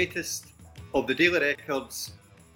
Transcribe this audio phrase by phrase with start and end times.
[0.00, 0.46] latest
[0.94, 2.12] of the Daily Records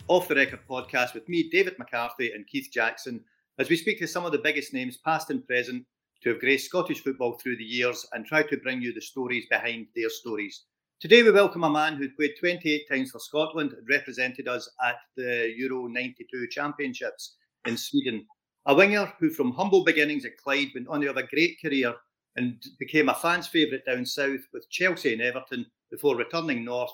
[0.09, 3.23] Off the Record podcast with me, David McCarthy, and Keith Jackson,
[3.59, 5.85] as we speak to some of the biggest names, past and present,
[6.23, 9.45] to have graced Scottish football through the years and try to bring you the stories
[9.51, 10.63] behind their stories.
[11.01, 14.97] Today, we welcome a man who played 28 times for Scotland and represented us at
[15.15, 17.37] the Euro 92 Championships
[17.67, 18.25] in Sweden.
[18.65, 21.93] A winger who, from humble beginnings at Clyde, went on to have a great career
[22.37, 26.91] and became a fan's favourite down south with Chelsea and Everton before returning north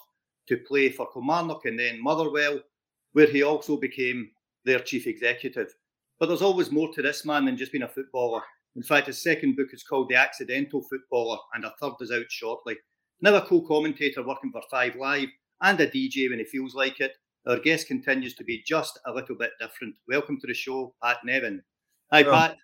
[0.50, 2.60] to play for Kilmarnock and then Motherwell,
[3.12, 4.30] where he also became
[4.64, 5.72] their chief executive.
[6.18, 8.42] But there's always more to this man than just being a footballer.
[8.76, 12.30] In fact, his second book is called The Accidental Footballer, and a third is out
[12.30, 12.76] shortly.
[13.20, 15.28] Now a co-commentator working for Five Live
[15.62, 17.12] and a DJ when he feels like it,
[17.46, 19.94] our guest continues to be just a little bit different.
[20.08, 21.62] Welcome to the show, Pat Nevin.
[22.12, 22.56] Hi, well, Pat.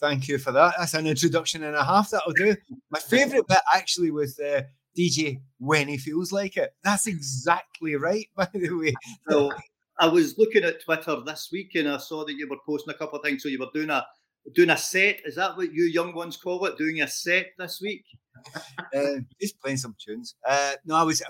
[0.00, 0.74] Thank you for that.
[0.78, 2.10] That's an introduction and a half.
[2.10, 2.56] That'll do.
[2.90, 4.62] My favourite bit actually was uh,
[4.98, 6.74] DJ when he feels like it.
[6.84, 8.94] That's exactly right, by the way.
[9.28, 9.52] So
[9.98, 12.96] I was looking at Twitter this week and I saw that you were posting a
[12.96, 13.42] couple of things.
[13.42, 14.06] So you were doing a
[14.54, 15.20] doing a set.
[15.24, 16.78] Is that what you young ones call it?
[16.78, 18.04] Doing a set this week?
[18.56, 20.34] uh, just playing some tunes.
[20.48, 21.20] Uh, no, I was.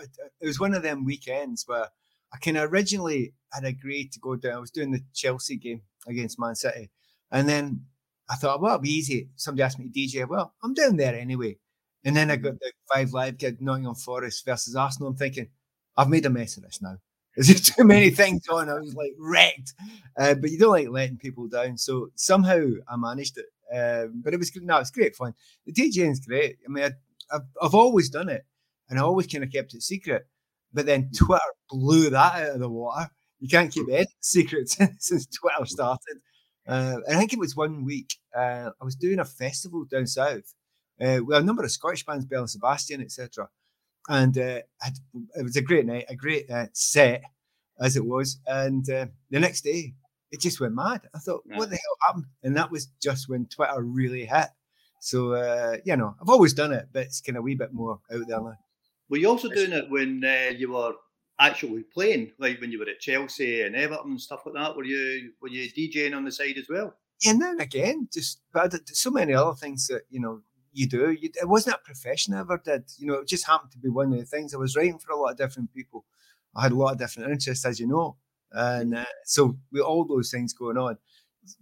[0.41, 1.87] It was one of them weekends where
[2.33, 4.55] I kind of originally had agreed to go down.
[4.55, 6.91] I was doing the Chelsea game against Man City,
[7.33, 7.85] and then
[8.31, 9.29] I thought, well, it'll be easy.
[9.37, 10.29] Somebody asked me to DJ.
[10.29, 11.57] Well, I'm down there anyway.
[12.05, 15.09] And then I got the five live gig, Nottingham Forest versus Arsenal.
[15.09, 15.49] I'm thinking,
[15.97, 16.97] I've made a mess of this now.
[17.37, 18.69] There's just too many things on.
[18.69, 19.75] I was like wrecked.
[20.19, 21.77] Uh, but you don't like letting people down.
[21.79, 23.47] So somehow I managed it.
[23.73, 25.35] Um, but it was no, it's great fun.
[25.67, 26.57] The DJing's great.
[26.67, 26.91] I mean, I,
[27.33, 28.45] have I've always done it,
[28.89, 30.27] and I always kind of kept it secret.
[30.73, 31.17] But then mm.
[31.17, 33.09] Twitter blew that out of the water.
[33.39, 36.19] You can't keep it secret since Twitter started.
[36.67, 38.15] Uh, I think it was one week.
[38.37, 40.55] Uh, I was doing a festival down south,
[41.01, 43.49] uh, with a number of Scottish bands, Belle and Sebastian, etc.
[44.09, 44.61] And uh,
[45.35, 47.23] it was a great night, a great uh, set
[47.81, 48.39] as it was.
[48.47, 49.95] And uh, the next day,
[50.31, 51.03] it just went mad.
[51.15, 51.59] I thought, yeah.
[51.59, 52.27] what the hell happened?
[52.43, 54.49] And that was just when Twitter really hit.
[55.01, 57.73] So, uh, you know, I've always done it, but it's kind of a wee bit
[57.73, 58.57] more out there now.
[59.09, 60.93] Were you also doing it when uh, you were
[61.41, 64.77] actually playing, like when you were at Chelsea and Everton and stuff like that?
[64.77, 66.95] Were you were you DJing on the side as well?
[67.23, 70.43] Yeah, now and again, just but so many other things that you know
[70.73, 71.11] you do.
[71.11, 72.85] You, it wasn't a profession I ever did.
[72.99, 74.55] You know, it just happened to be one of the things.
[74.55, 76.05] I was writing for a lot of different people.
[76.55, 78.17] I had a lot of different interests, as you know.
[78.53, 80.99] And uh, so with all those things going on,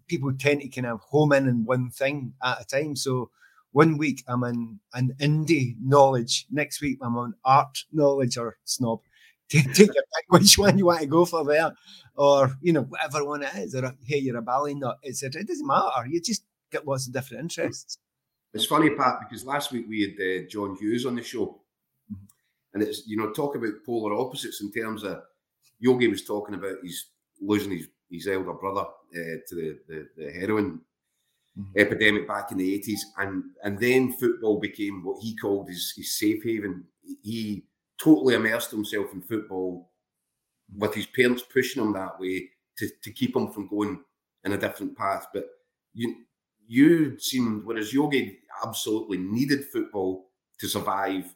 [0.07, 2.97] people tend to kind of home in on one thing at a time.
[2.97, 3.31] So
[3.73, 6.47] one week I'm in an indie knowledge.
[6.51, 9.01] Next week I'm on art knowledge or snob.
[9.49, 9.95] Take, a pick
[10.29, 11.73] which one you want to go for there,
[12.15, 13.75] or you know whatever one it is.
[13.75, 15.41] Or hey, you're a ballet nut, etc.
[15.41, 16.07] It doesn't matter.
[16.07, 17.97] You just get lots of different interests.
[18.55, 21.61] It's funny, Pat, because last week we had uh, John Hughes on the show,
[22.13, 22.25] mm-hmm.
[22.75, 25.23] and it's you know talk about polar opposites in terms of
[25.81, 27.11] Yogi was talking about he's
[27.41, 30.81] losing his, his elder brother uh, to the, the, the heroin
[31.59, 31.79] mm-hmm.
[31.79, 36.17] epidemic back in the eighties, and and then football became what he called his, his
[36.19, 36.85] safe haven.
[37.23, 37.65] He
[38.03, 39.91] totally immersed himself in football
[40.77, 44.01] with his parents pushing him that way to, to keep him from going
[44.45, 45.27] in a different path.
[45.33, 45.47] But
[45.95, 46.25] you
[46.69, 50.29] you seemed, whereas Yogi absolutely needed football
[50.61, 51.35] to survive,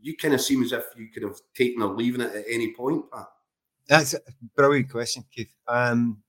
[0.00, 2.72] you kind of seem as if you could have taken or leaving it at any
[2.72, 3.26] point, Pat.
[3.86, 4.20] That's a
[4.56, 5.52] brilliant question, Keith.
[5.68, 6.22] Um,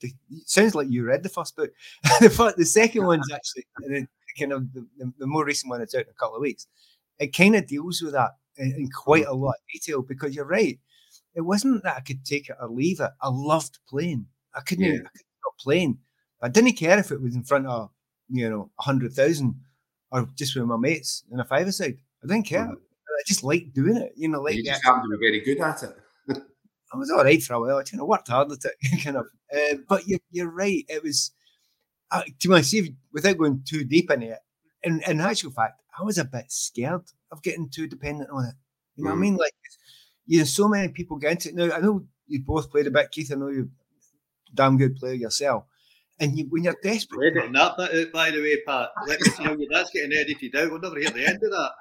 [0.00, 0.12] it
[0.46, 1.70] sounds like you read the first book.
[2.20, 4.06] the, first, the second one's actually the,
[4.38, 4.86] kind of the,
[5.18, 6.66] the, more recent one that's out in a couple of weeks.
[7.18, 10.46] It kind of deals with that in, in quite a lot of detail because you're
[10.46, 10.78] right.
[11.34, 13.10] It wasn't that I could take it or leave it.
[13.20, 14.26] I loved playing.
[14.54, 14.92] I couldn't, yeah.
[14.92, 15.98] I couldn't stop playing.
[16.42, 17.90] I didn't care if it was in front of,
[18.28, 19.54] you know, 100,000
[20.10, 21.96] or just with my mates in a five-a-side.
[22.22, 22.64] I didn't care.
[22.64, 22.72] Mm-hmm.
[22.74, 24.40] I just liked doing it, you know.
[24.40, 26.42] Like you just happened to be very good at it.
[26.92, 27.78] I was all right for a while.
[27.78, 29.26] I you know, worked hard at it, kind of.
[29.54, 30.84] Uh, but you're, you're right.
[30.88, 31.32] It was,
[32.10, 34.38] uh, to my see, without going too deep into it,
[34.82, 38.54] in, in actual fact, I was a bit scared of getting too dependent on it.
[38.96, 39.12] You know mm.
[39.12, 39.22] what I mm.
[39.22, 39.36] mean?
[39.36, 39.54] Like,
[40.26, 41.54] you know, so many people get into it.
[41.54, 43.30] Now, I know you both played a bit, Keith.
[43.32, 45.64] I know you're a damn good player yourself.
[46.20, 47.32] And you, when you're desperate.
[47.32, 48.90] Editing that bit out, by the way, Pat.
[49.06, 50.70] Let me tell you, that's getting edited out.
[50.70, 51.72] We'll never hear the end of that.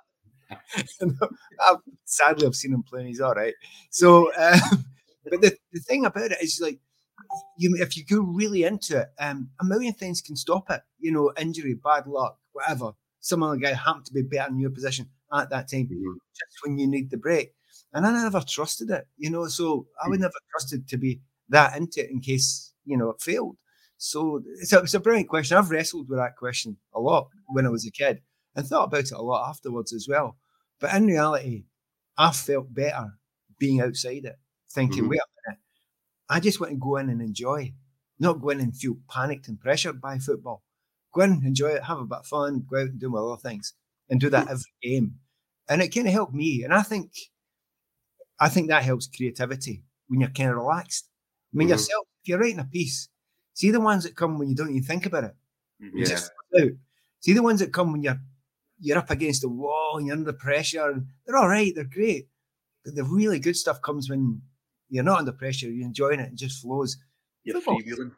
[2.06, 3.08] Sadly, I've seen him playing.
[3.08, 3.54] He's all right.
[3.90, 4.86] So, um,
[5.30, 6.80] but the, the thing about it is like,
[7.58, 10.82] you if you go really into it, um, a million things can stop it.
[11.00, 12.94] You know, injury, bad luck, whatever.
[13.20, 16.14] Some other guy happened to be better in your position at that time, mm-hmm.
[16.34, 17.54] just when you need the break.
[17.94, 19.48] And I never trusted it, you know.
[19.48, 20.24] So I would mm.
[20.24, 23.58] never trusted to be that into it in case you know it failed.
[24.04, 25.58] So it's a, it's a brilliant question.
[25.58, 28.24] I've wrestled with that question a lot when I was a kid
[28.56, 30.38] and thought about it a lot afterwards as well.
[30.80, 31.66] But in reality,
[32.18, 33.20] I felt better
[33.60, 34.40] being outside it,
[34.72, 35.10] thinking, Mhm.
[35.10, 35.62] wait a minute,
[36.30, 37.76] I just want to go in and enjoy,
[38.18, 40.64] not go in and feel panicked and pressured by football.
[41.14, 43.38] Go in, enjoy it, have a bit of fun, go out and do my other
[43.40, 43.74] things,
[44.10, 45.20] and do that every game.
[45.70, 46.64] And it kind of helped me.
[46.64, 47.12] And I think,
[48.40, 51.08] I think that helps creativity when you're kind of relaxed.
[51.54, 51.72] I mean, Mhm.
[51.72, 53.10] yourself, if you're writing a piece,
[53.54, 55.36] see the ones that come when you don't even think about it.
[55.82, 55.92] Mhm.
[55.96, 56.06] Yeah.
[56.06, 56.70] just out.
[57.20, 58.20] See the ones that come when you're
[58.80, 62.28] you're up against the wall and you're under pressure, and they're all right, they're great.
[62.84, 64.42] But the really good stuff comes when
[64.90, 66.98] you're not under pressure, you're enjoying it, it just flows.
[67.44, 68.12] You're freewheeling.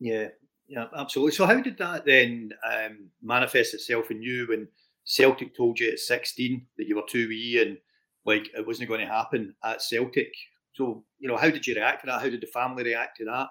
[0.00, 0.28] Yeah,
[0.68, 1.32] yeah, absolutely.
[1.32, 4.68] So, how did that then um, manifest itself in you when
[5.04, 7.78] Celtic told you at 16 that you were too wee and
[8.24, 10.32] like it wasn't going to happen at Celtic?
[10.74, 12.20] So, you know, how did you react to that?
[12.20, 13.48] How did the family react to that?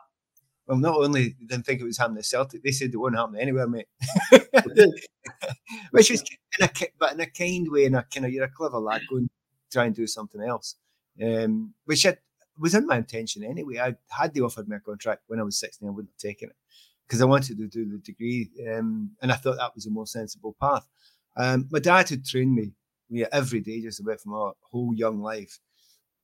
[0.68, 3.40] Well, not only didn't think it was happening at Celtic, they said it wouldn't happen
[3.40, 3.88] anywhere, mate.
[5.92, 6.24] Which is
[6.60, 9.02] in a but in a kind way, in a kind of you're a clever lad,
[9.10, 9.30] go and
[9.72, 10.76] try and do something else.
[11.24, 12.18] Um, which I,
[12.60, 13.80] was in my intention anyway.
[13.80, 16.50] I had they offered me a contract when I was 16, I wouldn't have taken
[16.50, 16.56] it
[17.08, 20.06] because I wanted to do the degree, um, and I thought that was a more
[20.06, 20.88] sensible path.
[21.38, 22.74] Um, my dad had trained me
[23.32, 25.60] every day, just about from my whole young life.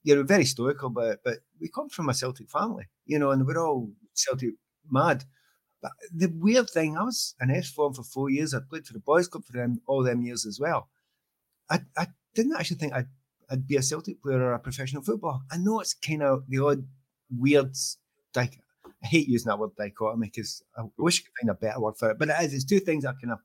[0.03, 3.47] You know, very stoical, but but we come from a Celtic family, you know, and
[3.47, 4.55] we're all Celtic
[4.89, 5.23] mad.
[5.81, 8.53] But the weird thing, I was an S form for four years.
[8.53, 10.89] I played for the boys' club for them all them years as well.
[11.69, 13.07] I, I didn't actually think I'd,
[13.49, 15.39] I'd be a Celtic player or a professional footballer.
[15.51, 16.87] I know it's kind of the odd
[17.29, 17.75] weird,
[18.35, 18.59] like,
[19.03, 21.97] I hate using that word dichotomy because I wish I could find a better word
[21.97, 22.19] for it.
[22.19, 23.39] But it is, it's two things that kind of,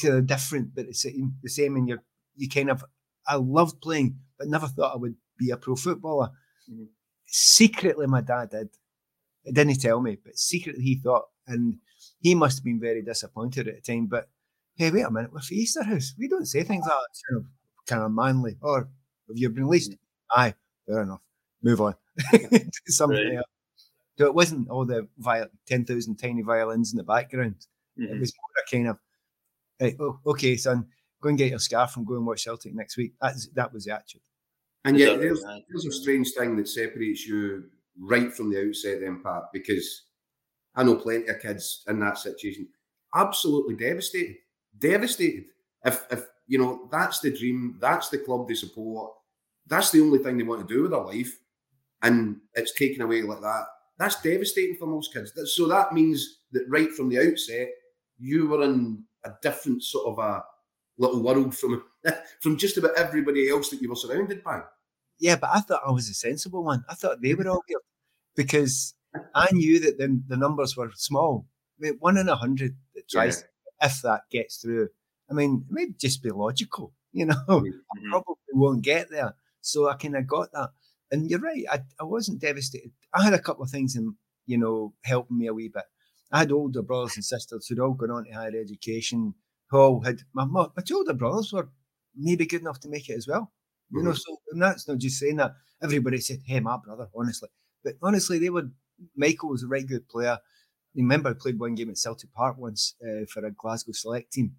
[0.00, 1.76] kind of different, but it's the same.
[1.76, 2.02] And you're,
[2.36, 2.82] you kind of,
[3.26, 6.30] I loved playing, but never thought I would be a pro footballer.
[6.70, 6.86] Mhm.
[7.26, 8.70] Secretly, my dad did.
[9.44, 11.78] It didn't tell me, but secretly he thought, and
[12.20, 14.06] he must have been very disappointed at the time.
[14.06, 14.28] But
[14.76, 16.12] hey, wait a minute, we're for Easterhouse.
[16.18, 17.06] We don't say things like that.
[17.10, 17.46] It's kind of,
[17.86, 18.56] kind of manly.
[18.60, 18.80] Or
[19.28, 19.94] have you been released?
[20.30, 20.54] Aye,
[20.86, 21.20] fair enough.
[21.62, 21.94] Move on.
[22.86, 23.36] Something Right.
[23.36, 23.44] else.
[24.18, 27.54] So it wasn't all the viol- 10,000 tiny violins in the background.
[27.96, 28.20] It Mhm.
[28.20, 28.98] was more a kind of,
[29.80, 30.86] right, oh, okay, son,
[31.20, 33.14] go and get your scarf and go and watch Celtic next week.
[33.20, 34.22] That's, that was the attitude.
[34.84, 39.00] And Is yet, there's, there's a strange thing that separates you right from the outset,
[39.00, 40.02] then, Pat, because
[40.74, 42.68] I know plenty of kids in that situation.
[43.14, 44.36] Absolutely devastated.
[44.78, 45.44] Devastated.
[45.84, 49.12] If, if you know, that's the dream, that's the club they support,
[49.66, 51.38] that's the only thing they want to do with their life,
[52.02, 53.64] and it's taken away like that.
[53.98, 55.32] That's devastating for most kids.
[55.54, 57.68] So that means that right from the outset,
[58.18, 60.44] you were in a different sort of a
[60.96, 61.82] little world from
[62.40, 64.62] from just about everybody else that you were surrounded by.
[65.18, 66.84] Yeah, but I thought I was a sensible one.
[66.88, 67.64] I thought they were all
[68.38, 68.94] because
[69.34, 71.46] I knew that the, the numbers were small.
[71.78, 73.44] I mean, one in a hundred that tries,
[73.82, 74.88] if that gets through.
[75.30, 77.44] I mean, it may just be logical, you know.
[77.48, 78.10] Mhm.
[78.10, 79.34] probably won't get there.
[79.60, 80.70] So I kind of got that.
[81.10, 82.92] And you're right, I, I wasn't devastated.
[83.14, 84.14] I had a couple of things in,
[84.46, 85.84] you know, helping me a wee bit.
[86.30, 89.34] I had older brothers and sisters who'd all gone on to higher education,
[89.70, 91.68] who all had, my, mo- my two older brothers were
[92.14, 93.52] maybe good enough to make it as well.
[93.90, 95.52] You know, so and that's not just saying that.
[95.82, 97.48] Everybody said, hey, my brother, honestly.
[97.84, 98.70] But honestly, they were,
[99.16, 100.38] Michael was a right good player.
[100.38, 100.38] I
[100.94, 104.56] remember I played one game at Celtic Park once uh, for a Glasgow select team.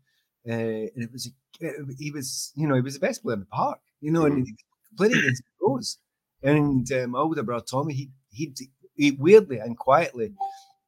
[0.48, 1.28] Uh, and it was,
[1.62, 4.26] a, he was, you know, he was the best player in the park, you know,
[4.26, 4.56] and he
[4.98, 5.98] played against pros.
[6.42, 8.54] And um, my older brother Tommy, he, he,
[8.96, 10.34] he weirdly and quietly,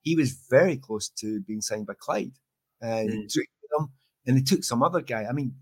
[0.02, 2.34] he was very close to being signed by Clyde.
[2.82, 3.30] And Mm.
[3.30, 3.46] took
[3.78, 3.92] them,
[4.26, 5.26] and they took some other guy.
[5.26, 5.56] I mean,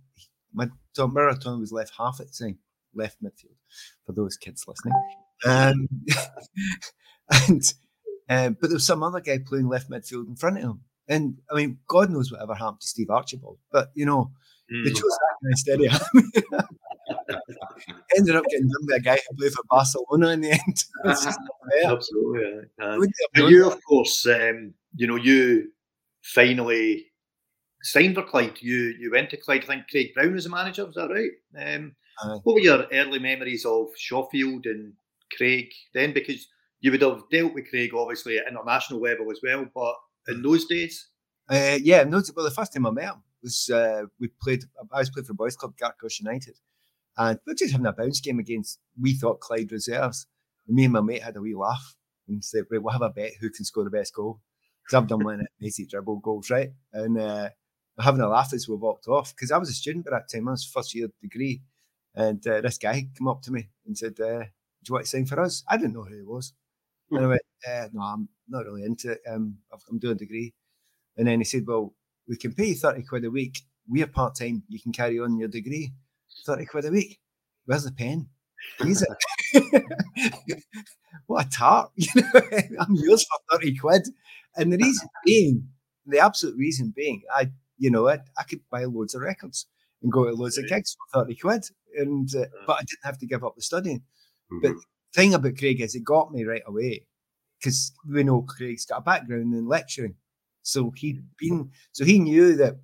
[0.53, 2.59] my Tom brother Tommy was left half at the time,
[2.93, 3.57] left midfield
[4.05, 4.93] for those kids listening.
[5.45, 5.87] Um,
[7.47, 7.73] and
[8.29, 10.81] um, but there was some other guy playing left midfield in front of him.
[11.07, 14.31] And I mean, God knows whatever happened to Steve Archibald, but you know,
[14.69, 14.95] they Mhm.
[14.95, 16.65] chose that guy instead of.
[18.17, 20.83] Ended up getting done by a guy who played for Barcelona in the end.
[21.05, 21.91] It's just not fair.
[21.93, 22.69] Absolutely.
[22.79, 22.97] aye.
[22.97, 25.71] Wouldn't have But known you, of course, um, you know, you
[26.21, 27.07] finally
[27.81, 28.57] signed for Clyde.
[28.61, 29.63] You you went to Clyde.
[29.63, 30.85] I think Craig Brown was the manager.
[30.85, 31.31] Was that right?
[31.75, 32.39] Um, Aye.
[32.43, 34.93] what were your early memories of Shawfield and
[35.35, 36.13] Craig then?
[36.13, 36.47] Because
[36.81, 39.95] you would have dealt with Craig obviously at international level as well, but
[40.27, 41.09] in those days,
[41.49, 44.63] Uh, yeah, no, well, the first time I met him was uh, we played.
[44.93, 46.57] I was playing for boys club Gartcosh United,
[47.17, 50.27] and we were just having a bounce game against we thought Clyde reserves.
[50.67, 51.95] And me and my mate had a wee laugh
[52.27, 54.41] and said, "Right, we'll have a bet who can score the best goal."
[54.83, 56.69] Because I've done one at easy dribble goals, right?
[56.93, 57.49] And uh,
[57.97, 60.29] we're having a laugh as we walked off because I was a student by that
[60.31, 60.47] time.
[60.47, 61.63] I was first year degree,
[62.13, 64.43] and uh, this guy came up to me and said, uh,
[64.83, 66.53] "Do you want to sign for us?" I didn't know who he was.
[67.11, 69.21] And I went, uh, "No, I'm not really into it.
[69.29, 69.57] Um,
[69.89, 70.53] I'm doing a degree."
[71.17, 71.93] And then he said, Well,
[72.27, 73.61] we can pay you 30 quid a week.
[73.87, 74.63] We're part time.
[74.69, 75.93] You can carry on your degree.
[76.45, 77.19] 30 quid a week.
[77.65, 78.29] Where's the pen?
[78.83, 79.03] Use
[79.53, 80.63] it.
[81.27, 81.91] what a tart.
[81.97, 84.07] You know, I'm yours for 30 quid.
[84.55, 85.67] And the reason being,
[86.05, 89.67] the absolute reason being, I, you know, I, I could buy loads of records
[90.01, 91.65] and go to loads of gigs for 30 quid.
[91.97, 94.03] And, uh, but I didn't have to give up the studying.
[94.51, 94.59] Mm-hmm.
[94.61, 94.81] But the
[95.21, 97.05] thing about Craig is it got me right away
[97.59, 100.15] because we know Craig's got a background in lecturing.
[100.61, 102.75] So he'd been, so he knew that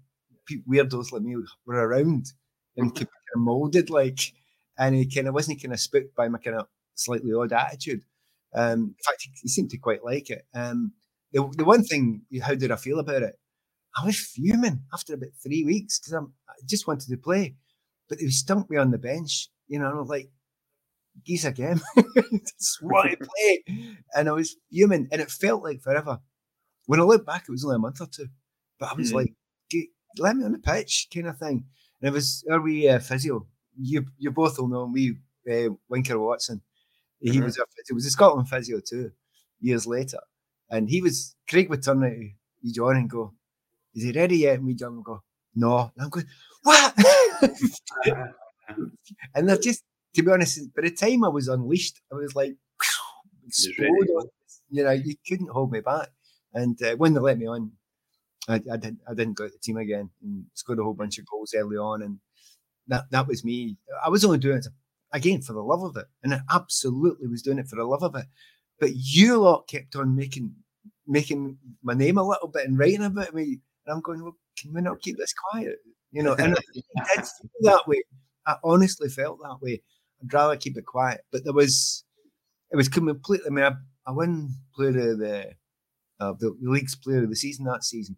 [0.68, 2.28] weirdos like me were around
[2.78, 4.34] and kind of molded like,
[4.78, 8.02] and he kind of wasn't kind of spooked by my kind of slightly odd attitude.
[8.54, 10.46] Um, in fact, he, seemed to quite like it.
[10.54, 10.94] Um,
[11.32, 13.38] the, the one thing, how did I feel about it?
[14.02, 17.56] I was fuming after about three weeks because I just wanted to play,
[18.10, 19.50] but they stumped me on the bench.
[19.68, 20.30] You know, I was like,
[21.24, 23.64] geese again, just want to play,
[24.16, 26.20] and I was human, and it felt like forever.
[26.88, 28.28] When I look back, it was only a month or two,
[28.80, 29.16] but I was mm.
[29.16, 29.34] like,
[30.18, 31.66] let me on the pitch, kind of thing.
[32.02, 33.48] And it was our wee uh, physio.
[33.78, 35.14] You you both will know me,
[35.52, 36.62] uh, Winker Watson.
[37.20, 37.44] He mm-hmm.
[37.44, 39.12] was a it was a Scotland physio too,
[39.60, 40.20] years later.
[40.70, 42.10] And he was Craig would turn to
[42.62, 43.34] you John and go,
[43.94, 44.58] Is he ready yet?
[44.58, 45.22] And we John would go,
[45.56, 45.92] No.
[45.96, 46.26] And I'm going,
[46.64, 46.94] What?
[49.36, 49.84] and they're just
[50.16, 52.56] to be honest, by the time I was unleashed, I was like
[53.48, 54.30] explode.
[54.70, 56.10] You know, you couldn't hold me back.
[56.54, 57.72] And uh, when they let me on,
[58.48, 61.18] I, I didn't I didn't go to the team again and scored a whole bunch
[61.18, 62.20] of goals early on, and
[62.88, 63.78] that that was me.
[64.04, 64.68] I was only doing it
[65.12, 68.04] again for the love of it, and I absolutely was doing it for the love
[68.04, 68.26] of it.
[68.80, 70.54] But you lot kept on making
[71.08, 74.74] making my name a little bit and writing about me, and I'm going, well, can
[74.74, 75.78] we not keep this quiet?
[76.12, 76.84] You know, and I did
[77.16, 78.02] feel that way.
[78.48, 79.82] I honestly felt that way.
[80.22, 82.04] I'd rather keep it quiet, but there was
[82.72, 83.48] it was completely.
[83.48, 83.74] I mean, I,
[84.08, 85.52] I won player of the
[86.20, 88.18] uh, the league's player of the season that season,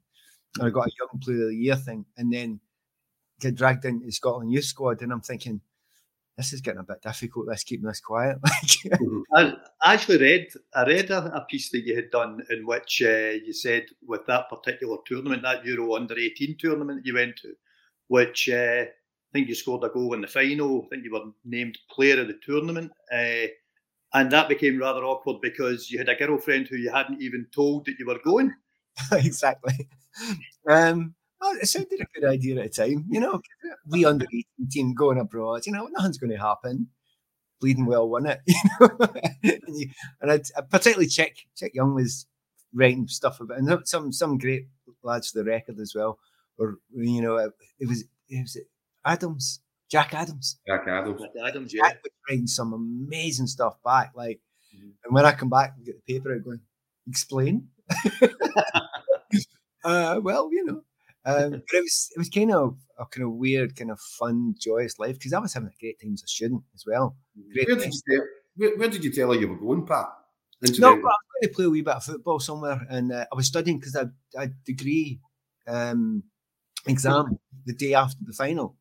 [0.58, 2.60] and I got a young player of the year thing, and then
[3.40, 5.62] get dragged into the Scotland youth squad, and I'm thinking,
[6.38, 7.48] this is getting a bit difficult.
[7.48, 8.38] Let's keep this quiet.
[8.88, 9.56] Mm-hmm.
[9.82, 13.36] I, actually read I read a, a, piece that you had done in which uh,
[13.46, 17.54] you said with that particular tournament, that Euro Under 18 tournament you went to,
[18.08, 18.86] which uh,
[19.38, 20.84] think you scored a goal in the final.
[20.84, 22.92] I think you were named player of the tournament.
[23.14, 23.48] Uh,
[24.14, 27.86] and that became rather awkward because you had a girlfriend who you hadn't even told
[27.86, 28.52] that you were going.
[29.12, 29.88] exactly.
[30.68, 33.40] Um, well, it sounded a good idea at the time, you know.
[33.88, 36.88] We under 18 team going abroad, you know, nothing's going to happen.
[37.62, 38.40] Bleeding well won it,
[39.44, 39.90] and, you,
[40.22, 42.28] and I'd, i particularly check check Young was
[42.72, 44.68] writing stuff about, and some some great
[45.02, 46.20] lads for the record as well.
[46.60, 48.58] Or you know, it was it was
[49.08, 50.60] Adams, Jack Adams.
[50.68, 51.22] Jack Adams.
[51.22, 51.82] Jack Adams, yeah.
[51.84, 54.12] Jack was writing some amazing stuff back.
[54.16, 54.42] Like,
[54.76, 54.90] mm-hmm.
[55.04, 56.62] and when I come back and get the paper out, going,
[57.08, 57.70] explain.
[59.84, 60.82] uh, well, you know,
[61.26, 64.56] um, but it was it was kind of a kind of weird, kind of fun,
[64.60, 67.16] joyous life because I was having a great time as a student as well.
[67.54, 70.08] Great where, did tell, where, where, did you tell her you were going, Pat?
[70.80, 73.36] No, I was going to play a wee bit of football somewhere, and uh, I
[73.36, 74.06] was studying because I,
[74.38, 75.20] I had degree
[75.68, 76.24] um,
[76.88, 78.76] exam the day after the final,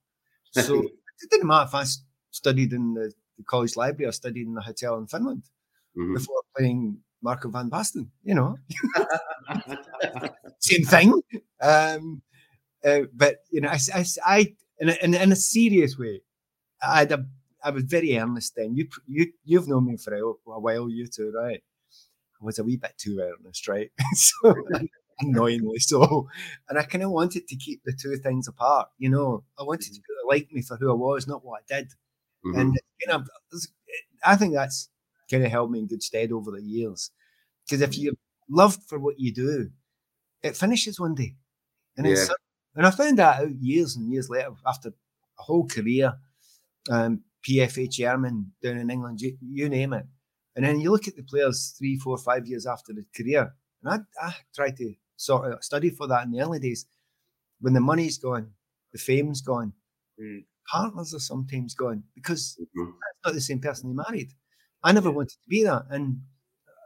[0.62, 0.82] so
[1.22, 1.84] it didn't matter if I
[2.30, 5.44] studied in the, the college library or studied in the hotel in Finland
[5.96, 6.14] mm-hmm.
[6.14, 8.56] before playing Marco van Basten, you know.
[10.58, 11.22] Same thing.
[11.60, 12.22] Um,
[12.84, 16.20] uh, but, you know, I, I, I in, a, in, in, a serious way,
[16.82, 17.26] I had a,
[17.62, 18.76] I was very earnest then.
[18.76, 21.62] You, you, you've known me for a, a while, you two, right?
[22.40, 23.90] I was a wee bit too earnest, right?
[24.12, 24.54] so,
[25.20, 26.28] annoyingly so.
[26.68, 29.44] And I kind of wanted to keep the two things apart, you know.
[29.58, 30.28] I wanted to mm-hmm.
[30.28, 31.88] like me for who I was, not what I did.
[32.44, 32.58] Mm-hmm.
[32.58, 33.24] And, you know,
[34.24, 34.88] I think that's
[35.30, 37.10] kind of held me in good stead over the years.
[37.64, 38.14] Because if you're
[38.48, 39.70] loved for what you do,
[40.42, 41.34] it finishes one day.
[41.96, 42.26] And, yeah.
[42.74, 46.14] and I found that out years and years later after a whole career,
[46.90, 50.04] um, PFA chairman down in England, you, you, name it.
[50.54, 54.04] And then you look at the players three, four, five years after the career, and
[54.20, 56.86] I, I tried to sort of studied for that in the early days.
[57.60, 58.50] When the money's gone,
[58.92, 59.72] the fame's gone,
[60.20, 60.44] mm.
[60.70, 62.90] partners are sometimes gone because mm-hmm.
[62.90, 64.32] that's not the same person he married.
[64.82, 65.84] I never wanted to be that.
[65.90, 66.20] And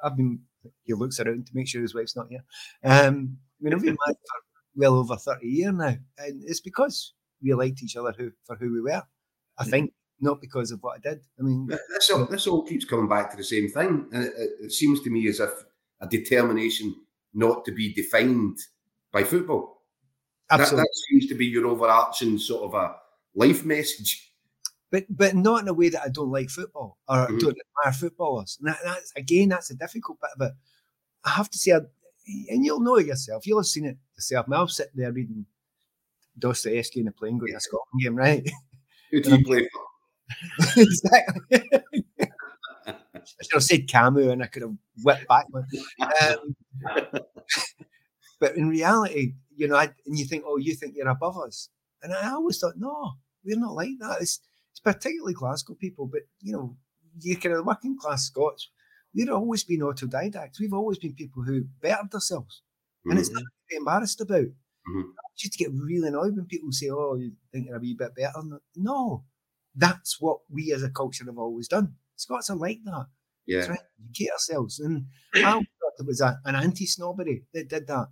[0.03, 0.41] I've been,
[0.85, 2.45] he looks around to make sure his wife's not here.
[2.85, 4.41] Um, mean, I've been married for
[4.77, 5.97] well over 30 years now.
[6.19, 9.03] And it's because we liked each other who, for who we were.
[9.59, 11.21] I think not because of what I did.
[11.39, 14.09] I mean, this all, this all keeps coming back to the same thing.
[14.13, 14.33] And it,
[14.63, 15.51] it seems to me as if
[16.01, 16.95] a determination
[17.35, 18.59] not to be defined
[19.13, 19.83] by football.
[20.51, 20.77] Absolutely.
[20.77, 22.97] That, that seems to be your overarching sort of a
[23.35, 24.31] life message
[24.91, 27.39] but but not in a way that I don't like football or mm-hmm.
[27.39, 28.59] don't admire footballers.
[28.61, 30.53] And that, that's again, that's a difficult bit of it.
[31.25, 33.47] I have to say, and you'll know it yourself.
[33.47, 34.47] You'll have seen it yourself.
[34.47, 35.47] I mean, I'll sit there reading
[36.39, 38.49] Dostoevsky in the plane going to a Scotland game, right?
[39.11, 40.77] Who do you play for?
[40.81, 41.71] exactly.
[43.39, 45.47] I should have said Camus and I could have whipped back.
[46.23, 46.57] Um,
[48.41, 51.69] but in reality, you know, I, and you think, oh, you think you're above us.
[52.03, 53.13] And I always thought, no,
[53.45, 54.19] we're not like that.
[54.21, 56.77] It's, it's particularly Glasgow people, but, you know,
[57.21, 58.71] you kind of working class Scots,
[59.15, 60.61] we've always been autodidacts.
[60.61, 62.63] We've always been people who bettered ourselves.
[63.01, 63.11] Mm-hmm.
[63.11, 63.37] And it's mm-hmm.
[63.37, 64.47] not to be embarrassed about.
[64.89, 65.11] Mm-hmm.
[65.37, 68.15] Just to get really annoyed when people say, oh, you think you're a wee bit
[68.15, 68.33] better.
[68.77, 69.25] No,
[69.75, 71.95] that's what we as a culture have always done.
[72.17, 73.07] Scots are like that.
[73.51, 73.67] Yeah.
[73.67, 74.81] Trying to educate ourselves.
[74.81, 75.65] And I thought
[75.99, 78.09] it was a, an anti snobbery that did that.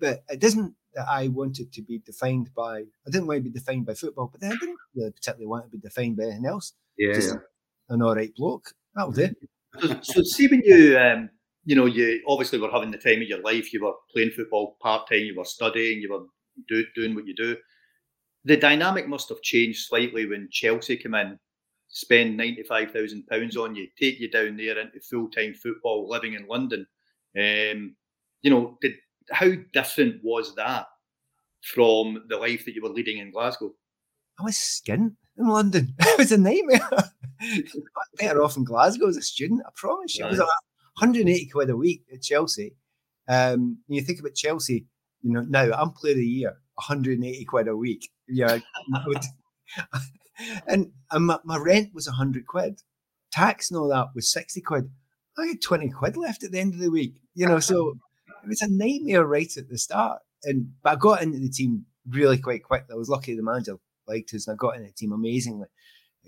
[0.00, 3.58] But it doesn't that I wanted to be defined by, I didn't want to be
[3.58, 6.46] defined by football, but then I didn't really particularly want to be defined by anything
[6.46, 6.72] else.
[6.98, 7.12] Yeah.
[7.12, 7.40] Just yeah.
[7.94, 8.72] an all right bloke.
[8.94, 9.36] That was it.
[9.78, 11.28] So, so see when you, um,
[11.64, 14.76] you know, you obviously were having the time of your life, you were playing football
[14.80, 16.24] part time, you were studying, you were
[16.66, 17.56] do, doing what you do.
[18.44, 21.38] The dynamic must have changed slightly when Chelsea came in,
[21.96, 26.86] spend £95,000 on you, take you down there into full time football, living in London.
[27.34, 27.96] Um,
[28.42, 28.96] you know, did,
[29.32, 30.88] how different was that
[31.62, 33.72] from the life that you were leading in Glasgow?
[34.38, 35.94] I was skint in London.
[35.98, 36.86] it was a nightmare.
[38.18, 40.24] better off in Glasgow as a student, I promise you.
[40.24, 40.34] Right.
[40.34, 40.48] It was
[41.00, 42.74] 180 quid a week at Chelsea.
[43.26, 44.84] Um, you think about Chelsea,
[45.22, 48.10] you know, now I'm player of the year, 180 quid a week.
[48.28, 48.58] Yeah.
[50.66, 52.82] And, and my, my rent was 100 quid.
[53.32, 54.90] Tax and all that was 60 quid.
[55.38, 57.98] I had 20 quid left at the end of the week, you know, so
[58.44, 60.22] it was a nightmare right at the start.
[60.44, 62.92] And but I got into the team really quite quickly.
[62.92, 63.76] I was lucky the manager
[64.06, 65.66] liked us, and I got into the team amazingly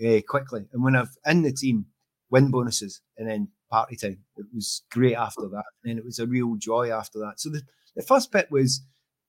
[0.04, 0.66] uh, quickly.
[0.72, 1.86] And when I've in the team,
[2.30, 4.24] win bonuses and then party time.
[4.36, 7.38] It was great after that, and then it was a real joy after that.
[7.38, 7.62] So the,
[7.96, 8.82] the first bit was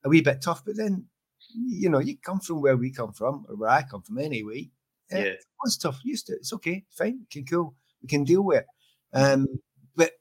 [0.03, 1.05] a wee bit tough, but then
[1.53, 4.69] you know you come from where we come from or where I come from anyway.
[5.11, 5.99] Yeah, it was tough.
[6.03, 6.39] Used to it.
[6.39, 8.65] It's okay, fine, we can cool, we can deal with it.
[9.13, 9.47] Um,
[9.95, 10.11] but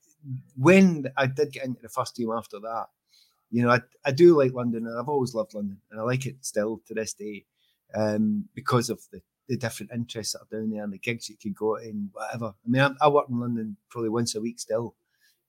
[0.57, 2.87] when I did get into the first team after that,
[3.51, 6.27] you know, I, I do like London and I've always loved London and I like
[6.27, 7.45] it still to this day
[7.95, 11.37] um, because of the, the different interests that are down there and the gigs you
[11.41, 12.47] could go in, whatever.
[12.47, 14.95] I mean, I, I work in London probably once a week still.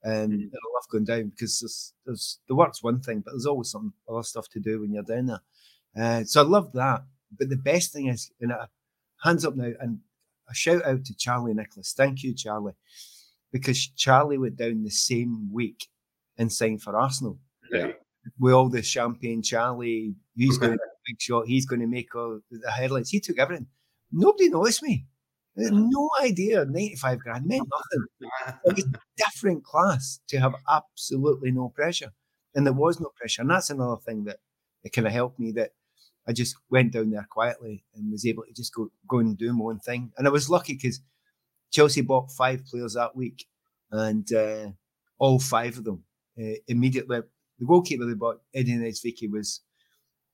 [0.05, 0.31] Um, mm-hmm.
[0.31, 3.69] and I love going down because there's, there's the work's one thing, but there's always
[3.69, 5.41] some other stuff to do when you're down there.
[5.97, 7.03] Uh, so I love that.
[7.37, 8.67] But the best thing is, and I,
[9.23, 9.99] hands up now, and
[10.49, 11.93] a shout out to Charlie Nicholas.
[11.95, 12.73] Thank you, Charlie
[13.51, 15.87] because Charlie went down the same week
[16.37, 17.39] and signed for Arsenal.
[17.71, 17.91] Yeah.
[18.39, 22.39] With all the champagne, Charlie, he's going to big shot, he's going to make all
[22.51, 23.09] the headlines.
[23.09, 23.67] He took everything.
[24.11, 25.05] Nobody noticed me.
[25.59, 26.65] No idea.
[26.65, 28.59] 95 grand meant nothing.
[28.65, 32.11] it was different class to have absolutely no pressure.
[32.55, 33.41] And there was no pressure.
[33.41, 34.37] And that's another thing that,
[34.83, 35.71] it kind of helped me that
[36.27, 39.51] I just went down there quietly and was able to just go, go and do
[39.51, 40.11] my own thing.
[40.17, 41.01] And I was lucky because
[41.71, 43.45] Chelsea bought five players that week,
[43.91, 44.67] and uh,
[45.17, 46.03] all five of them
[46.39, 47.21] uh, immediately.
[47.59, 49.61] The goalkeeper they bought, Eddie Niedzwiecki, was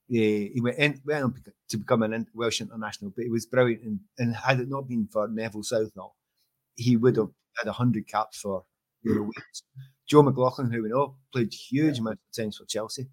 [0.08, 1.36] he went, in, went on
[1.70, 3.84] to become an Welsh international, but he was brilliant.
[3.84, 6.16] And, and had it not been for Neville Southall,
[6.76, 8.66] he would have had hundred caps for
[9.04, 9.32] you know,
[10.08, 13.08] Joe McLaughlin, who we know played huge amount of times for Chelsea.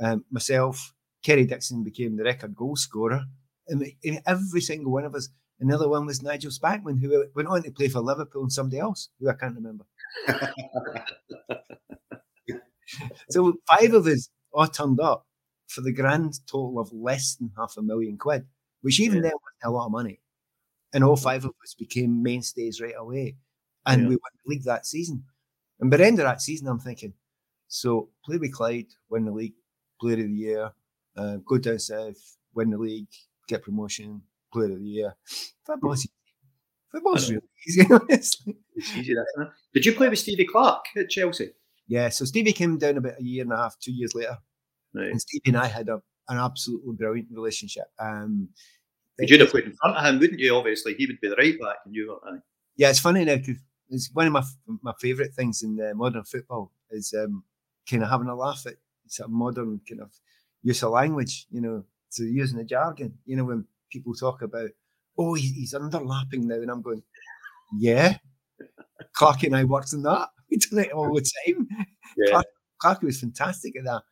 [0.00, 3.24] Um, myself, Kerry Dixon became the record goal scorer.
[3.68, 3.84] And
[4.26, 7.88] every single one of us Another one was Nigel Spackman, who went on to play
[7.88, 9.86] for Liverpool and somebody else who I can't remember.
[13.30, 15.26] so five of us all turned up
[15.66, 18.46] for the grand total of less than half a million quid,
[18.82, 19.22] which even yeah.
[19.22, 20.20] then was a lot of money.
[20.92, 23.36] And all five of us became mainstays right away.
[23.84, 24.08] And yeah.
[24.08, 25.24] we won the league that season.
[25.80, 27.12] And by the end of that season, I'm thinking,
[27.68, 29.54] so play with Clyde, win the league,
[30.00, 30.70] player of the year,
[31.16, 33.08] uh, go down south, win the league,
[33.48, 35.14] get promotion, player of the year.
[35.66, 36.08] Football's,
[36.90, 38.56] football's really easy, honestly.
[38.74, 41.52] It's easy, that, Did you play with Stevie Clarke at Chelsea?
[41.88, 44.38] Yeah, so Stevie came down about a year and a half, two years later.
[44.96, 45.10] Right.
[45.10, 47.84] And Stevie and I had a, an absolutely brilliant relationship.
[47.98, 48.48] Um,
[49.18, 50.56] you'd have played in front of him, wouldn't you?
[50.56, 52.42] Obviously, he would be the right back, and you were.
[52.76, 53.56] Yeah, it's funny now because
[53.90, 54.42] it's one of my
[54.82, 57.44] my favourite things in uh, modern football is um,
[57.88, 58.74] kind of having a laugh at
[59.06, 60.10] sort of modern kind of
[60.62, 61.46] use of language.
[61.50, 63.18] You know, so using the jargon.
[63.26, 64.70] You know, when people talk about,
[65.18, 67.02] oh, he's underlapping now, and I'm going,
[67.78, 68.16] yeah.
[69.12, 70.28] Clarke and I worked on that.
[70.50, 71.68] We did it all the time.
[72.18, 72.30] Yeah.
[72.30, 72.46] Clarke,
[72.78, 74.02] Clarke was fantastic at that.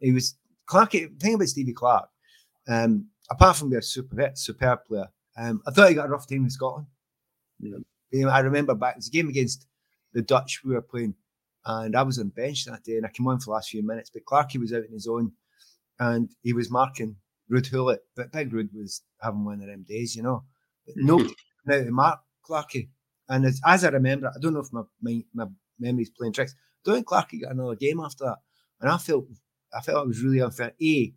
[0.00, 0.36] He was
[0.66, 0.92] Clarke.
[0.92, 2.08] Thing about Stevie Clarke,
[2.68, 6.28] um, apart from being a super superb player, um, I thought he got a rough
[6.28, 6.86] time in Scotland.
[7.60, 7.78] Yeah.
[8.10, 9.66] You know, I remember back it was a game against
[10.12, 11.14] the Dutch we were playing,
[11.64, 13.86] and I was on bench that day, and I came on for the last few
[13.86, 14.10] minutes.
[14.10, 15.32] But Clarky was out in his own,
[15.98, 17.16] and he was marking
[17.50, 20.44] Ruud Gullit, but Big Ruud was having one of them days, you know.
[20.86, 21.34] But nobody
[21.66, 22.88] now to mark Clarkey.
[23.28, 25.46] And as, as, I remember, I don't know if my, my, my
[25.78, 26.54] memory's playing tricks.
[26.54, 28.38] I don't think Clarkey got another game after that.
[28.80, 29.26] And I felt
[29.72, 30.72] I felt it was really unfair.
[30.82, 31.14] A,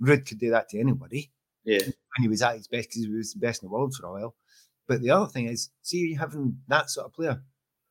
[0.00, 1.30] Ruud could do that to anybody.
[1.64, 1.80] Yeah.
[1.84, 4.06] And he was at his best, because he was the best in the world for
[4.06, 4.34] a while.
[4.88, 7.42] But the other thing is, see, you having that sort of player,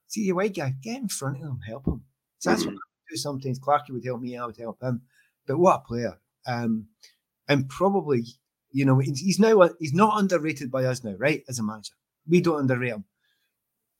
[0.07, 2.03] see your white guy, get in front of him, help him.
[2.39, 2.73] So that's mm-hmm.
[2.73, 3.59] what I do sometimes.
[3.59, 5.01] Clarky would help me, I would help him.
[5.47, 6.19] But what a player.
[6.45, 6.87] Um,
[7.47, 8.25] and probably,
[8.71, 11.43] you know, he's now he's not underrated by us now, right?
[11.47, 11.93] As a manager,
[12.27, 13.05] we don't underrate him,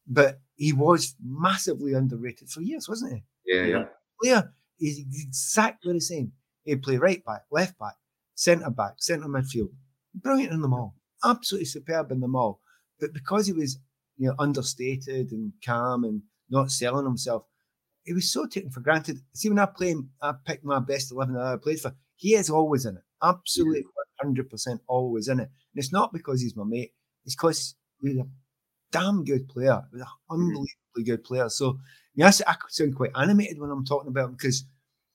[0.08, 3.24] but he was massively underrated for years, wasn't he?
[3.46, 3.86] Yeah, yeah.
[4.22, 6.32] Player is exactly the same.
[6.64, 7.94] He'd play right back, left back,
[8.36, 9.72] centre back, centre midfield.
[10.16, 10.96] Brilliant in them all.
[11.24, 12.60] Absolutely superb in them all.
[13.00, 13.80] But because he was,
[14.18, 17.44] you know, understated and calm and not selling himself,
[18.04, 19.20] he was so taken for granted.
[19.34, 21.96] See, when I play him, I pick my best 11 that I played for.
[22.16, 23.04] He is always in it.
[23.24, 23.84] Absolutely
[24.24, 25.44] 100% always in it.
[25.44, 26.94] And it's not because he's my mate.
[27.26, 28.26] It's because he's a
[28.92, 29.82] damn good player.
[29.92, 31.50] He's an unbelievably good player.
[31.50, 31.80] So,
[32.16, 34.66] yes, I sound quite animated when I'm talking about him because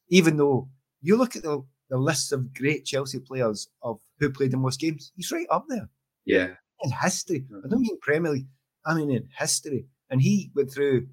[0.08, 0.68] even though
[1.00, 4.80] you look at the, the list of great Chelsea players of who played the most
[4.80, 5.88] games, he's right up there.
[6.24, 6.54] Yeah.
[6.82, 7.44] In history.
[7.64, 8.48] I don't mean Premier League,
[8.84, 9.86] I mean in history.
[10.10, 11.08] And he went through,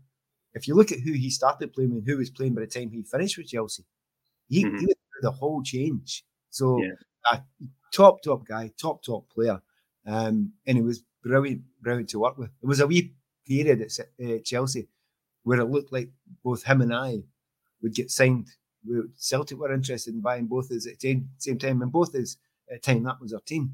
[0.54, 2.92] if you look at who he started playing with, who was playing by the time
[2.92, 3.84] he finished with Chelsea,
[4.48, 4.78] he, mm-hmm.
[4.78, 6.24] he went through the whole change.
[6.50, 7.40] So, yeah.
[7.94, 9.62] top, top guy, top, top player.
[10.06, 12.50] Um, and he was brilliant, brilliant to work with.
[12.62, 13.14] It was a wee
[13.48, 14.88] period at uh, Chelsea
[15.44, 16.10] where it looked like
[16.44, 17.24] both him and I
[17.82, 18.48] would get signed
[19.16, 22.38] Celtic were interested in buying both us at the same time, and both us
[22.72, 23.74] at the time that was our team.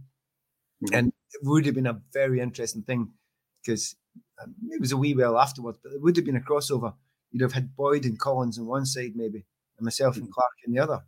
[0.84, 0.96] Mm-hmm.
[0.96, 3.12] And it would have been a very interesting thing
[3.62, 3.96] because
[4.42, 6.94] um, it was a wee while afterwards, but it would have been a crossover.
[7.32, 9.46] You'd have had Boyd and Collins on one side, maybe,
[9.78, 10.26] and myself mm-hmm.
[10.26, 11.04] and Clarke on the other,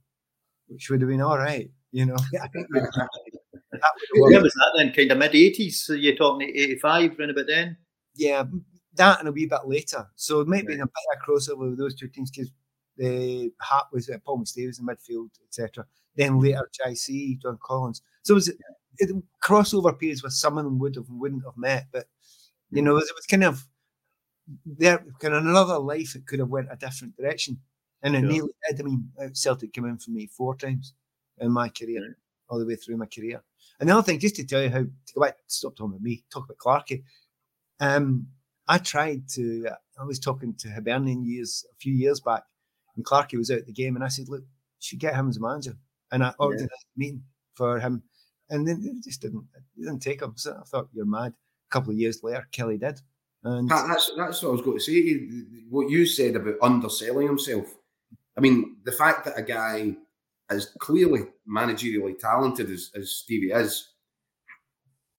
[0.67, 2.17] which would have been all right, you know.
[2.41, 2.67] I think
[4.13, 4.93] Where was that then?
[4.93, 5.73] Kind of mid 80s?
[5.73, 7.77] So you're talking 85, around about then?
[8.15, 8.43] Yeah,
[8.95, 10.07] that and a wee bit later.
[10.15, 12.51] So it might be a bit of crossover with those two teams because
[12.97, 15.85] the Hart was uh, Paul McStay in midfield, etc.
[16.15, 18.01] Then later, JC, John Collins.
[18.23, 18.49] So it was
[18.97, 22.07] it, crossover periods where some of them would have wouldn't have met, but
[22.71, 23.67] you know, it was, it was kind of
[24.65, 26.15] there, kind of another life.
[26.15, 27.59] It could have went a different direction,
[28.01, 28.79] and it nearly did.
[28.79, 30.93] I mean, uh, Celtic came in for me four times
[31.39, 32.17] in my career.
[32.51, 33.41] All the way through my career.
[33.79, 36.01] And the other thing, just to tell you how to go back, stop talking about
[36.01, 37.03] me, talk about Clarkey.
[37.79, 38.27] Um,
[38.67, 39.69] I tried to.
[39.99, 42.43] I was talking to Hibernian years a few years back,
[42.95, 44.47] and Clarkey was out the game, and I said, "Look, you
[44.79, 45.77] should get him as a manager."
[46.11, 46.65] And I ordered yeah.
[46.65, 48.03] a meeting for him,
[48.49, 49.45] and then it just didn't.
[49.55, 50.33] It didn't take him.
[50.35, 51.33] So I thought you're mad.
[51.33, 53.01] A couple of years later, Killie did.
[53.43, 55.63] And that's that's what I was going to say.
[55.69, 57.73] What you said about underselling himself.
[58.37, 59.95] I mean, the fact that a guy
[60.51, 63.87] as clearly managerially talented as, as Stevie is,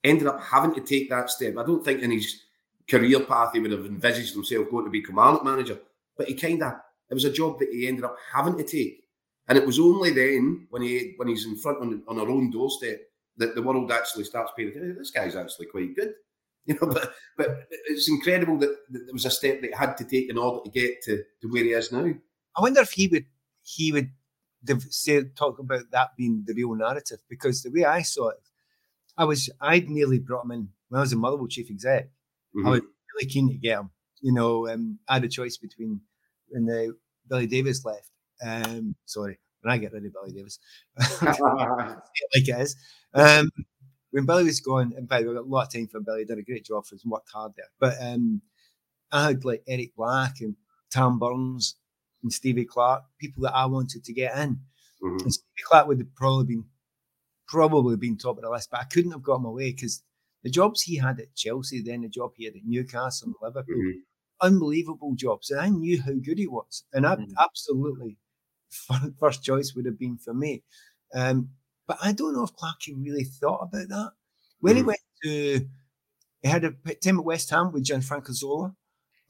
[0.05, 1.57] ended up having to take that step.
[1.57, 2.43] I don't think in his
[2.89, 5.79] career path he would have envisaged himself going to be command manager,
[6.17, 6.75] but he kind of
[7.11, 9.03] it was a job that he ended up having to take.
[9.49, 12.51] And it was only then when he when he's in front on, on our own
[12.51, 13.01] doorstep
[13.39, 14.97] that the world actually starts paying attention.
[14.99, 16.15] This guy's actually quite good.
[16.65, 19.97] You know, but but it's incredible that, that there was a step that he had
[19.97, 22.09] to take in order to get to, to where he is now.
[22.57, 23.27] I wonder if he would
[23.63, 24.13] he would
[24.91, 28.49] say talk about that being the real narrative because the way I saw it,
[29.17, 32.07] I was I'd nearly brought him in when I was a Motherwell chief exec.
[32.57, 32.67] Mm-hmm.
[32.67, 32.81] I was
[33.15, 33.91] really keen to get him.
[34.21, 36.01] You know, um, I had a choice between
[36.49, 36.97] when the
[37.29, 38.09] Billy Davies left.
[38.45, 40.59] Um, sorry, when I get rid of Billy Davies,
[41.23, 41.99] like
[42.35, 42.77] it is.
[43.15, 43.51] Um,
[44.11, 46.21] when Billy was gone, and by the way, got a lot of time for Billy.
[46.21, 47.67] He did a great job for us and worked hard there.
[47.81, 48.43] But um,
[49.11, 50.55] I had like Eric Black and
[50.93, 51.77] Tom Burns
[52.23, 54.61] and Stevie Clarke, people that I wanted to get in.
[55.03, 55.25] Mm-hmm.
[55.25, 56.65] And Stevie Clarke would have probably been
[57.49, 60.03] probably been top of the list, but I couldn't have got him away because
[60.43, 63.75] the jobs he had at Chelsea, then the job he had at Newcastle and Liverpool,
[63.75, 63.99] mm-hmm
[64.43, 65.51] unbelievable jobs.
[65.51, 66.85] And I knew how good he was.
[66.93, 67.33] And I, mm.
[67.41, 68.19] absolutely,
[69.21, 70.65] first choice would have been for me.
[71.15, 71.51] Um,
[71.87, 74.13] but I don't know if Clarkey really thought about that.
[74.61, 75.67] When he went to,
[76.43, 78.75] he had a time at West Ham with Gianfranco Zola.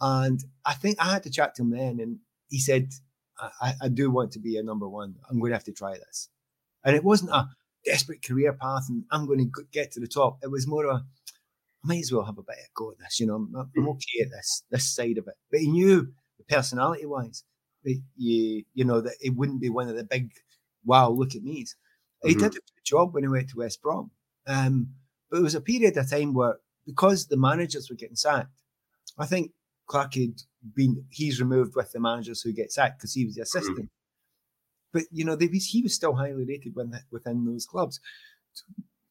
[0.00, 2.00] And I think I had to chat to him then.
[2.00, 2.18] And
[2.52, 2.92] he said,
[3.40, 5.14] I, I do want to be a number one.
[5.28, 6.28] I'm going to have to try this.
[6.84, 7.48] And it wasn't a
[7.84, 10.38] desperate career path and I'm going to get to the top.
[10.42, 12.98] It was more of a, I might as well have a bit of go at
[12.98, 13.18] this.
[13.18, 13.88] You know, I'm, I'm mm.
[13.88, 15.34] okay at this this side of it.
[15.50, 16.12] But he knew
[16.46, 17.42] personality wise,
[17.84, 20.30] you you know that it wouldn't be one of the big
[20.84, 21.64] wow look at me.
[21.64, 22.28] Mm-hmm.
[22.28, 24.10] He did a good job when he went to West Brom,
[24.46, 24.88] um,
[25.30, 28.60] but it was a period of time where because the managers were getting sacked,
[29.18, 29.52] I think
[29.86, 30.42] Clarke had
[30.74, 33.78] been he's removed with the managers who get sacked because he was the assistant.
[33.78, 33.86] Mm-hmm.
[34.92, 38.00] but you know, they, he was still highly rated when, within those clubs.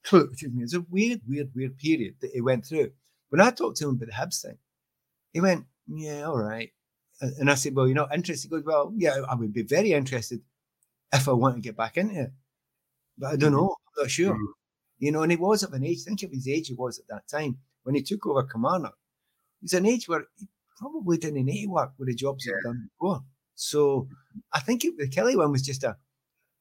[0.04, 2.92] So, excuse me, it's a weird, weird, weird period that he went through.
[3.30, 4.58] When I talked to him about the Hibs thing,
[5.34, 6.72] he went, "Yeah, all right."
[7.22, 9.94] And I said, "Well, you're not interested." He goes, "Well, yeah, I would be very
[9.94, 10.42] interested
[11.14, 12.32] if I want to get back into it,
[13.18, 13.62] but I don't mm-hmm.
[13.62, 13.76] know.
[13.98, 14.52] I'm not sure." Mm-hmm.
[15.00, 16.04] You know, and he was of an age.
[16.04, 18.98] Think of his age he was at that time when he took over Kilmarnock.
[19.62, 20.48] He's an age where he
[20.82, 22.54] probably didn't need work with the jobs yeah.
[22.56, 23.22] he'd done before.
[23.56, 24.08] So
[24.52, 25.96] I think it, the Killie one was just a,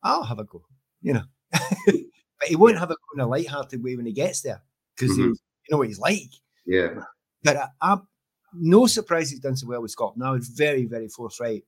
[0.03, 0.63] I'll have a go,
[1.01, 1.23] you know.
[1.51, 4.63] but he won't have a go in a light-hearted way when he gets there
[4.95, 5.31] because mm-hmm.
[5.31, 6.31] you know what he's like.
[6.67, 7.01] Yeah.
[7.43, 8.07] But I, I'm
[8.53, 10.25] no surprise he's done so well with Scotland.
[10.25, 11.65] I was very, very forthright.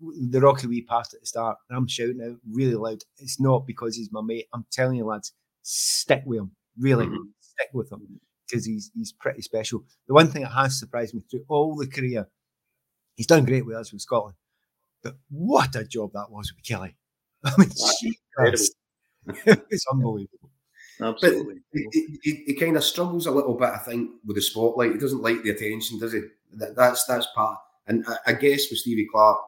[0.00, 3.02] The Rocky we passed at the start, and I'm shouting out really loud.
[3.18, 4.46] It's not because he's my mate.
[4.54, 6.52] I'm telling you, lads, stick with him.
[6.78, 7.28] Really, mm-hmm.
[7.40, 9.84] stick with him because he's he's pretty special.
[10.08, 12.28] The one thing that has surprised me through all the career,
[13.16, 14.36] he's done great with us with Scotland,
[15.02, 16.94] but what a job that was with Killie.
[17.44, 17.70] I mean,
[19.70, 20.50] it's unbelievable.
[21.00, 21.54] Absolutely.
[21.72, 24.92] But he, he, he, kind of struggles a little bit, I think, with the spotlight.
[24.92, 26.20] He doesn't like the attention, does he?
[26.52, 27.58] That, that's that's part.
[27.86, 29.40] And I, I guess with Stevie Clarke,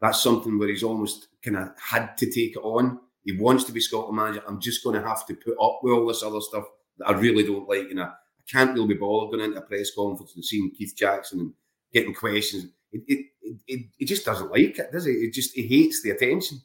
[0.00, 3.00] that's something where he's almost kind of had to take it on.
[3.24, 4.42] He wants to be Scotland manager.
[4.48, 6.64] I'm just going to have to put up with all this other stuff
[7.00, 7.88] that I really don't like.
[7.88, 8.12] You know, I
[8.50, 11.52] can't really be bothered going into a press conference and seeing Keith Jackson and
[11.92, 12.66] getting questions.
[12.92, 13.26] It, it,
[13.66, 15.12] it, it just doesn't like it, does it?
[15.12, 16.60] It just he hates the attention.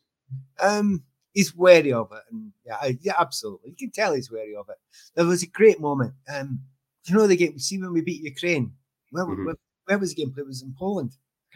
[0.60, 3.72] Um, he's wary of it, and yeah, yeah, absolutely.
[3.72, 4.78] You can tell he's wary of it.
[5.16, 6.14] There was a great moment.
[6.34, 6.62] Um,
[7.06, 7.54] you know the game.
[7.54, 8.74] We See when we beat Ukraine.
[9.12, 9.46] Where, mm-hmm.
[9.46, 10.34] where, where was the game?
[10.38, 11.12] It was in Poland.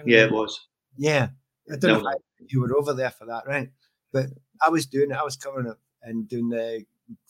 [0.06, 0.68] Yeah, it was.
[0.98, 1.30] Yeah,
[1.72, 2.10] I don't no.
[2.10, 3.70] know if you were over there for that, right?
[4.14, 4.28] But
[4.66, 5.18] I was doing it.
[5.18, 6.86] I was covering it and doing the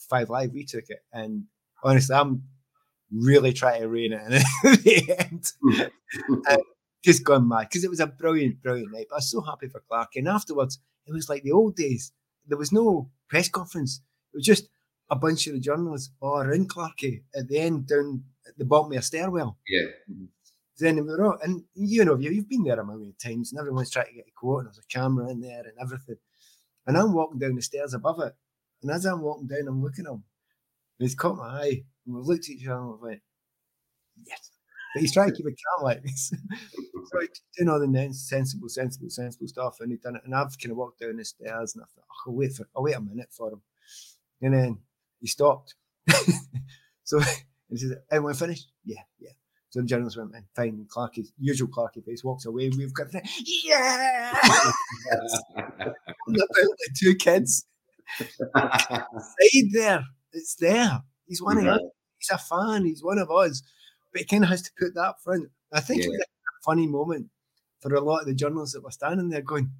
[0.08, 0.52] Five Live.
[0.52, 1.44] We took it, and
[1.82, 2.44] honestly, I'm
[3.12, 4.32] really trying to rein it in
[4.72, 5.90] at the end.
[6.48, 6.56] uh,
[7.04, 9.06] just gone mad because it was a brilliant, brilliant night.
[9.08, 10.16] But I was so happy for Clarke.
[10.16, 12.12] And afterwards, it was like the old days.
[12.46, 14.02] There was no press conference.
[14.32, 14.68] It was just
[15.10, 18.92] a bunch of the journalists all around Clarky at the end down at the bottom
[18.92, 19.58] of a stairwell.
[19.66, 19.88] Yeah.
[20.78, 23.90] Then we were all, and you know, you've been there a million times, and everyone's
[23.90, 26.16] trying to get a quote, and there's a camera in there and everything.
[26.86, 28.34] And I'm walking down the stairs above it,
[28.82, 30.24] and as I'm walking down, I'm looking at him.
[30.98, 33.22] And he's caught my eye, and we looked at each other and we went,
[34.26, 34.50] yes.
[34.94, 36.32] But he's trying to keep it calm like this.
[37.12, 40.22] so he's doing all the sensible, sensible, sensible stuff, and he'd done it.
[40.24, 42.68] And I've kind of walked down the stairs, and I thought, oh, I'll wait for,
[42.76, 43.62] I'll wait a minute for him.
[44.42, 44.78] And then
[45.20, 45.74] he stopped.
[47.04, 47.18] so
[47.70, 48.72] and he says, "Everyone finished?
[48.84, 49.30] Yeah, yeah."
[49.70, 50.84] So the journalist went, man, fine.
[50.88, 52.70] Clarky's usual Clarky face walks away.
[52.76, 54.36] We've got yeah.
[56.26, 57.66] the two kids.
[58.18, 60.04] Stayed there.
[60.32, 61.02] It's there.
[61.26, 61.80] He's one of us.
[62.18, 62.84] He's a fan.
[62.84, 63.62] He's one of us.
[64.12, 65.48] But he kind of has to put that front.
[65.72, 66.06] I think yeah.
[66.06, 67.28] it was a funny moment
[67.80, 69.70] for a lot of the journalists that were standing there going,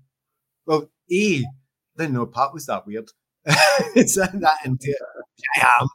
[0.66, 1.44] well, A,
[1.96, 3.10] didn't know Pat was that weird.
[3.94, 4.94] it's that into.
[5.56, 5.88] I am.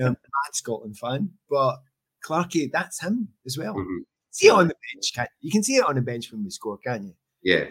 [0.00, 0.16] A mad
[0.52, 1.30] Scotland fan.
[1.48, 1.80] But
[2.24, 3.74] Clarky, that's him as well.
[3.74, 3.98] Mm-hmm.
[4.30, 5.48] See it on the bench, can you?
[5.48, 5.52] you?
[5.52, 7.14] can see it on the bench when we score, can you?
[7.42, 7.64] Yeah.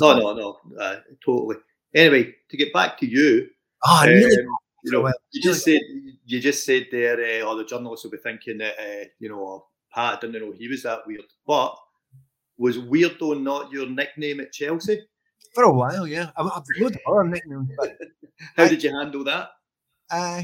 [0.00, 1.56] No, no, no, uh, totally.
[1.94, 3.48] Anyway, to get back to you,
[3.86, 4.46] oh, um, really
[4.84, 5.80] you know, you just said
[6.24, 9.66] you just said there, uh, all the journalists will be thinking that uh, you know
[9.92, 11.76] Pat didn't know he was that weird, but
[12.58, 15.00] was weirdo not your nickname at Chelsea?
[15.54, 16.30] For a while, yeah.
[16.36, 17.70] I've, I've loads of other nicknames.
[17.76, 17.96] But
[18.56, 19.50] How I, did you handle that?
[20.10, 20.42] Uh,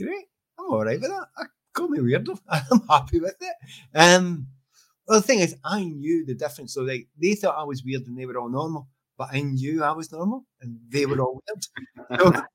[0.00, 0.26] great.
[0.58, 1.26] I'm all right with that.
[1.36, 2.38] I call me weirdo.
[2.48, 3.54] I'm happy with it.
[3.94, 4.46] Um,
[5.06, 6.74] well, the thing is, I knew the difference.
[6.74, 8.88] So like, they thought I was weird and they were all normal,
[9.20, 11.64] but I knew I was normal and they were all weird.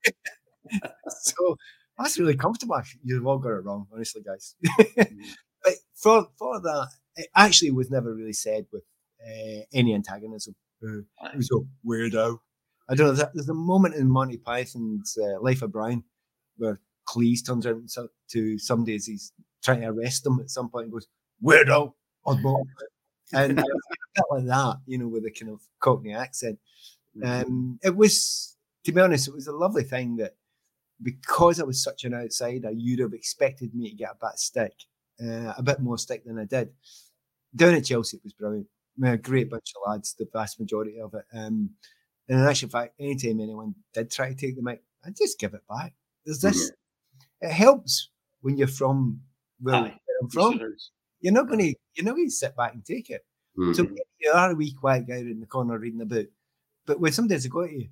[0.71, 1.57] So, so
[1.95, 2.81] that's really comfortable.
[3.03, 4.55] You've all got it wrong, honestly, guys.
[4.65, 5.05] Mm.
[5.63, 8.81] but for for that, it actually was never really said with
[9.23, 10.55] uh, any antagonism.
[10.83, 11.01] Uh,
[11.31, 12.39] it was a weirdo.
[12.89, 13.29] I don't know.
[13.35, 16.03] There's a moment in Monty Python's uh, Life of Brian
[16.57, 17.89] where Cleese turns around
[18.31, 19.31] to somebody as he's
[19.63, 21.07] trying to arrest him at some point and goes,
[21.43, 21.93] weirdo,
[22.25, 22.63] oddball.
[23.33, 23.63] and uh,
[24.29, 26.59] like that, you know, with a kind of Cockney accent.
[27.17, 27.47] Mm-hmm.
[27.47, 30.35] Um, it was, to be honest, it was a lovely thing that
[31.01, 34.73] because I was such an outsider, you'd have expected me to get a bit stick,
[35.21, 36.69] uh, a bit more stick than I did.
[37.55, 38.67] Down at Chelsea, it was brilliant.
[38.97, 41.25] I mean, a great bunch of lads, the vast majority of it.
[41.33, 41.71] Um,
[42.27, 45.53] and in actual fact, anytime anyone did try to take the mic, I just give
[45.53, 45.93] it back.
[46.25, 46.71] There's this,
[47.41, 48.09] it helps
[48.41, 49.21] when you're from
[49.59, 50.61] where, where I'm from.
[51.19, 53.25] You're not going to, you're not going to sit back and take it.
[53.57, 53.73] Mm-hmm.
[53.73, 53.87] So
[54.19, 56.27] you are a wee quiet guy in the corner reading a book,
[56.85, 57.87] but when somebody has got you,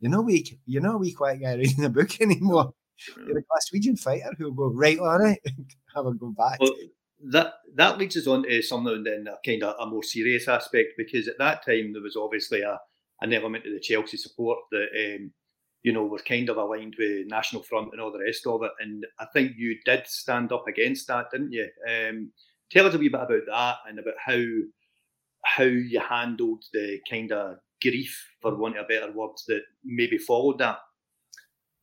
[0.00, 0.58] you're not weak.
[0.66, 2.72] You're not a wee quiet guy reading a book anymore.
[3.16, 6.60] You're a Glaswegian fighter who'll go right on it, and have a go back.
[6.60, 6.74] Well,
[7.30, 10.90] that that leads us on to something then a kind of a more serious aspect
[10.96, 12.78] because at that time there was obviously a
[13.20, 15.32] an element of the Chelsea support that um,
[15.82, 18.72] you know were kind of aligned with National Front and all the rest of it.
[18.80, 21.68] And I think you did stand up against that, didn't you?
[21.88, 22.30] Um,
[22.70, 24.42] tell us a wee bit about that and about how
[25.56, 30.18] how you handled the kind of grief, for want of a better word, that maybe
[30.18, 30.78] followed that.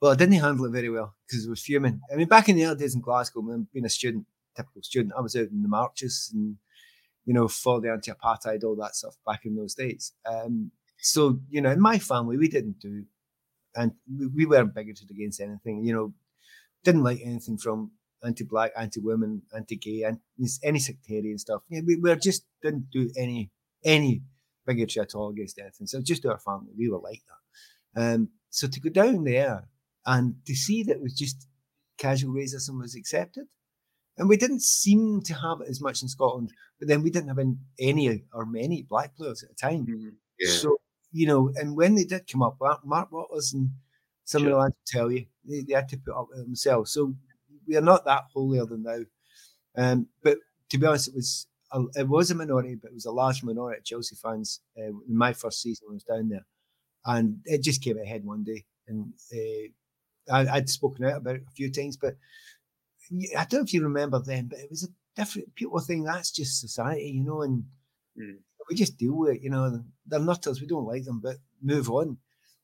[0.01, 2.01] Well, I didn't handle it very well because it was fuming.
[2.11, 4.25] I mean, back in the early days in Glasgow, when being a student,
[4.55, 6.57] typical student, I was out in the marches and
[7.25, 10.13] you know for the anti-apartheid, all that stuff back in those days.
[10.29, 13.05] Um, so you know, in my family, we didn't do,
[13.75, 15.85] and we, we weren't bigoted against anything.
[15.85, 16.13] You know,
[16.83, 17.91] didn't like anything from
[18.23, 20.19] anti-black, anti-women, anti-gay, and
[20.63, 21.61] any sectarian stuff.
[21.69, 23.51] Yeah, we, we just didn't do any
[23.85, 24.23] any
[24.65, 25.87] bigotry at all against anything.
[25.87, 27.21] So just our family, we were like
[27.95, 28.01] that.
[28.01, 29.69] Um, so to go down there
[30.05, 31.47] and to see that it was just
[31.97, 33.45] casual racism was accepted,
[34.17, 37.29] and we didn't seem to have it as much in Scotland, but then we didn't
[37.29, 37.39] have
[37.79, 39.85] any or many black players at the time.
[39.85, 40.09] Mm-hmm.
[40.39, 40.51] Yeah.
[40.51, 40.77] So
[41.11, 43.69] you know, and when they did come up, Mark Walters and
[44.25, 44.49] some sure.
[44.49, 46.91] of the lads tell you they, they, had to put up with themselves.
[46.91, 47.13] So
[47.67, 48.99] we are not that holier than thou.
[49.77, 50.39] Um, but
[50.71, 53.43] to be honest, it was a, it was a minority, but it was a large
[53.43, 56.45] minority of Chelsea fans uh, in my first season when I was down there,
[57.05, 61.45] and it just came ahead one day, and uh, I, would spoken out about it
[61.47, 62.15] a few times, but
[63.37, 65.55] I don't know if you remember then, but it was a different.
[65.55, 67.63] People think that's just society, you know, and
[68.19, 68.37] mm.
[68.69, 69.83] we just deal with it, you know.
[70.05, 72.17] They're nutters, we don't like them, but move on.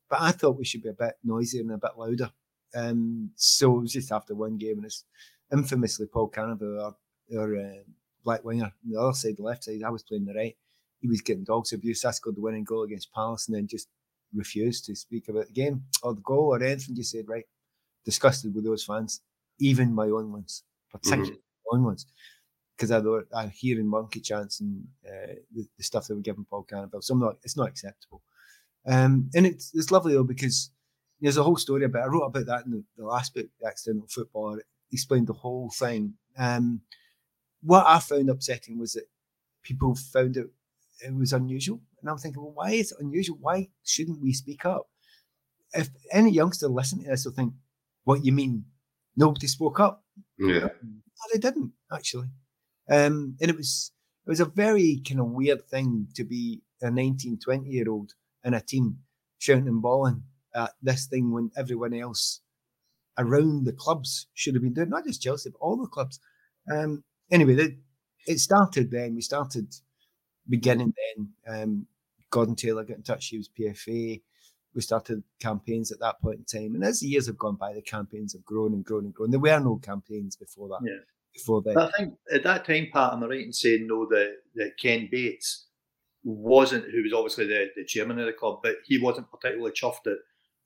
[0.09, 2.31] But I thought we should be a bit noisier and a bit louder.
[2.75, 5.05] Um, so it was just after one game, and it's
[5.51, 6.95] infamously Paul Canoville, our,
[7.37, 7.83] our uh,
[8.23, 9.83] black winger, the other side, the left side.
[9.85, 10.55] I was playing the right.
[10.99, 12.05] He was getting dogs abuse.
[12.05, 13.87] I scored the winning goal against Palace, and then just
[14.33, 16.95] refused to speak about the game or the goal or anything.
[16.95, 17.45] Just said, right,
[18.05, 19.21] disgusted with those fans,
[19.59, 21.77] even my own ones, particularly mm-hmm.
[21.77, 22.05] my own ones,
[22.77, 23.01] because I
[23.35, 27.03] I hear in monkey chants and uh, the, the, stuff that were given Paul Canoville.
[27.03, 28.21] So I'm not, it's not acceptable.
[28.87, 30.71] Um, and it's it's lovely though because
[31.19, 32.03] there's a whole story about.
[32.03, 34.59] I wrote about that in the, the last book, the accidental footballer.
[34.59, 36.15] It explained the whole thing.
[36.37, 36.81] Um,
[37.61, 39.05] what I found upsetting was that
[39.63, 40.47] people found it
[41.03, 43.37] it was unusual, and I'm thinking, well, why is it unusual?
[43.39, 44.87] Why shouldn't we speak up?
[45.73, 47.53] If any youngster listening to this will think,
[48.03, 48.65] what you mean?
[49.15, 50.03] Nobody spoke up.
[50.37, 52.27] Yeah, no, they didn't actually,
[52.89, 53.91] um, and it was
[54.25, 58.13] it was a very kind of weird thing to be a 19, 20 year old
[58.43, 58.99] in a team
[59.39, 60.23] shouting and bawling
[60.55, 62.41] at this thing when everyone else
[63.17, 66.19] around the clubs should have been doing, not just Chelsea, but all the clubs.
[66.71, 67.77] Um, anyway, the,
[68.27, 69.15] it started then.
[69.15, 69.73] We started
[70.47, 71.29] beginning then.
[71.47, 71.87] Um,
[72.29, 73.27] Gordon Taylor got in touch.
[73.27, 74.21] He was PFA.
[74.73, 76.75] We started campaigns at that point in time.
[76.75, 79.31] And as the years have gone by, the campaigns have grown and grown and grown.
[79.31, 80.79] There were no campaigns before that.
[80.83, 81.03] Yeah.
[81.33, 81.75] Before then.
[81.75, 84.77] But I think at that time, Pat, am I right in saying no that, that
[84.77, 85.67] Ken Bates
[86.23, 90.07] wasn't, who was obviously the, the chairman of the club, but he wasn't particularly chuffed
[90.07, 90.17] at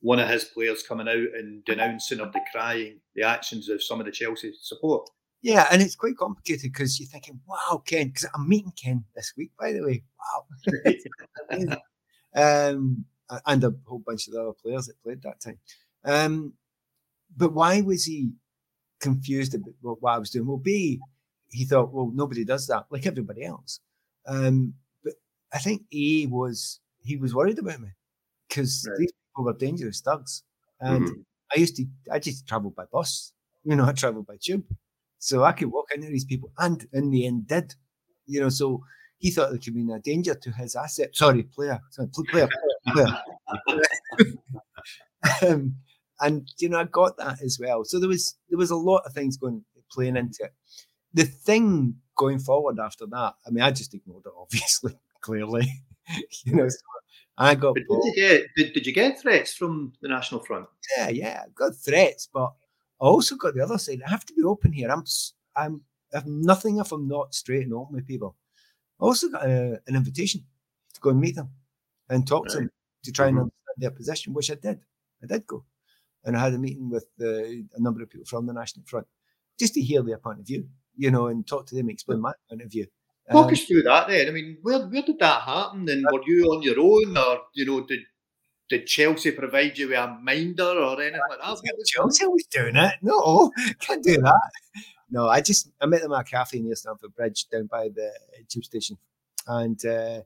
[0.01, 4.05] one of his players coming out and denouncing or decrying the actions of some of
[4.05, 5.09] the Chelsea support.
[5.45, 9.31] Yeah, and it's quite complicated because you're thinking, wow, Ken, because I'm meeting Ken this
[9.37, 10.01] week, by the way.
[11.53, 11.77] Wow.
[12.73, 13.05] um,
[13.45, 15.59] and a whole bunch of the other players that played that time.
[16.03, 16.53] Um,
[17.37, 18.31] but why was he
[18.99, 20.47] confused about what I was doing?
[20.47, 20.99] Well, B,
[21.51, 23.81] he thought, well, nobody does that, like everybody else.
[24.25, 25.13] Um, but
[25.53, 27.89] I think A was, he was worried about me
[28.49, 28.97] because right.
[28.97, 30.41] these people were dangerous thugs.
[30.79, 31.21] And mm-hmm.
[31.55, 33.31] I used to, I just traveled by bus.
[33.67, 34.63] You know, I traveled by tube.
[35.25, 37.73] So I could walk into these people, and in the end, did.
[38.27, 38.83] You know, so
[39.17, 41.15] he thought there could be a danger to his asset.
[41.15, 41.79] Sorry, player.
[41.89, 42.47] Sorry, player.
[42.93, 43.19] player.
[45.47, 45.77] um,
[46.21, 47.83] and you know, I got that as well.
[47.85, 50.53] So there was there was a lot of things going playing into it.
[51.15, 55.81] The thing going forward after that, I mean, I just ignored it, obviously, clearly.
[56.43, 56.77] you know, so
[57.35, 57.73] I got.
[57.73, 60.67] Did you get did, did you get threats from the National Front?
[60.95, 62.53] Yeah, yeah, I got threats, but
[63.01, 64.01] I also got the other side.
[64.05, 64.89] I have to be open here.
[64.89, 65.03] I'm
[65.55, 65.81] I'm
[66.13, 68.35] I have nothing if I'm not straight and open with people.
[69.01, 70.45] I also got a, an invitation
[70.93, 71.49] to go and meet them
[72.09, 72.51] and talk right.
[72.51, 72.71] to them
[73.03, 73.37] to try mm-hmm.
[73.37, 74.79] and understand their position, which I did.
[75.21, 75.65] I did go,
[76.23, 79.07] and I had a meeting with the, a number of people from the National Front
[79.59, 80.67] just to hear their point of view,
[80.97, 82.87] you know, and talk to them, explain my point of view.
[83.31, 84.27] Walk um, us through that then.
[84.27, 85.89] I mean, where where did that happen?
[85.89, 88.01] And were you on your own, or you know, did
[88.69, 91.85] did Chelsea provide you with a minder or anything like that?
[91.85, 92.93] Chelsea was doing it.
[93.01, 94.51] No, can't do that.
[95.09, 98.11] No, I just I met them at a cafe near Stamford Bridge down by the
[98.49, 98.97] tube station,
[99.47, 100.21] and uh,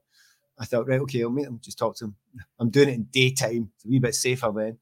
[0.57, 2.15] I thought, right, okay, I'll meet them, just talk to them.
[2.59, 4.77] I'm doing it in daytime, it's a wee bit safer then.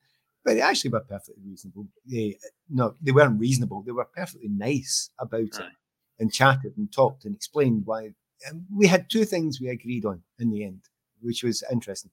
[0.45, 1.87] But they actually were perfectly reasonable.
[2.05, 2.37] They,
[2.69, 3.81] no, they weren't reasonable.
[3.81, 5.71] They were perfectly nice about it,
[6.19, 8.11] and chatted and talked and explained why.
[8.47, 10.81] And we had two things we agreed on in the end,
[11.21, 12.11] which was interesting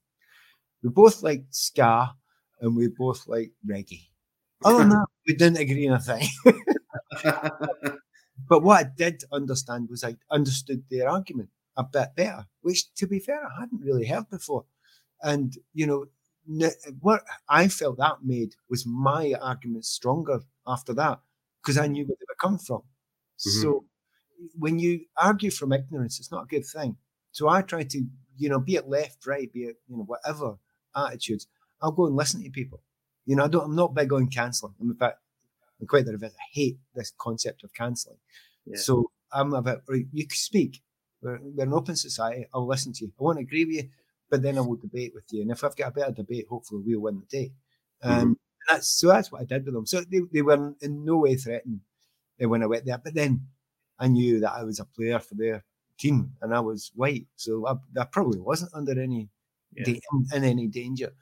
[0.85, 2.13] We both liked ska
[2.61, 4.05] and we both liked reggae.
[4.63, 6.27] Other than that, we didn't agree on a thing.
[8.47, 13.07] but what I did understand was I understood their argument a bit better, which, to
[13.07, 14.65] be fair, I hadn't really heard before.
[15.23, 16.05] And, you know,
[16.99, 21.19] what I felt that made was my argument stronger after that
[21.63, 22.81] because I knew where they were coming from.
[22.81, 23.61] Mm-hmm.
[23.63, 23.85] So
[24.53, 26.95] when you argue from ignorance, it's not a good thing.
[27.31, 28.05] So I try to,
[28.37, 30.57] you know, be it left, right, be it, you know, whatever
[30.95, 31.47] attitudes,
[31.81, 32.81] I'll go and listen to people.
[33.25, 34.75] You know, I don't, I'm not big on cancelling.
[34.79, 35.19] I'm in fact,
[35.79, 36.33] I'm quite the reverse.
[36.33, 38.17] I hate this concept of cancelling.
[38.65, 38.77] Yeah.
[38.77, 40.81] So I'm about you can speak.
[41.21, 42.45] We're, we're, an open society.
[42.53, 43.11] I'll listen to you.
[43.19, 43.89] I won't agree with you,
[44.29, 45.41] but then I will debate with you.
[45.41, 47.51] And if I've got a better debate, hopefully we'll win the day.
[48.01, 48.33] Um, mm-hmm.
[48.69, 49.85] that's so that's what I did with them.
[49.85, 51.81] So they, they were in no way threatened
[52.37, 52.97] when I went there.
[52.97, 53.47] But then
[53.99, 55.63] I knew that I was a player for their
[55.97, 57.27] team and I was white.
[57.35, 59.29] So I, I probably wasn't under any
[59.75, 59.95] yeah.
[60.33, 61.13] in, any danger.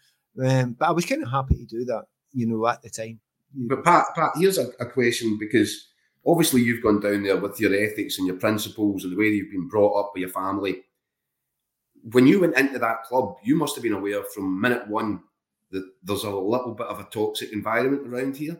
[0.43, 3.19] Um, but I was kind of happy to do that, you know, at the time.
[3.53, 5.89] But Pat, Pat, here's a, a question because
[6.25, 9.51] obviously you've gone down there with your ethics and your principles and the way you've
[9.51, 10.83] been brought up by your family.
[12.11, 15.21] When you went into that club, you must have been aware from minute one
[15.71, 18.59] that there's a little bit of a toxic environment around here.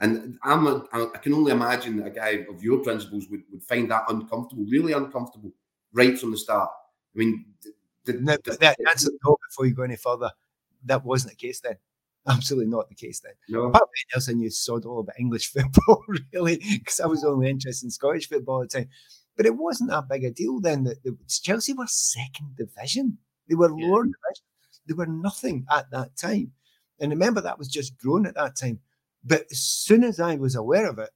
[0.00, 3.62] And I'm a, I can only imagine that a guy of your principles would, would
[3.62, 5.52] find that uncomfortable, really uncomfortable,
[5.92, 6.70] right from the start.
[7.14, 7.44] I mean,
[8.06, 10.30] no, that, that's no before you go any further.
[10.84, 11.76] That wasn't the case then.
[12.28, 13.32] Absolutely not the case then.
[13.48, 13.66] No.
[13.66, 17.50] Apart from else, I knew sod all about English football, really, because I was only
[17.50, 18.88] interested in Scottish football at the time.
[19.36, 20.84] But it wasn't that big a deal then.
[20.84, 23.18] That the, Chelsea were second division.
[23.48, 23.86] They were yeah.
[23.86, 24.44] lower division.
[24.86, 26.52] They were nothing at that time.
[27.00, 28.80] And remember, that was just grown at that time.
[29.24, 31.10] But as soon as I was aware of it,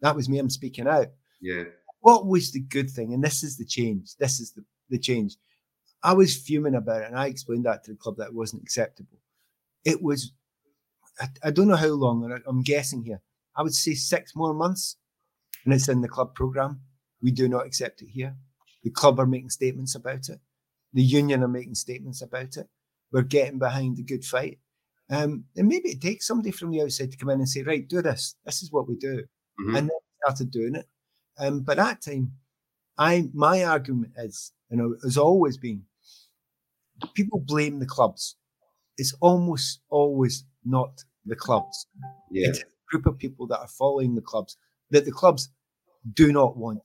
[0.00, 0.38] that was me.
[0.38, 1.08] I'm speaking out.
[1.40, 1.64] Yeah.
[2.00, 3.14] What was the good thing?
[3.14, 4.16] And this is the change.
[4.18, 5.36] This is the, the change.
[6.02, 8.62] I was fuming about it, and I explained that to the club that it wasn't
[8.62, 9.18] acceptable.
[9.84, 10.32] It was,
[11.20, 13.20] I, I don't know how long, and I, I'm guessing here.
[13.56, 14.96] I would say six more months,
[15.64, 16.80] and it's in the club program.
[17.22, 18.34] We do not accept it here.
[18.82, 20.40] The club are making statements about it.
[20.92, 22.68] The union are making statements about it.
[23.12, 24.58] We're getting behind the good fight.
[25.10, 27.86] Um, and maybe it takes somebody from the outside to come in and say, right,
[27.86, 28.34] do this.
[28.44, 29.22] This is what we do.
[29.60, 29.76] Mm-hmm.
[29.76, 30.88] And then started doing it.
[31.38, 32.32] Um, but that time,
[32.98, 35.82] I my argument is, you know, has always been
[37.14, 38.36] people blame the clubs.
[38.98, 41.86] It's almost always not the clubs.
[42.30, 42.48] Yeah.
[42.48, 44.56] It's a group of people that are following the clubs
[44.90, 45.50] that the clubs
[46.14, 46.80] do not want.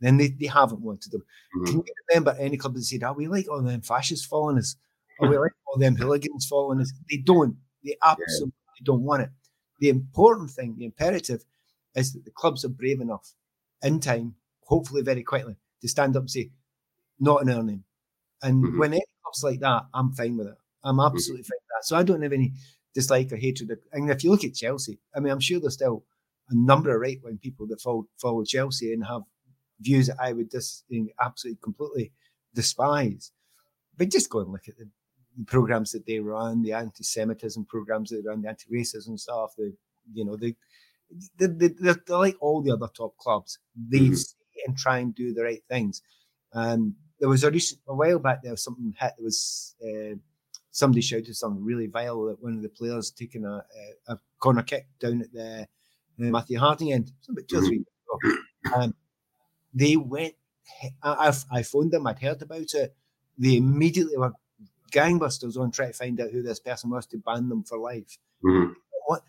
[0.00, 1.20] Then they, they haven't wanted them.
[1.20, 1.64] Mm-hmm.
[1.64, 4.58] Can you remember any club that said, "Are oh, we like all them fascists following
[4.58, 4.76] us?
[5.20, 7.56] Are we like all them hooligans following us?" They don't.
[7.84, 8.84] They absolutely yeah.
[8.84, 9.30] don't want it.
[9.78, 11.44] The important thing, the imperative,
[11.94, 13.34] is that the clubs are brave enough
[13.82, 16.50] in time, hopefully very quickly, to stand up and say,
[17.18, 17.84] "Not in our name."
[18.42, 18.78] And mm-hmm.
[18.78, 20.54] when any clubs like that, I'm fine with it.
[20.84, 21.14] I'm mm-hmm.
[21.14, 21.48] absolutely mm-hmm.
[21.48, 21.86] fine with that.
[21.86, 22.52] So I don't have any
[22.94, 23.70] dislike or hatred.
[23.92, 26.04] And if you look at Chelsea, I mean, I'm sure there's still
[26.48, 29.22] a number of right wing people that follow, follow Chelsea and have
[29.80, 30.84] views that I would just
[31.20, 32.12] absolutely completely
[32.54, 33.32] despise.
[33.96, 34.88] But just go and look at the
[35.46, 39.52] programs that they run, the anti-Semitism programs that they run, the anti-racism stuff.
[39.56, 39.74] The
[40.12, 40.56] you know they,
[41.38, 43.58] they, they they're, they're like all the other top clubs.
[43.76, 44.66] They mm-hmm.
[44.66, 46.02] and try and do the right things.
[46.52, 49.12] Um, there was a recent a while back there was something hit.
[49.16, 50.16] There was uh,
[50.70, 53.62] somebody shouted something really vile that one of the players taking a,
[54.08, 55.66] a, a corner kick down at the uh,
[56.16, 57.12] Matthew Harding end.
[57.20, 57.84] Something two or three
[58.74, 58.94] Um,
[59.72, 60.34] they went.
[61.02, 62.06] I, I phoned them.
[62.06, 62.94] I'd heard about it.
[63.36, 64.32] They immediately were
[64.92, 68.18] gangbusters on trying to find out who this person was to ban them for life.
[68.44, 68.72] Mm-hmm.
[69.06, 69.22] What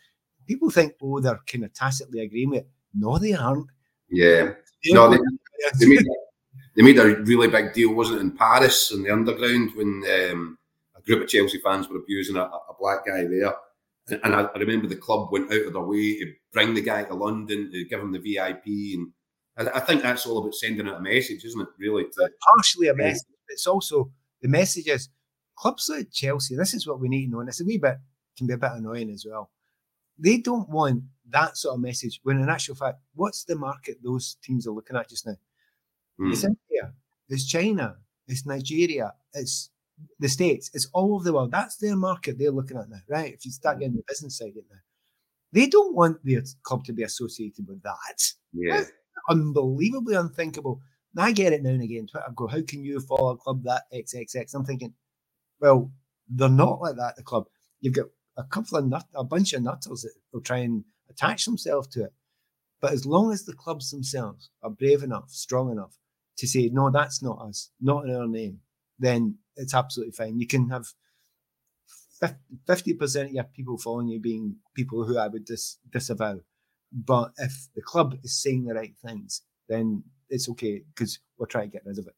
[0.47, 2.59] people think, oh, they're kind of tacitly agreeing with.
[2.61, 2.69] It.
[2.93, 3.67] No, they aren't.
[4.09, 5.17] Yeah, they no, they,
[5.79, 6.05] they, made,
[6.75, 10.57] they made a really big deal, wasn't it, in Paris in the underground when um,
[10.95, 13.53] a group of Chelsea fans were abusing a, a black guy there.
[14.23, 17.03] And I, I, remember the club went out of their way to bring the guy
[17.03, 19.11] to London to give him the VIP, and
[19.57, 21.67] I, I think that's all about sending out a message, isn't it?
[21.77, 23.27] Really, to, partially a message.
[23.49, 24.11] It's also
[24.41, 25.09] the message is
[25.55, 27.97] clubs like Chelsea, this is what we need to know, and it's a wee bit
[28.37, 29.51] can be a bit annoying as well.
[30.17, 34.37] They don't want that sort of message when in actual fact, what's the market those
[34.43, 35.35] teams are looking at just now?
[36.19, 36.31] Mm.
[36.31, 36.93] It's India,
[37.29, 37.95] it's China,
[38.27, 39.69] it's Nigeria, it's
[40.19, 41.51] the States, it's all over the world.
[41.51, 43.33] That's their market they're looking at now, right?
[43.33, 44.83] If you start getting the business side in there.
[45.53, 48.23] They don't want their club to be associated with that.
[48.53, 48.77] Yeah.
[48.77, 48.91] That's
[49.29, 50.81] unbelievably unthinkable.
[51.15, 52.07] And I get it now and again.
[52.07, 54.53] Twitter go, how can you follow a club that XXX?
[54.53, 54.93] I'm thinking,
[55.59, 55.91] well,
[56.29, 57.47] they're not like that the club.
[57.81, 58.07] You've got
[58.37, 62.05] a couple of nut, a bunch of nutters that will try and attach themselves to
[62.05, 62.13] it.
[62.79, 65.97] But as long as the clubs themselves are brave enough, strong enough
[66.37, 68.59] to say, no, that's not us, not in our name,
[68.99, 70.39] then it's absolutely fine.
[70.39, 70.85] You can have
[72.67, 76.39] fifty percent of your people following you being people who I would dis- disavow.
[76.93, 81.69] But if the club is saying the right things, then it's okay because we're trying
[81.69, 82.15] to get rid of it.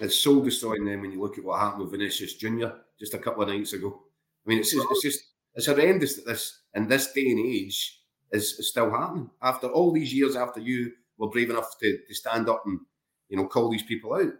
[0.00, 3.18] It's soul destroying then when you look at what happened with Vinicius Junior just a
[3.18, 4.02] couple of nights ago.
[4.44, 5.20] I mean, it's just, it's just
[5.54, 8.00] it's horrendous that this in this day and age
[8.32, 12.14] is, is still happening after all these years after you were brave enough to, to
[12.14, 12.80] stand up and
[13.28, 14.32] you know call these people out.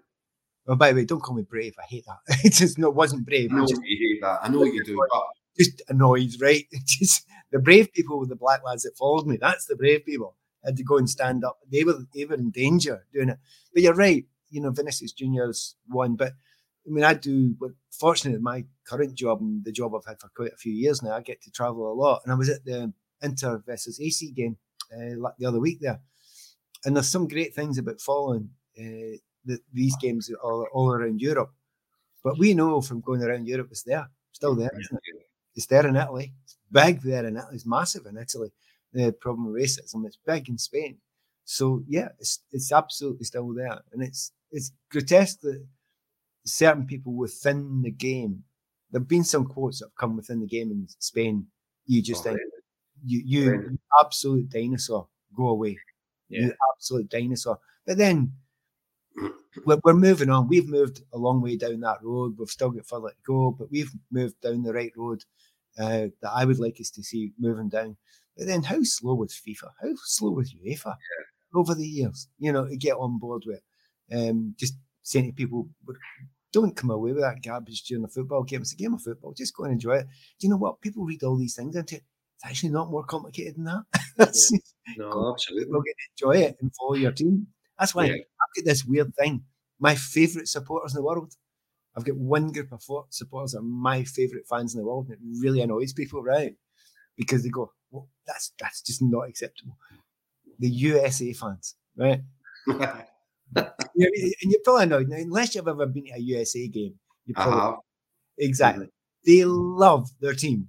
[0.66, 1.74] Well, by the way, don't call me brave.
[1.78, 2.38] I hate that.
[2.44, 3.52] It just no, wasn't brave.
[3.52, 4.40] I know just, you hate that.
[4.42, 5.20] I know you do, but
[5.58, 6.64] just annoyed, right?
[6.86, 9.36] just the brave people were the black lads that followed me.
[9.40, 10.36] That's the brave people.
[10.64, 11.58] I had to go and stand up.
[11.70, 13.38] They were they were in danger doing it.
[13.72, 14.24] But you're right.
[14.50, 16.32] You know, Vinicius Junior's one, but
[16.86, 17.54] I mean, I do.
[17.58, 21.02] But fortunately, my current job and the job I've had for quite a few years
[21.02, 22.22] now, I get to travel a lot.
[22.24, 24.56] And I was at the Inter versus AC game
[24.92, 26.00] uh, the other week there,
[26.84, 31.52] and there's some great things about following uh, the, these games all, all around Europe.
[32.22, 35.26] But we know from going around Europe, it's there, still there, isn't it?
[35.54, 36.34] It's there in Italy.
[36.44, 37.54] It's big there in Italy.
[37.54, 38.50] It's massive in Italy.
[38.92, 40.06] The problem with racism.
[40.06, 40.98] It's big in Spain.
[41.44, 45.66] So yeah, it's it's absolutely still there, and it's it's grotesque that
[46.44, 48.44] certain people within the game.
[48.90, 51.46] There've been some quotes that have come within the game in Spain.
[51.86, 52.40] You just Oh, think
[53.04, 55.78] you you absolute dinosaur, go away.
[56.28, 56.46] Yeah.
[56.46, 57.58] You absolute dinosaur.
[57.86, 58.32] But then
[59.64, 60.48] we're, we're moving on.
[60.48, 62.36] We've moved a long way down that road.
[62.38, 65.22] We've still got further to go, but we've moved down the right road
[65.78, 67.96] uh, that I would like us to see moving down.
[68.36, 69.70] But then, how slow was FIFA?
[69.80, 70.96] How slow was UEFA
[71.54, 72.28] over the years?
[72.38, 73.60] You know, to get on board with
[74.10, 74.28] it.
[74.30, 75.68] Um, just saying to people,
[76.52, 78.60] don't come away with that garbage during a football game.
[78.62, 79.32] It's a game of football.
[79.34, 80.06] Just go and enjoy it.
[80.38, 80.80] Do you know what?
[80.80, 82.02] People read all these things into it.
[82.36, 83.82] It's actually not more complicated than that.
[84.16, 84.52] That's-
[84.96, 85.72] No, absolutely.
[85.72, 87.46] Go get to enjoy it and follow your team.
[87.78, 88.16] That's why Yeah.
[88.56, 89.44] Got this weird thing.
[89.78, 91.34] My favourite supporters in the world.
[91.96, 95.14] I've got one group of supporters that are my favourite fans in the world, and
[95.16, 96.54] it really annoys people, right?
[97.16, 99.76] Because they go, "Well, that's that's just not acceptable."
[100.58, 102.22] The USA fans, right?
[103.96, 104.10] You know,
[104.42, 106.94] and you're probably annoyed now, unless you've ever been to a USA game.
[107.26, 107.74] You probably have.
[108.38, 108.86] exactly.
[108.86, 109.32] Mm-hmm.
[109.38, 110.68] They love their team.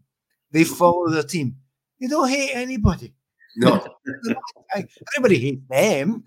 [0.52, 1.58] They follow their team.
[2.00, 3.14] They don't hate anybody.
[3.58, 3.86] No,
[5.18, 6.24] Everybody hates them.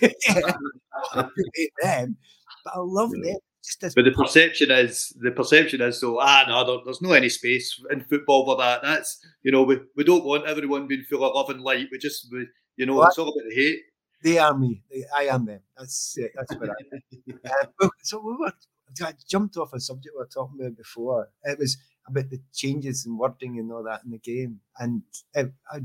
[0.00, 0.10] Yeah,
[1.14, 2.16] I hate them,
[2.64, 3.32] but I love Yeah.
[3.32, 3.40] them.
[3.64, 7.28] Just But the perception is the perception is so ah no there, there's no any
[7.28, 8.82] space in football for that.
[8.82, 11.86] That's you know we, we don't want everyone being full of love and light.
[11.92, 13.80] We just we, you know Well, it's all about the hate.
[14.24, 14.82] they are me.
[14.90, 15.60] They- I am them.
[15.78, 16.32] That's it.
[16.34, 17.40] That's what I am.
[17.80, 18.52] Uh, so we were
[19.00, 21.30] I jumped off a subject we were talking about before.
[21.44, 21.76] It was
[22.08, 25.02] about the changes in wording and all that in the game, and
[25.36, 25.80] I I,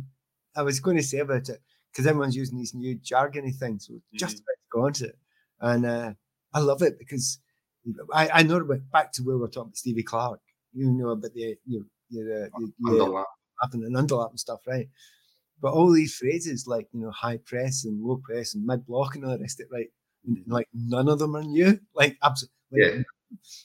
[0.56, 1.62] I was going to say about it
[1.92, 3.88] because everyone's using these new jargony things.
[3.88, 5.18] So just about to go on to it,
[5.62, 6.14] and uh,
[6.54, 7.40] I love it because
[8.14, 10.42] I, I know about back to where we we're talking about Stevie Clarke.
[10.74, 13.26] You know about the you your, uh, your, Underlap.
[13.74, 14.88] and underlap and stuff, right?
[15.62, 19.16] But all these phrases like you know high press and low press and mid block
[19.16, 19.88] and all the rest of it, right?
[20.28, 21.80] n- Like none of them are new.
[21.96, 23.02] Like absolutely, Yeah.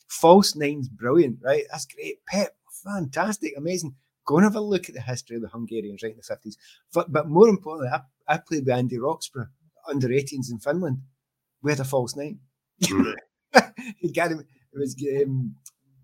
[0.09, 1.65] false nine's brilliant, right?
[1.71, 2.25] That's great.
[2.27, 2.55] Pep,
[2.85, 3.95] fantastic, amazing.
[4.25, 6.57] Go and have a look at the history of the Hungarians right in the fifties.
[6.93, 9.49] But, but more importantly, I, I played with Andy Roxburgh
[9.89, 11.03] under 18s in Finland.
[11.63, 12.39] We had a false nine.
[12.83, 13.15] Mm.
[13.99, 14.41] he got him.
[14.41, 15.55] It was um,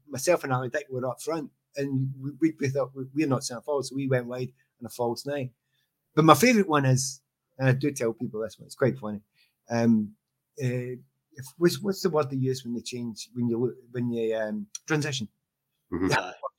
[0.09, 3.45] myself and Ali Dick were up front, and we, we, we thought we, we're not
[3.45, 5.51] centre forward, so we went wide on a false nine.
[6.15, 7.21] But my favourite one is,
[7.59, 9.21] and I do tell people this one, it's quite funny.
[9.71, 10.13] Um,
[10.63, 10.97] uh,
[11.33, 14.67] if, what's, what's the word they use when they change when you when you um,
[14.87, 15.29] transition?
[15.93, 16.11] Mhm.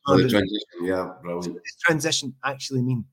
[0.08, 0.12] Aye.
[0.14, 1.56] Oh, the What transition, yeah, brilliant.
[1.56, 3.06] does transition actually mean?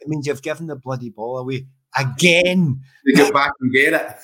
[0.00, 1.66] It means you've given the bloody ball away
[1.98, 2.80] again.
[3.04, 4.16] You get back and get it.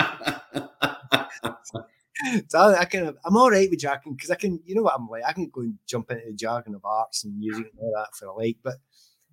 [2.48, 4.94] So I, I can, I'm all right with jargon because I can, you know what
[4.94, 5.22] I'm like.
[5.26, 8.14] I can go and jump into the jargon of arts and music and all that
[8.14, 8.58] for a like.
[8.62, 8.74] But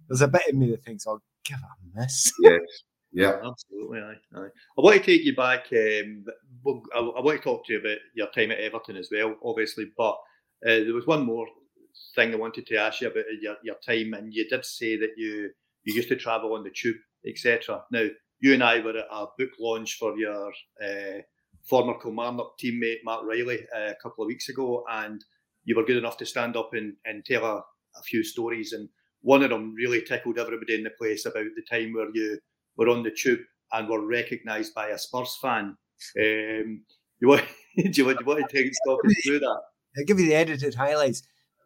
[0.08, 2.32] there's a bit of me that thinks I'll give it a miss.
[2.40, 2.60] yes.
[3.12, 3.34] Yeah.
[3.46, 4.48] Absolutely, aye, aye.
[4.78, 5.66] I want to take you back.
[5.74, 6.24] Um,
[6.96, 9.92] I, I want to talk to you about your time at Everton as well, obviously.
[9.98, 10.16] But
[10.66, 11.48] uh, there was one more
[12.16, 15.12] thing I wanted to ask you about your, your time, and you did say that
[15.18, 15.52] you
[15.84, 17.82] you used to travel on the tube, etc.
[17.92, 18.08] Now,
[18.40, 20.52] you and I were at a book launch for your
[20.84, 21.22] uh,
[21.64, 25.24] former Kilmarnock teammate Mark Reilly uh, a couple of weeks ago, and
[25.64, 27.58] you were good enough to stand up and, and tell a,
[27.96, 28.90] a few stories, and
[29.22, 32.40] one of them really tickled everybody in the place about the time where you
[32.78, 33.40] were on the tube
[33.74, 35.78] and were recognised by a Spurs fan.
[36.20, 36.84] Um,
[37.20, 37.44] you want,
[37.76, 38.78] do you want, do you want to take us
[39.24, 39.62] through that?
[39.98, 41.24] I'll give you the edited highlights.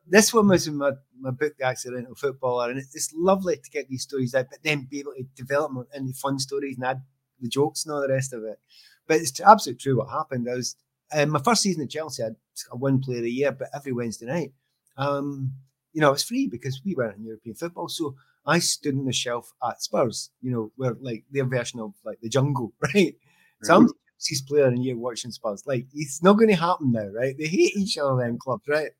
[0.07, 3.87] This one was in my, my book, The Accidental Footballer, and it's, lovely to get
[3.87, 7.03] these stories out, but then be able to develop them into fun stories and add
[7.39, 8.59] the jokes and all the rest of it.
[9.07, 10.47] But it's absolutely true what happened.
[10.49, 10.75] I was
[11.13, 12.35] uh, my first season at Chelsea, I had
[12.71, 14.53] one player a year, but every Wednesday night,
[14.97, 15.53] um,
[15.93, 17.89] you know, it was free because we weren't in European football.
[17.89, 18.15] So
[18.45, 22.19] I stood on the shelf at Spurs, you know, where like their version of like
[22.21, 23.15] the jungle, right?
[23.63, 23.89] So I'm
[24.21, 25.65] Chelsea's player and you're watching Spurs.
[25.65, 27.35] Like, it's not going to happen now, right?
[27.37, 28.91] They hate each other, them clubs, right?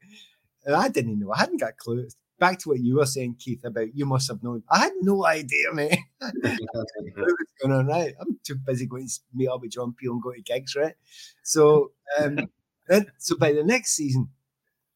[0.65, 1.31] And I didn't know.
[1.31, 2.15] I hadn't got clues.
[2.39, 4.63] Back to what you were saying, Keith, about you must have known.
[4.69, 5.99] I had no idea, mate.
[6.19, 8.13] what was going on, right?
[8.19, 10.95] I'm too busy going to meet up with John Peel and go to gigs, right?
[11.43, 12.49] So, um,
[12.87, 14.29] then, so by the next season,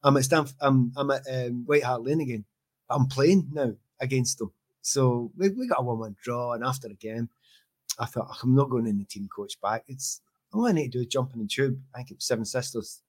[0.03, 2.45] I'm at Stanf- I'm, I'm at um, White Hart Lane again.
[2.89, 4.51] I'm playing now against them.
[4.81, 7.29] So we, we got a one one draw, and after the game,
[7.99, 9.83] I thought I'm not going in the team coach back.
[9.87, 10.21] It's
[10.53, 11.79] all I need to do is jump in the tube.
[11.93, 13.01] I think it was Seven Sisters,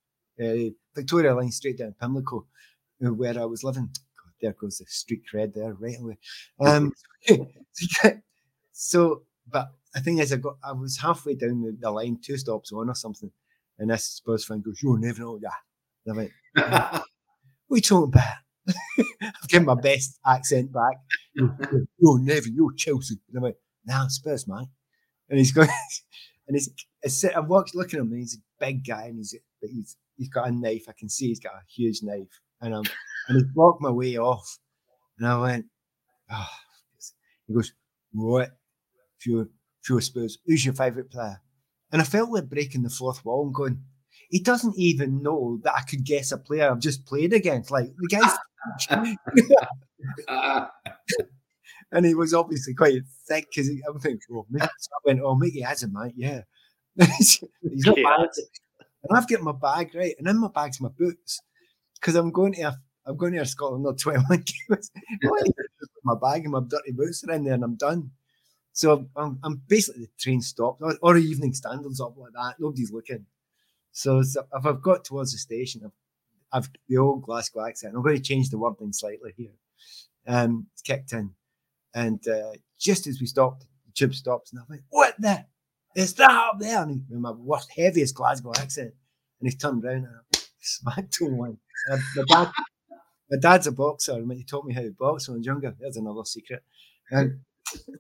[0.43, 2.47] uh, Victoria Line, straight down Pimlico,
[3.05, 3.87] uh, where I was living.
[3.87, 6.19] God, there goes the street cred there right away.
[6.61, 6.93] Um,
[8.73, 12.37] so, but I think as I got, I was halfway down the, the line, two
[12.37, 13.31] stops on or something,
[13.79, 15.53] and this Spurs fan goes, "You'll never know that."
[16.05, 18.35] And I went, "What are you talking about?"
[19.23, 20.97] I've given my best accent back.
[21.35, 23.19] You're never, you're Chelsea.
[23.29, 24.67] And I went, nah, Spurs, man.
[25.29, 25.69] And he's going,
[26.49, 29.71] and he's, I'm walking, looking at him, and he's a big guy, and he's, but
[29.71, 30.85] he's, he's got a knife.
[30.89, 32.41] I can see he's got a huge knife.
[32.61, 32.85] And I'm,
[33.29, 34.59] and he blocked my way off.
[35.19, 35.67] And I went,
[36.31, 36.49] oh.
[37.47, 37.73] He goes,
[38.13, 38.51] what?
[39.19, 41.41] If you're, Spurs, who's your favourite player?
[41.93, 43.83] And I felt like breaking the fourth wall and going,
[44.31, 47.71] he doesn't even know that I could guess a player I've just played against.
[47.71, 48.37] Like the guy's
[51.93, 54.67] and he was obviously quite thick because I'm thinking, oh, Mickey.
[54.79, 56.43] So I went, oh, Mickey Hazard mate, yeah.
[56.99, 57.41] He's
[57.87, 58.29] not bad.
[59.09, 61.41] And I've got my bag right, and in my bag's my boots
[62.01, 64.91] because I'm going to a, I'm going to a Scotland not 21 games.
[66.05, 68.11] my bag and my dirty boots are in there, and I'm done.
[68.73, 72.57] So I'm, I'm basically the train stopped or, or evening standards up like that.
[72.59, 73.25] Nobody's looking.
[73.93, 75.93] So, so if I've got towards the station, I've,
[76.53, 77.95] I've the old Glasgow accent.
[77.97, 79.55] I'm going to change the wording slightly here.
[80.27, 81.31] Um, it's kicked in,
[81.97, 85.45] and uh, just as we stopped, the tube stops, and I went, "What the?
[85.97, 88.95] Is that up there?" And he, my worst, heaviest Glasgow accent,
[89.41, 91.59] and he turned around and I smacked him one.
[91.89, 92.53] My dad,
[93.31, 95.75] my dad's a boxer, and he taught me how to box when I was younger.
[95.81, 96.63] There's another secret.
[97.11, 97.41] And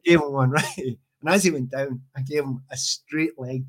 [0.04, 3.64] gave him one right, and as he went down, I gave him a straight leg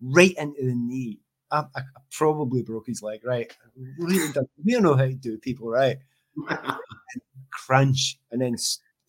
[0.00, 3.52] right into the knee I, I, probably broke his leg, right?
[3.98, 4.32] We
[4.72, 5.98] don't know how to do people, right?
[7.50, 8.56] crunch, and then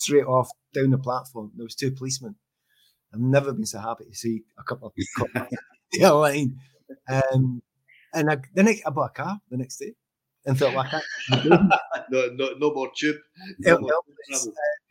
[0.06, 1.51] straight off down the platform.
[1.56, 2.36] There was two policemen.
[3.14, 5.28] I've never been so happy to see a couple of people
[5.91, 6.58] the line.
[7.10, 7.62] Um,
[8.14, 9.93] and I, then I, I bought a car the next day
[10.45, 11.03] and felt like that.
[12.12, 13.18] no, no, no more tube.
[13.60, 14.38] No more uh,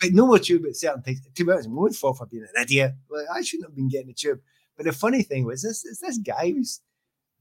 [0.00, 1.20] but no more tube at certain things.
[1.34, 2.92] To be honest, my own fault for being an idiot.
[3.08, 4.40] Like, I shouldn't have been getting a tube.
[4.76, 6.80] But the funny thing was, this is this guy who's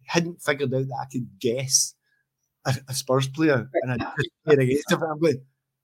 [0.05, 1.95] hadn't figured out that I could guess
[2.65, 5.01] a, a Spurs player and I just played against him.
[5.03, 5.41] I'm going,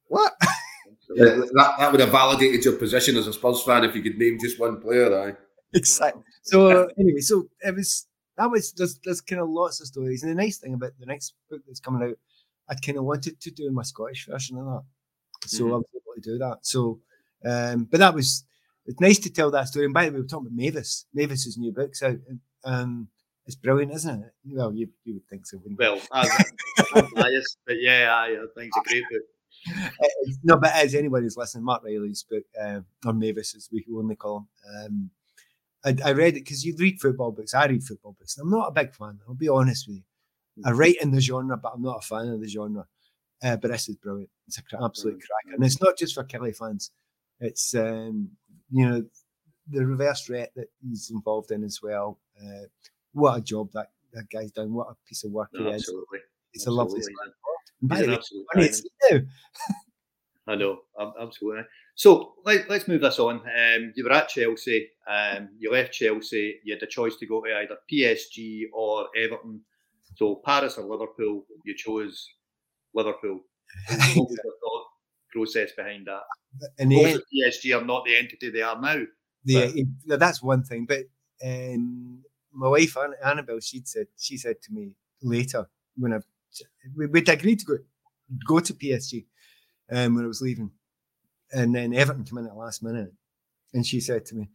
[0.07, 0.33] what?
[1.15, 4.37] that, that would have validated your position as a Spurs fan if you could name
[4.39, 5.35] just one player, right?
[5.73, 6.23] Exactly.
[6.43, 8.07] So anyway, so it was
[8.37, 11.05] that was there's, there's kind of lots of stories, and the nice thing about the
[11.05, 12.17] next book that's coming out,
[12.69, 14.83] I kind of wanted to do my Scottish version of that,
[15.47, 15.73] so mm-hmm.
[15.73, 16.57] I was able to do that.
[16.61, 16.99] So,
[17.45, 18.45] um, but that was
[18.85, 19.85] it's nice to tell that story.
[19.85, 21.05] And by the way, we are talking about Mavis.
[21.13, 22.17] Mavis's new book's out.
[22.63, 23.09] Um,
[23.45, 24.31] it's brilliant, isn't it?
[24.45, 26.29] Well, you, you would think so, Well, I'm,
[26.93, 29.21] I'm biased, but yeah, I, I think it's a great book.
[30.43, 34.15] No, but as anybody who's listening, Mark Reilly's book, uh, or Mavis, as we only
[34.15, 35.09] call him, um,
[35.83, 37.53] I, I, read it because you read football books.
[37.53, 38.37] I read football books.
[38.37, 39.19] I'm not a big fan.
[39.27, 40.03] I'll be honest with you.
[40.65, 42.85] I write in the genre, but I'm not a fan of the genre.
[43.41, 44.29] Uh, but this is brilliant.
[44.47, 45.21] It's an absolute mm.
[45.21, 46.91] crack, and it's not just for Killie fans.
[47.39, 48.29] It's um,
[48.69, 49.05] you know
[49.69, 52.19] the reverse threat that he's involved in as well.
[52.41, 52.65] Uh,
[53.13, 54.73] what a job that, that guy's done.
[54.73, 56.19] What a piece of work no, he absolutely.
[56.19, 56.23] is.
[56.53, 56.93] It's absolutely.
[56.93, 57.13] a lovely
[58.73, 59.27] story.
[60.47, 60.79] I know,
[61.19, 61.63] absolutely.
[61.95, 63.41] So let, us move this on.
[63.41, 67.41] Um, you were at Chelsea, um, you left Chelsea, you had the choice to go
[67.41, 69.61] to either PSG or Everton.
[70.15, 72.27] So Paris or Liverpool, you chose
[72.93, 73.41] Liverpool.
[74.15, 74.85] what was the thought
[75.31, 76.21] process behind that?
[76.79, 79.03] And the, PSG are not the entity they are now.
[79.45, 81.03] The, that's one thing, but
[81.45, 82.23] um,
[82.53, 86.19] my wife Annabelle, she said she said to me later when I
[86.95, 87.77] we'd agreed to go
[88.47, 89.25] go to PSG
[89.91, 90.71] um, when I was leaving,
[91.51, 93.13] and then Everton came in at the last minute,
[93.73, 94.49] and she said to me,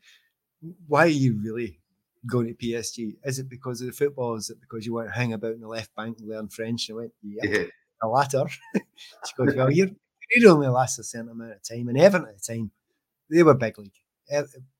[0.86, 1.80] "Why are you really
[2.26, 3.16] going to PSG?
[3.24, 4.36] Is it because of the football?
[4.36, 6.88] Is it because you want to hang about in the left bank and learn French?"
[6.88, 7.64] And I went, "Yeah, yeah.
[8.00, 9.90] the latter." she goes, "Well, you're."
[10.30, 12.70] It only lasts a certain amount of time, and Everton at the time,
[13.30, 13.92] they were big league.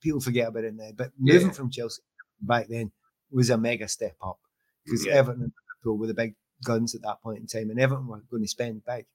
[0.01, 1.53] People forget about it now, but moving yeah.
[1.53, 2.03] from Chelsea
[2.41, 2.91] back then,
[3.31, 4.39] was a mega step up
[4.85, 5.15] because yeah.
[5.15, 5.53] Everton and
[5.85, 6.35] Liverpool were the big
[6.65, 9.07] guns at that point in time, and Everton were going to spend big.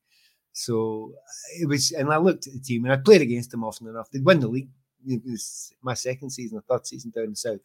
[0.53, 1.13] So
[1.59, 4.09] it was, and I looked at the team, and I played against them often enough.
[4.11, 4.69] They'd win the league.
[5.07, 7.61] It was my second season, the third season down the south.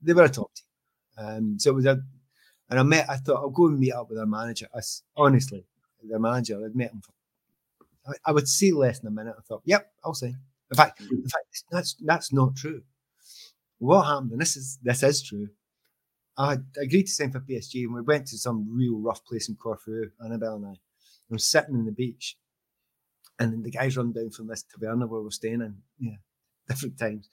[0.00, 1.26] They were a top team.
[1.26, 2.00] Um, so it was a,
[2.70, 3.08] and I met.
[3.10, 4.68] I thought I'll go and meet up with their manager.
[4.74, 4.80] I,
[5.16, 5.64] honestly,
[6.02, 7.12] their manager, I'd met him for.
[8.24, 9.34] I, would see less than a minute.
[9.38, 10.34] I thought, yep, I'll see.
[10.70, 12.82] In fact, in fact, that's that's not true.
[13.78, 15.48] What happened, and this is this is true.
[16.38, 19.56] I agreed to sign for PSG, and we went to some real rough place in
[19.56, 20.70] Corfu, Annabelle and I.
[20.70, 20.74] I
[21.30, 22.36] was sitting on the beach,
[23.40, 26.16] and the guys run down from this taverna where we're staying in, yeah,
[26.68, 27.28] different times.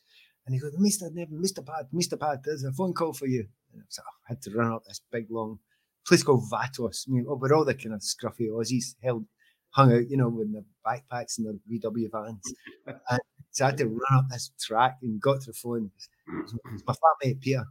[0.45, 1.13] And he goes, Mr.
[1.13, 1.65] Nevin, Mr.
[1.65, 2.19] Pad, Mr.
[2.19, 3.47] Pad, there's a phone call for you.
[3.73, 5.59] And I, was oh, I had to run up this big long
[6.07, 7.07] place called Vatos.
[7.07, 9.25] I mean, oh, we're all the kind of scruffy Aussies held,
[9.69, 12.53] hung out, you know, with their backpacks and their VW vans.
[13.09, 13.19] and
[13.51, 15.91] so I had to run up this track and got to the phone.
[16.27, 17.65] It was my flatmate Peter.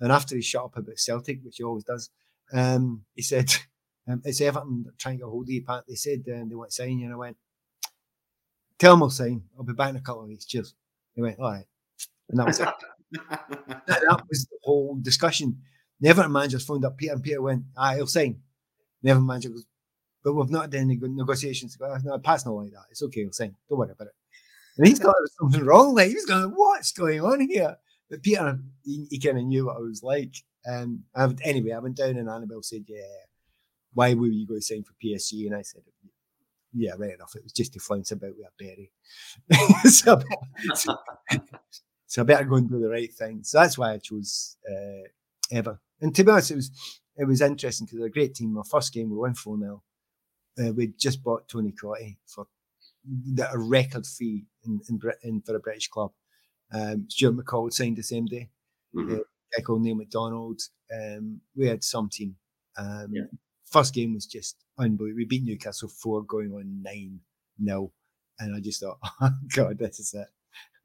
[0.00, 2.10] And after he shut up about Celtic, which he always does,
[2.52, 3.54] um, he said,
[4.08, 5.84] um, It's Everton trying to get hold of you, Pat.
[5.88, 7.06] They said um, they want to sign you.
[7.06, 7.36] And I went,
[8.78, 9.42] Tell them I'll sign.
[9.56, 10.44] I'll be back in a couple of weeks.
[10.44, 10.74] Cheers.
[11.14, 11.66] He went, All right.
[12.30, 12.68] And that was it.
[13.28, 15.58] that, that, was the whole discussion.
[16.00, 18.40] The Everton manager phoned up Peter, and Peter went, Ah, he'll sign.
[19.02, 19.66] The Everton manager goes,
[20.24, 21.76] But we've not done any good negotiations.
[21.76, 22.86] Goes, no, Pat's not like that.
[22.90, 23.54] It's okay, he'll sign.
[23.68, 24.14] Don't worry about it.
[24.76, 25.94] And he's got something wrong.
[25.94, 27.76] Like, he's going, What's going on here?
[28.10, 30.34] But Peter, he, he kind of knew what I was like.
[30.68, 33.02] Um, I anyway, I went down and Annabelle said, "Yeah,
[33.92, 35.82] why were you going to sign for PSG?" And I said,
[36.72, 37.34] "Yeah, right enough.
[37.34, 38.92] It was just to flounce about with a berry."
[39.90, 40.20] so,
[40.74, 40.96] so,
[42.06, 43.40] so, I better go and do the right thing.
[43.42, 45.08] So that's why I chose uh,
[45.50, 45.80] Ever.
[46.00, 48.56] And to be honest, it was it was interesting because they're a great team.
[48.56, 49.82] Our first game we won four 0
[50.58, 52.46] uh, We just bought Tony Cottee for
[53.52, 56.12] a record fee in, in Britain for a British club.
[56.72, 58.50] Um, Stuart McCall signed the same day.
[58.94, 59.14] Mm-hmm.
[59.14, 59.18] Uh,
[59.56, 60.60] guy Neil McDonald.
[60.92, 62.36] Um, we had some team.
[62.78, 63.24] Um, yeah.
[63.70, 65.16] First game was just unbelievable.
[65.16, 67.20] We beat Newcastle four, going on nine
[67.58, 67.92] nil,
[68.38, 70.28] and I just thought, oh God, this is it.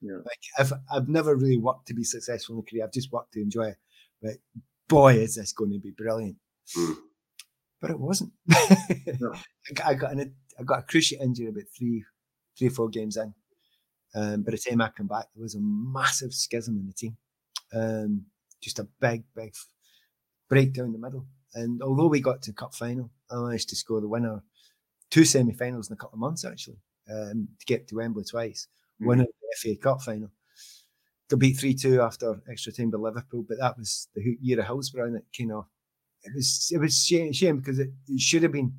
[0.02, 0.18] Yeah.
[0.18, 2.84] Like I've I've never really worked to be successful in a career.
[2.86, 3.78] I've just worked to enjoy it.
[4.22, 4.34] But
[4.88, 6.38] boy, is this going to be brilliant.
[6.78, 6.96] Mm.
[7.82, 8.34] But it wasn't.
[9.20, 9.34] no.
[9.86, 12.04] I, got an, I got a cruciate injury about three,
[12.58, 13.34] three, four games in.
[14.16, 17.18] Um, by the time I come back, there was a massive schism in the team.
[17.74, 18.26] Um,
[18.62, 19.53] just a big, big
[20.49, 21.26] break down the middle.
[21.53, 24.43] And although we got to cup final, I managed to score the winner
[25.10, 26.78] two semi-finals in a couple of months actually
[27.12, 28.68] um, to get to Wembley twice,
[29.01, 29.07] mm.
[29.07, 30.32] winning the FA Cup final.
[31.30, 34.66] Got beat three two after extra time by Liverpool, but that was the year of
[34.66, 35.66] Hillsborough, and it kind of
[36.24, 38.74] it was it was shame, shame because it, it should have been.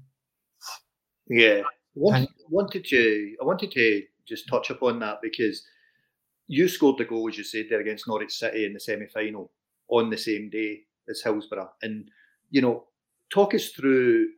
[1.29, 1.63] Yeah,
[1.95, 5.63] wanted, wanted to I wanted to just touch upon that because
[6.47, 9.51] you scored the goal, as you said there, against Norwich City in the semi final
[9.89, 11.71] on the same day as Hillsborough.
[11.83, 12.11] And,
[12.51, 12.85] you know,
[13.29, 14.29] talk us through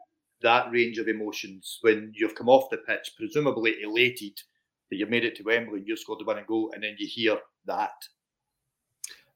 [0.43, 4.38] that range of emotions when you've come off the pitch, presumably elated
[4.90, 7.38] that you've made it to Wembley, you scored the winning goal, and then you hear
[7.66, 7.93] that.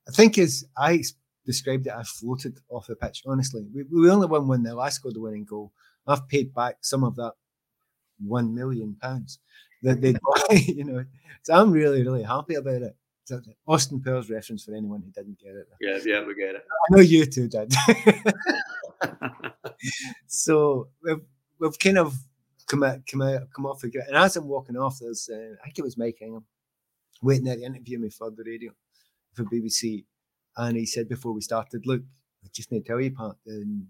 [0.09, 1.02] I think as I
[1.46, 3.66] described it, I floated off the pitch, honestly.
[3.74, 4.78] We, we only won 1 0.
[4.78, 5.72] I scored the winning goal.
[6.07, 7.32] I've paid back some of that
[8.24, 8.96] £1 million
[9.83, 11.05] that they buy, you know.
[11.43, 12.97] So I'm really, really happy about it.
[13.24, 15.68] So Austin Powers reference for anyone who didn't get it.
[15.81, 16.64] Yeah, yeah, we get it.
[16.70, 17.74] I know you two did.
[20.29, 21.20] so we've,
[21.59, 22.16] we've kind of
[22.68, 25.64] come out, come out, come off the And as I'm walking off, there's, uh, I
[25.64, 26.45] think it was Mike Ingham,
[27.20, 28.70] waiting at the interview me for the radio
[29.35, 30.05] for BBC.
[30.57, 32.03] And he said before we started, look,
[32.45, 33.89] I just need to tell you, Pat, um,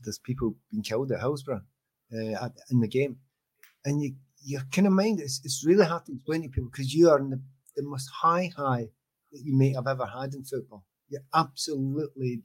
[0.00, 1.62] there's people being killed at Hillsborough
[2.12, 3.16] uh, in the game.
[3.84, 6.92] And you your kind of mind is it's really hard to explain to people because
[6.92, 7.40] you are in the,
[7.76, 8.88] the most high high
[9.32, 10.84] that you may have ever had in football.
[11.08, 12.42] You're absolutely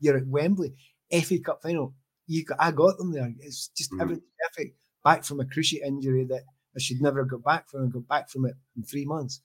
[0.00, 0.74] you're at Wembley,
[1.10, 1.94] FA Cup final.
[2.26, 3.32] You got, I got them there.
[3.40, 4.00] It's just mm.
[4.00, 4.76] everything perfect.
[5.04, 6.42] Back from a cruciate injury that
[6.74, 7.86] I should never have got back from.
[7.86, 9.42] I got back from it in three months,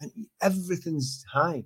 [0.00, 0.10] and
[0.40, 1.64] everything's high.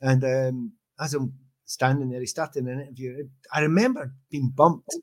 [0.00, 1.34] And um, as I'm
[1.64, 3.28] standing there, he started an interview.
[3.52, 4.94] I remember being bumped.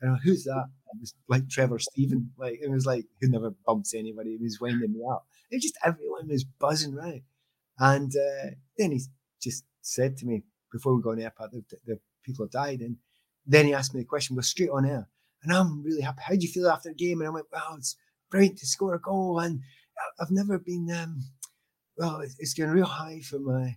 [0.00, 0.66] And who's that?
[1.00, 2.30] Was like Trevor Steven.
[2.38, 4.36] Like it was like who never bumps anybody.
[4.36, 5.26] He was winding me up.
[5.50, 7.22] It just everyone was buzzing right.
[7.78, 9.00] And uh, then he
[9.40, 12.80] just said to me before we go on air, the, the people have died.
[12.80, 12.96] And
[13.46, 14.36] then he asked me the question.
[14.36, 15.08] We're straight on air,
[15.42, 16.22] and I'm really happy.
[16.24, 17.20] How do you feel after the game?
[17.20, 17.96] And I went, wow, it's
[18.30, 19.60] brilliant to score a goal, and
[20.20, 20.90] I've never been.
[20.90, 21.22] Um,
[21.96, 23.76] well, it's going real high for my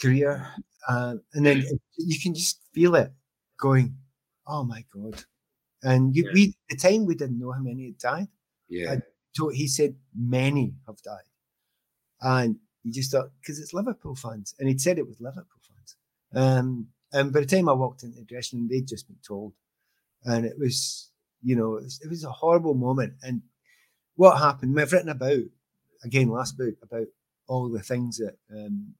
[0.00, 0.48] career,
[0.88, 1.64] uh, and then
[1.98, 3.12] you can just feel it
[3.60, 3.96] going.
[4.46, 5.24] Oh my god!
[5.82, 6.30] And you, yeah.
[6.34, 8.28] we, the time we didn't know how many had died.
[8.68, 8.96] Yeah.
[9.32, 11.28] So he said many have died.
[12.20, 14.54] And he just thought, because it's Liverpool fans.
[14.58, 15.96] And he'd said it was Liverpool fans.
[16.34, 19.52] Um, And by the time I walked into the dressing room, they'd just been told,
[20.24, 23.14] and it was, you know, it was, it was a horrible moment.
[23.22, 23.42] And
[24.16, 24.78] what happened?
[24.78, 25.44] I've written about
[26.02, 27.06] again last book about
[27.46, 28.94] all the things that um,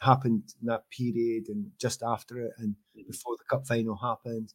[0.00, 3.06] happened in that period and just after it and mm-hmm.
[3.08, 4.52] before the cup final happened.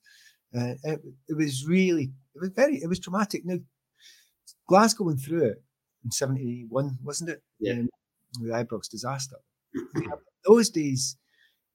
[0.55, 3.43] Uh, it, it, was really, it was very, it was traumatic.
[3.45, 3.57] Now,
[4.67, 5.63] Glasgow went through it
[6.03, 7.43] in 71, wasn't it?
[7.59, 7.73] Yeah.
[7.73, 7.89] Um,
[8.39, 9.37] the Ibrox disaster.
[10.45, 11.17] Those days,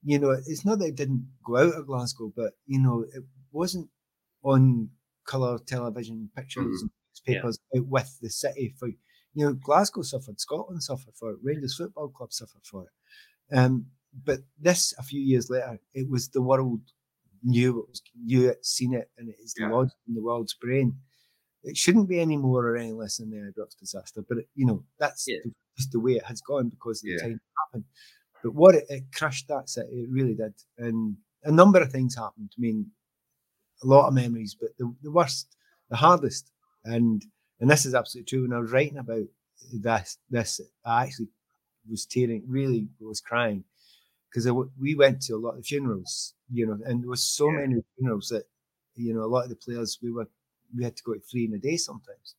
[0.02, 3.22] you know, it's not that it didn't go out of Glasgow, but, you know, it
[3.52, 3.88] wasn't
[4.42, 4.90] on
[5.26, 6.82] colour television pictures mm.
[6.82, 6.90] and
[7.26, 7.80] newspapers yeah.
[7.80, 12.08] out with the city for, you know, Glasgow suffered, Scotland suffered for it, Rangers Football
[12.08, 13.56] Club suffered for it.
[13.56, 13.86] Um,
[14.24, 16.80] but this, a few years later, it was the world
[17.42, 19.68] knew it was knew it, seen it, and it is yeah.
[19.68, 20.96] lodged in the world's brain.
[21.62, 24.66] It shouldn't be any more or any less than the Ibrox disaster, but it, you
[24.66, 25.38] know that's yeah.
[25.44, 27.84] the, just the way it has gone because of the time it happened.
[28.42, 32.16] But what it, it crushed that city, it really did, and a number of things
[32.16, 32.52] happened.
[32.56, 32.86] I mean,
[33.82, 35.56] a lot of memories, but the, the worst,
[35.90, 36.50] the hardest,
[36.84, 37.24] and
[37.60, 38.42] and this is absolutely true.
[38.42, 39.24] When I was writing about
[39.72, 41.28] this, this I actually
[41.88, 43.64] was tearing, really was crying
[44.36, 47.60] because we went to a lot of funerals, you know, and there was so yeah.
[47.60, 48.44] many funerals that,
[48.94, 50.28] you know, a lot of the players we were
[50.76, 52.34] we had to go to three in a day sometimes,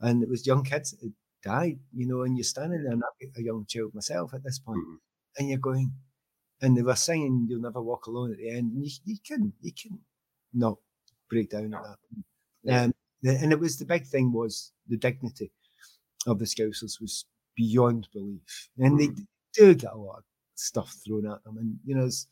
[0.00, 1.12] and it was young kids that
[1.42, 4.58] died, you know, and you're standing there, and I'm a young child myself at this
[4.58, 4.96] point, mm-hmm.
[5.38, 5.92] and you're going,
[6.60, 9.54] and they were singing "You'll Never Walk Alone" at the end, and you, you can
[9.62, 9.98] you can
[10.52, 10.76] not
[11.30, 11.96] break down at that.
[12.64, 12.82] Yeah.
[12.82, 12.92] Um,
[13.24, 15.52] and it was the big thing was the dignity
[16.26, 17.24] of the Scousers was
[17.56, 19.14] beyond belief, and mm-hmm.
[19.14, 19.22] they
[19.54, 20.24] do get a lot of
[20.60, 21.58] stuff thrown at them.
[21.58, 22.26] And, you know, it's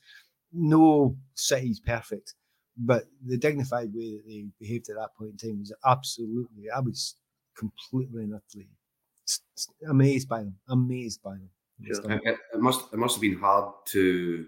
[0.52, 2.34] no city's perfect,
[2.76, 6.80] but the dignified way that they behaved at that point in time was absolutely, I
[6.80, 7.16] was
[7.56, 8.68] completely and utterly
[9.88, 11.50] amazed by them, amazed by them.
[11.80, 14.46] It, it, must it must have been hard to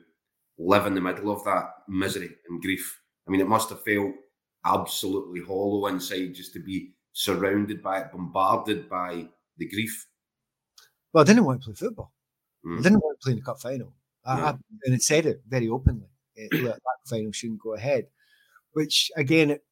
[0.59, 3.01] live in the middle of that misery and grief.
[3.27, 4.13] I mean, it must have felt
[4.65, 9.29] absolutely hollow inside just to be surrounded by it, bombarded by
[9.59, 10.07] the grief.
[11.13, 12.13] Well, I didn't want to play football.
[12.65, 12.79] Mm.
[12.79, 13.95] I didn't want to play in the cup final.
[14.25, 14.45] I, yeah.
[14.45, 14.51] I,
[14.85, 16.09] and it said it very openly.
[16.35, 18.07] It, that final shouldn't go ahead.
[18.73, 19.65] Which again, it,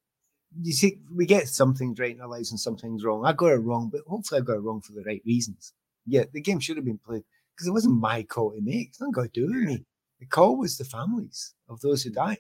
[0.60, 3.24] you see, we get some things right in our lives and some things wrong.
[3.24, 5.72] I got it wrong, but hopefully I got it wrong for the right reasons.
[6.06, 7.24] Yeah, the game should have been played
[7.54, 8.88] because it wasn't my call to make.
[8.88, 9.84] It's not got to do with me.
[10.20, 12.38] The call was the families of those who died.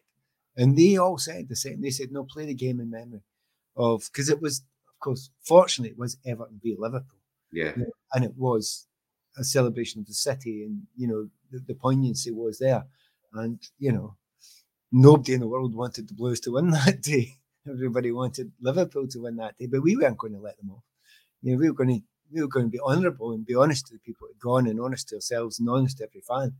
[0.56, 1.80] And they all said the same.
[1.80, 3.22] They said, no, play the game in memory
[3.76, 7.20] of, because it was, of course, fortunately, it was Everton v Liverpool.
[7.52, 7.74] Yeah.
[8.12, 8.87] And it was
[9.38, 12.84] a celebration of the city, and you know the, the poignancy was there,
[13.32, 14.16] and you know
[14.92, 17.36] nobody in the world wanted the Blues to win that day.
[17.68, 20.84] Everybody wanted Liverpool to win that day, but we weren't going to let them off.
[21.42, 23.86] You know, we were going to we were going to be honourable and be honest
[23.86, 26.54] to the people who had gone, and honest to ourselves, and honest to every fan.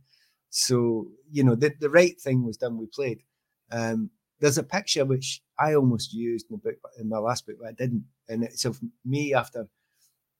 [0.49, 2.77] So you know, the, the right thing was done.
[2.77, 3.23] We played.
[3.71, 7.57] Um, there's a picture which I almost used in the book, in my last book,
[7.59, 8.05] but I didn't.
[8.29, 9.67] And it's of me after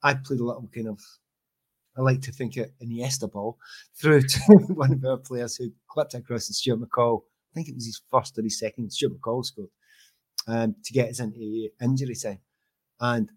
[0.02, 1.00] I played a little kind of
[2.00, 3.58] I like to think it Iniesta ball
[4.00, 4.40] through to
[4.70, 7.24] one of our players who clipped across to Stuart McCall.
[7.52, 8.92] I think it was his first or his second.
[8.92, 9.70] Stuart McCall scored
[10.48, 12.40] um, to get us into injury time.
[13.02, 13.30] And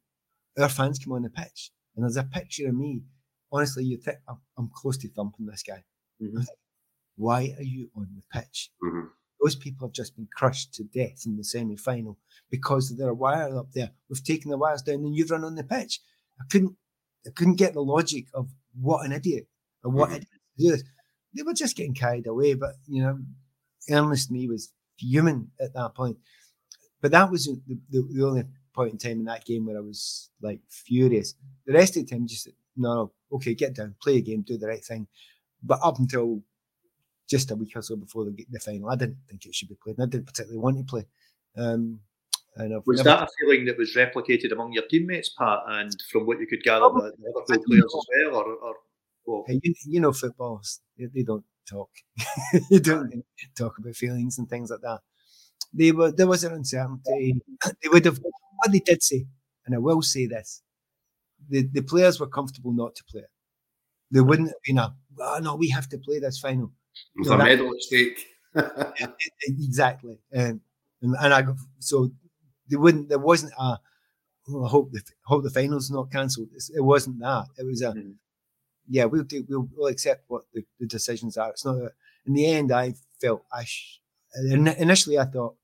[0.60, 3.02] our fans came on the pitch, and there's a picture of me.
[3.50, 5.82] Honestly, you think I'm, I'm close to thumping this guy.
[6.22, 6.42] Mm-hmm.
[7.16, 8.70] Why are you on the pitch?
[8.82, 9.08] Mm-hmm.
[9.42, 12.16] Those people have just been crushed to death in the semi final
[12.48, 13.90] because there are wires up there.
[14.08, 16.00] We've taken the wires down, and you've run on the pitch.
[16.40, 16.76] I couldn't
[17.26, 18.48] I couldn't get the logic of
[18.80, 19.46] what an idiot
[19.84, 20.22] or what mm-hmm.
[20.58, 20.82] idiot
[21.34, 22.54] They were just getting carried away.
[22.54, 23.18] But you know,
[23.90, 26.18] Ernest me was human at that point.
[27.00, 29.80] But that was the, the, the, only point in time in that game where I
[29.80, 31.34] was like furious.
[31.66, 34.56] The rest of the time, just no, no, okay, get down, play a game, do
[34.56, 35.08] the right thing.
[35.62, 36.42] But up until
[37.28, 39.76] just a week or so before the, the final, I didn't think it should be
[39.82, 39.96] played.
[40.00, 41.06] I didn't particularly want to play.
[41.56, 41.98] Um, and
[42.57, 43.03] was never...
[43.05, 46.62] that a feeling that was replicated among your teammates, Pat, and from what you could
[46.62, 48.74] gather, oh, the Liverpool players as well, or, or
[49.26, 49.44] well...
[49.48, 51.90] you, you, know, footballers they, they don't talk.
[52.70, 53.24] you don't
[53.57, 55.00] talk about feelings and things like that.
[55.72, 57.40] They were there was an uncertainty.
[57.82, 59.26] They would have what they did say,
[59.64, 60.62] and I will say this:
[61.48, 63.30] the the players were comfortable not to play it.
[64.11, 66.72] There wouldn't have been a oh, no, we have to play this final.
[67.16, 68.26] There's no, a medal at stake.
[69.46, 70.18] exactly.
[70.36, 70.61] Um,
[71.00, 71.44] and, and I
[71.78, 72.11] so
[72.72, 73.10] they wouldn't.
[73.10, 73.78] There wasn't a.
[74.48, 76.48] Oh, I hope the hope the finals not cancelled.
[76.74, 77.46] It wasn't that.
[77.58, 77.92] It was a.
[77.92, 78.14] Mm.
[78.88, 79.44] Yeah, we'll do.
[79.48, 81.50] We'll, we'll accept what the, the, decisions are.
[81.50, 81.76] It's not.
[81.76, 81.92] A,
[82.26, 83.64] in the end, I felt I.
[83.64, 84.00] Sh-
[84.34, 85.54] initially, I thought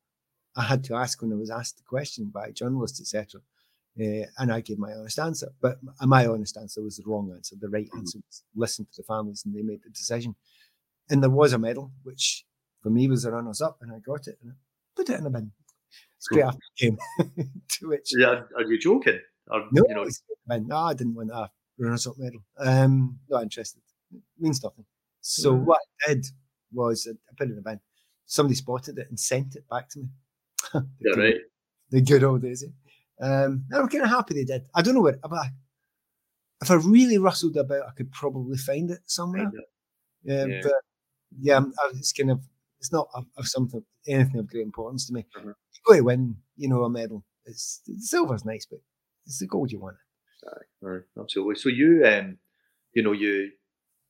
[0.55, 3.41] I had to ask when I was asked the question by journalists, etc.
[3.99, 5.49] Uh, and I gave my honest answer.
[5.63, 7.57] But my honest answer was the wrong answer.
[7.59, 7.99] The right mm.
[7.99, 10.37] answer was listen to the families, and they made the decision.
[11.11, 12.45] And there was a medal, which
[12.83, 14.55] for me was the runners up, and I got it and I
[14.95, 15.53] put it in a bin
[16.19, 16.99] straight after the game.
[17.69, 19.19] to which, yeah, are you joking?
[19.51, 20.07] Or, no, you know,
[20.59, 22.41] no, I didn't win a runners up medal.
[22.59, 23.81] Um, not interested.
[24.15, 24.85] It means nothing.
[25.21, 25.65] So Mm.
[25.65, 26.27] what I did
[26.73, 27.81] was I put it in a bin.
[28.27, 30.09] Somebody spotted it and sent it back to me.
[30.73, 31.35] The yeah, good- right.
[31.91, 32.63] The good old days.
[32.65, 33.25] eh?
[33.27, 34.67] Um, I'm kind of happy they did.
[34.75, 35.47] I don't know where, but
[36.63, 39.51] if I really rustled about, I could probably find it somewhere.
[40.25, 40.61] Yeah, Yeah.
[40.63, 40.73] but
[41.41, 42.41] yeah, I- it's kind of
[42.79, 45.27] it's not of, of something anything of great importance to me.
[45.37, 45.47] Mhm.
[45.47, 47.25] You go to win, you know, a medal.
[47.45, 48.81] It's silver's nice, but
[49.27, 49.97] it's the gold you want.
[50.81, 51.57] Right, absolutely.
[51.57, 52.39] So you, um,
[52.95, 53.51] you know, you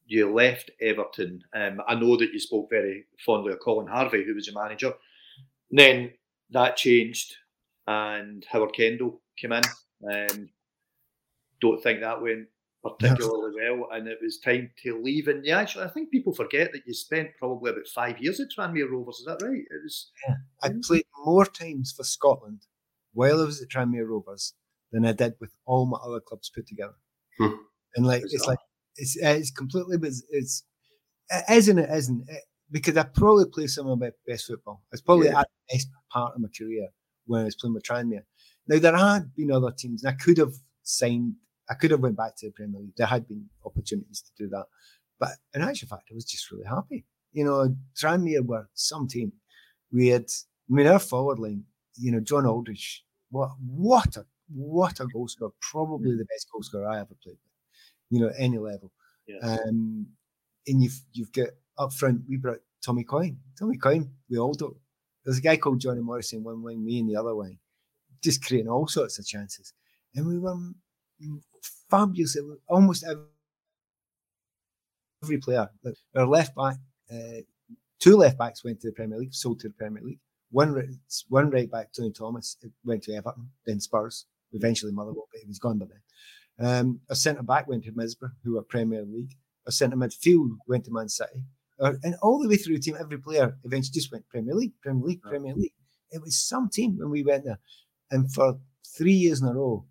[0.07, 1.43] you left Everton.
[1.55, 4.95] Um, I know that you spoke very fondly of Colin Harvey, who was your manager.
[5.71, 6.13] Then
[6.51, 7.35] that changed,
[7.87, 9.63] and Howard Kendall came in.
[10.11, 10.51] Um,
[11.61, 12.49] don't think that went
[12.83, 15.29] particularly well, and it was time to leave.
[15.29, 18.49] And yeah, actually, I think people forget that you spent probably about five years at
[18.57, 19.17] Tranmere Rovers.
[19.17, 19.61] Is that right?
[19.71, 20.11] It was.
[20.63, 20.85] I Mhm.
[20.87, 22.67] played more times for Scotland
[23.13, 24.55] while I was at Tranmere Rovers
[24.93, 26.97] than I did with all my other clubs put together.
[27.39, 27.55] Hmm.
[27.97, 28.37] And like Bizarre.
[28.37, 28.59] it's like
[28.97, 30.65] it's it's completely biz- it's
[31.31, 34.83] it is and it isn't It- because I probably played some of my best football.
[34.93, 35.41] It's probably Yeah.
[35.41, 36.89] at the best part of my career
[37.27, 38.25] when I was playing with Tranmere.
[38.67, 41.37] Now there had been other teams, and I could have signed.
[41.71, 42.97] I could have went back to the Premier League.
[42.97, 44.67] There had been opportunities to do that,
[45.19, 47.05] but in actual fact, I was just really happy.
[47.33, 49.33] You know, Tranmere were some team.
[49.93, 51.65] We had, I mean, our forward line.
[51.97, 53.05] You know, John Aldridge.
[53.31, 55.53] What what a what a goal scorer!
[55.61, 58.11] Probably the best goal scorer I ever played with.
[58.11, 58.93] You know, any level.
[59.27, 59.39] Yeah.
[59.43, 60.07] Um,
[60.67, 62.23] and you've you've got up front.
[62.29, 63.39] We brought Tommy Coyne.
[63.59, 64.11] Tommy Coyne.
[64.31, 64.77] We all do.
[65.25, 67.59] There's a guy called Johnny Morrissey one wing, me in the other wing,
[68.23, 69.75] just creating all sorts of chances.
[70.15, 70.75] And we were mm,
[71.91, 72.37] fabulous.
[72.37, 73.25] It was almost every,
[75.39, 75.69] player.
[76.15, 76.77] Our left back,
[77.13, 77.43] uh,
[77.99, 80.21] two left backs went to the Premier League, sold to the Premier League.
[80.51, 80.89] One right,
[81.29, 85.59] one right back, Tony Thomas, went to Everton, then Spurs, eventually Motherwell, but he was
[85.59, 86.01] gone by then.
[86.61, 89.37] Um, a centre back went to Middlesbrough, who were Premier League.
[89.67, 91.45] A centre midfield went to Man City.
[91.79, 94.73] Uh, and all the way through the team, every player eventually just went Premier League,
[94.81, 95.75] Premier League, Premier League.
[96.11, 97.59] It was some team when we went there.
[98.11, 98.59] And for
[98.97, 99.85] three years in a row,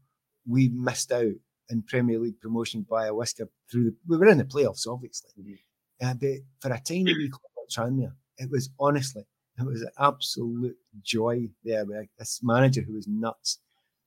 [0.48, 1.34] we missed out
[1.70, 3.96] in Premier League promotion by a whisker through the.
[4.08, 5.32] We were in the playoffs, obviously.
[5.40, 5.60] Mhm.
[6.02, 9.26] Uh, but for a tiny wee club like Tranmere, it was honestly,
[9.58, 13.60] it was an absolute joy there with this manager who was nuts.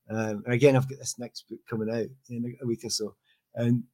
[0.09, 3.17] Um, and again, I've got this next book coming out in a, week or so,
[3.55, 3.85] and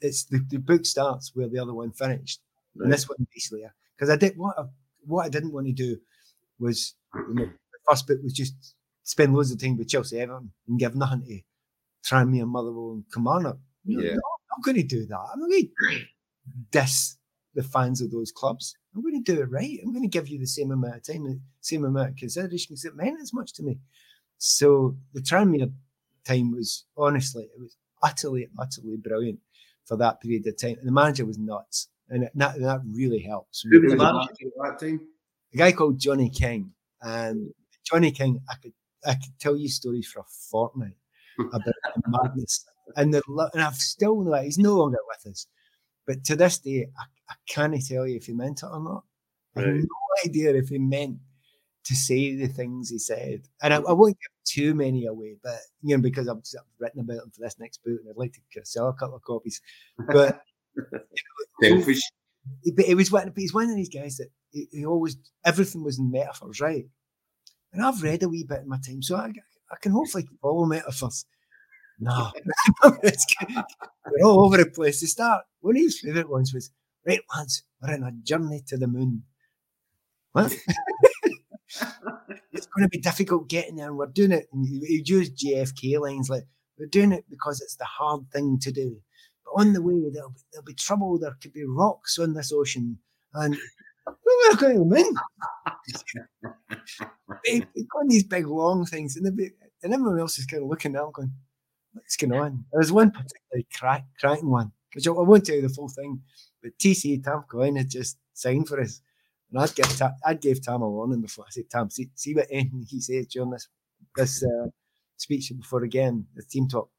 [0.00, 2.40] it's the, the book starts where the other one finished,
[2.78, 3.64] and this one basically
[3.96, 4.64] because I did what I,
[5.04, 5.98] what I didn't want to do
[6.58, 10.50] was you know, the first bit was just spend loads of time with Chelsea Everton
[10.66, 11.40] and give nothing to
[12.08, 13.58] Tranmere, Motherwell, and Kilmarnock.
[13.84, 14.10] You know, Yeah.
[14.14, 15.26] no, I'm not going to do that.
[15.32, 16.04] I'm going to
[16.70, 17.16] diss
[17.54, 18.74] the fans of those clubs.
[18.94, 19.78] I'm going to do it right.
[19.82, 22.68] I'm going to give you the same amount of time, the same amount of consideration
[22.70, 23.78] because it meant as much to me.
[24.38, 25.72] So the Tranmere
[26.24, 29.40] time was honestly, it was utterly, utterly brilliant
[29.84, 30.76] for that period of time.
[30.78, 31.88] And the manager was nuts.
[32.08, 33.62] And it- that, that really helps.
[33.62, 34.12] Who was the manager?
[34.18, 35.00] manager at that time?
[35.54, 36.72] a guy called Johnny King.
[37.00, 37.50] And
[37.84, 38.72] Johnny King, I could
[39.06, 40.96] I could tell you stories for a fortnight
[41.38, 42.64] about the madness.
[42.96, 43.22] And the
[43.52, 45.46] and I've still no he's no longer with us.
[46.06, 49.04] But to this day, I, I can't tell you if he meant it or not.
[49.56, 49.86] I have no
[50.24, 51.18] idea if he meant
[51.84, 53.42] to say the things he said.
[53.62, 57.00] And I, I won't give too many away, but you know, because I've, I've written
[57.00, 59.60] about him for this next book and I'd like to sell a couple of copies.
[60.12, 60.40] But
[61.62, 62.02] Selfish.
[62.74, 65.82] but it was one, but he's one of these guys that he, he always everything
[65.82, 66.86] was in metaphors, right?
[67.72, 69.32] And I've read a wee bit in my time, so I,
[69.70, 71.26] I can hopefully follow metaphors.
[71.98, 72.30] No,
[72.84, 75.00] we're all over the place.
[75.00, 76.70] To start, one of his favourite ones was,
[77.06, 79.22] "Right, lads, we're on a journey to the moon."
[80.32, 80.52] What?
[82.52, 84.46] it's going to be difficult getting there, and we're doing it.
[84.52, 86.44] And he, used JFK lines like,
[86.78, 89.00] "We're doing it because it's the hard thing to do."
[89.44, 91.18] But on the way, there'll be, there'll be trouble.
[91.18, 92.98] There could be rocks on this ocean,
[93.32, 93.56] and
[94.06, 94.84] not going to.
[97.44, 99.50] They- They've got these big long things, and, be,
[99.82, 101.32] and everyone else is kind of looking down, going,
[101.92, 105.62] "What's going on?" There's one particularly crack, cracking one, which I, I won't tell you
[105.62, 106.22] the full thing,
[106.62, 109.00] but TC Tam Coyne had just signed for us,
[109.50, 111.44] and I'd give Ta- I'd gave Tam a warning before.
[111.46, 113.68] I said, "Tam, see, see what anything he says during this
[114.16, 114.68] this uh,
[115.16, 116.90] speech before again the team talk,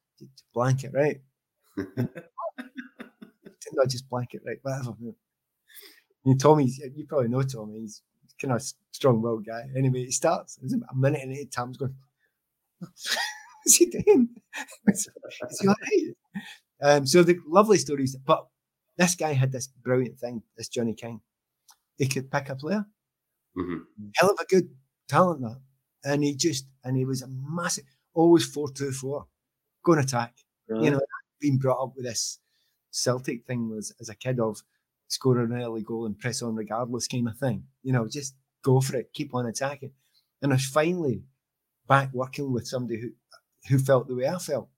[0.53, 1.21] blanket right."
[1.77, 4.57] no, just blanket, right?
[4.61, 4.93] Whatever.
[6.27, 7.79] You know, Tommy, you probably know Tommy.
[7.79, 8.01] He's
[8.41, 8.61] kind of
[8.91, 9.63] strong-willed guy.
[9.77, 10.59] Anyway, he starts.
[10.61, 11.95] It's a minute and eight times going.
[12.81, 14.29] What's he doing?
[14.89, 15.07] Is
[15.61, 16.15] he all right?
[16.81, 18.45] Um, so the lovely stories, but
[18.97, 20.43] this guy had this brilliant thing.
[20.57, 21.21] This Johnny King,
[21.97, 22.85] he could pick a player
[23.57, 23.85] Mhm.
[24.15, 24.69] hell of a good
[25.07, 25.61] talent that,
[26.03, 29.27] and he just and he was a massive, always four two four,
[29.83, 30.35] go and attack.
[30.83, 31.01] You know,
[31.39, 32.39] being brought up with this
[32.91, 34.61] Celtic thing was as a kid of
[35.07, 37.63] score an early goal and press on regardless kind of thing.
[37.83, 39.91] You know, just go for it, keep on attacking.
[40.41, 41.23] And I was finally
[41.87, 43.09] back working with somebody who
[43.67, 44.69] who felt the way I felt.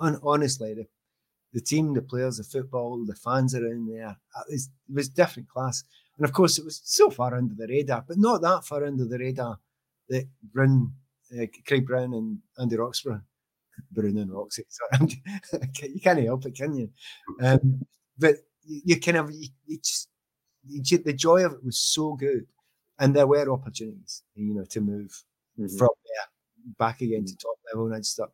[0.00, 0.86] And honestly, the,
[1.52, 5.08] the team, the players, the football, the fans around there, uh, it was, it was
[5.08, 5.84] different class.
[6.16, 9.04] And of course, it was so far under the radar, but not that far under
[9.04, 9.58] the radar
[10.08, 10.92] that Bryn,
[11.32, 13.22] uh, Craig Brown and Andy Roxburgh,
[13.90, 15.22] Brown and Roxy, sorry,
[15.94, 16.90] you can't help it, can you?
[17.40, 17.82] Um,
[18.18, 20.08] but you, you kind of, you, you just,
[20.66, 22.46] you, the joy of it was so good.
[22.98, 25.24] And there were opportunities, you know, to move
[25.58, 25.76] Mhm.
[25.78, 27.86] from there back again to top level.
[27.86, 28.32] And I just thought,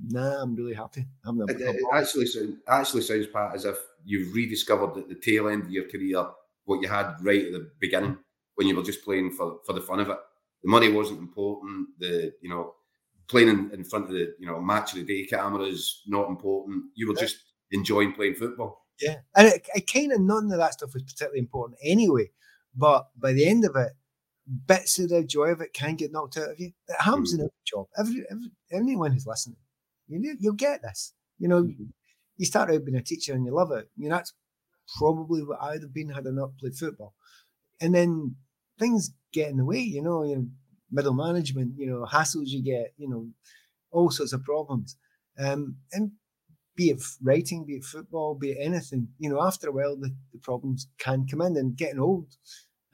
[0.00, 1.06] nah, I'm really happy.
[1.24, 5.14] I'm the, It, it actually sound, actually sounds, Pat, as if you've rediscovered at the
[5.14, 6.24] tail end of your career
[6.64, 8.18] what you had right at the beginning
[8.56, 10.18] when you were just playing for, for the fun of it.
[10.62, 11.88] The money wasn't important.
[11.98, 12.74] The you know
[13.28, 16.84] playing in, in front of the you know match of the day cameras not important.
[16.94, 17.22] You were Yeah.
[17.22, 17.38] just
[17.70, 18.85] enjoying playing football.
[19.00, 22.30] Yeah, and it, it kind of none of that stuff was particularly important anyway.
[22.74, 23.92] But by the end of it,
[24.66, 26.72] bits of the joy of it can get knocked out of you.
[26.88, 27.86] It happens in every job.
[27.98, 29.56] Every, every anyone who's listening,
[30.08, 31.12] you you'll get this.
[31.38, 31.68] You know,
[32.36, 33.88] you start out being a teacher and you love it.
[33.96, 34.32] You know, that's
[34.98, 37.14] probably what I'd have been had I not played football.
[37.80, 38.36] And then
[38.78, 39.80] things get in the way.
[39.80, 40.46] You know, you know,
[40.90, 41.74] middle management.
[41.76, 42.94] You know, hassles you get.
[42.96, 43.28] You know,
[43.90, 44.96] all sorts of problems.
[45.38, 46.12] Um, and
[46.76, 50.14] be it writing, be it football, be it anything, you know, after a while the,
[50.32, 52.26] the problems can come in and getting old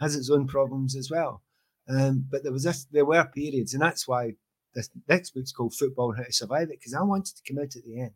[0.00, 1.42] has its own problems as well.
[1.88, 4.32] Um, but there was this, there were periods, and that's why
[4.74, 7.58] this next book's called Football and How to Survive It, because I wanted to come
[7.62, 8.12] out at the end,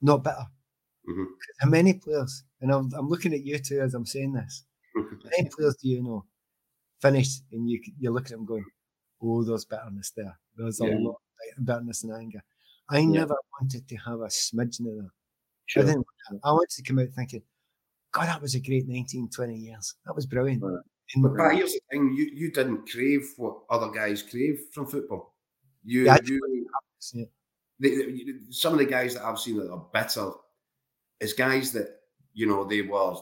[0.00, 0.46] not better.
[1.08, 1.26] Mhm.
[1.60, 5.02] How many players, and I'm, I'm looking at you two as I'm saying this, how
[5.36, 6.24] many players do you know
[7.02, 8.64] finished and you you look at them going,
[9.22, 10.38] oh, there's bitterness there.
[10.56, 10.98] There's a Yeah.
[10.98, 11.16] lot
[11.58, 12.42] of bitterness and anger.
[12.90, 13.06] I Yeah.
[13.20, 15.10] never wanted to have a smidgen of that.
[15.66, 15.82] Sure.
[15.82, 16.06] I didn't.
[16.42, 17.42] I wanted to come out thinking,
[18.12, 19.94] God, that was a great 19, 20 years.
[20.06, 20.62] That was brilliant.
[20.62, 20.80] Right.
[21.14, 25.34] And But here's the thing: you, you didn't crave what other guys crave from football.
[25.84, 26.66] You, Yeah, you
[27.12, 27.24] yeah.
[27.80, 30.30] the, the- some of the guys that I've seen that are better
[31.20, 32.00] is guys that
[32.32, 33.16] you know they were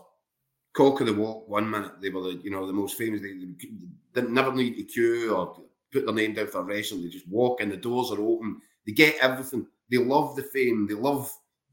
[0.75, 3.33] cock of the walk one minute they were the you know the most famous they,
[3.35, 3.69] they
[4.15, 5.61] didn't never need to queue or
[5.93, 8.59] put their name down for a wrestling they just walk in the doors are open
[8.87, 11.33] they get everything they love the fame they love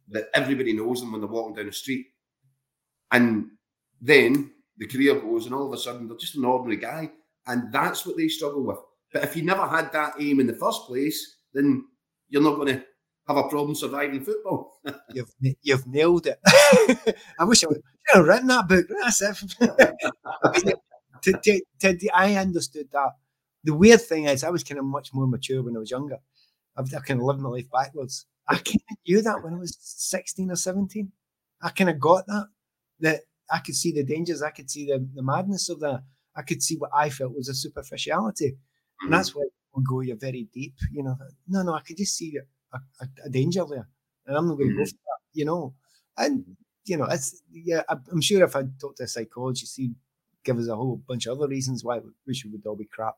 [0.09, 2.07] that everybody knows them when they're walking down the street
[3.11, 3.47] and
[4.01, 7.09] then the career goes and all of a sudden they're just an ordinary guy
[7.47, 8.79] and that's what they struggle with
[9.13, 11.83] but if you never had that aim in the first place then
[12.29, 12.83] you're not going to
[13.29, 14.79] have a problem surviving football.
[15.13, 15.31] You've
[15.61, 16.39] you've nailed it.
[17.39, 17.81] I wish I would
[18.13, 18.87] know, written that book.
[19.01, 20.75] That's it.
[21.21, 23.11] to, to, to, I understood that.
[23.63, 26.17] The weird thing is, I was kind of much more mature when I was younger.
[26.79, 28.25] I've, I kind of lived my life backwards.
[28.47, 31.11] I kind of knew that when I was 16 or 17.
[31.61, 32.47] I kind of got that,
[33.01, 33.21] that
[33.51, 36.03] I could see the dangers, I could see the, the madness of that.
[36.35, 38.47] I could see what I felt was a superficiality.
[38.47, 39.11] And mm-hmm.
[39.11, 40.75] that's why people go, you're very deep.
[40.91, 41.15] You know,
[41.47, 42.37] no, no, I could just see
[42.73, 43.87] a, a, a danger there.
[44.25, 44.89] And I'm not going to go mm-hmm.
[44.89, 45.73] for that, you know.
[46.17, 46.45] And,
[46.85, 49.95] you know, it's, yeah, I'm sure if I talked to a psychologist, he'd
[50.49, 53.15] give us a whole bunch of other reasons why we would all be crap.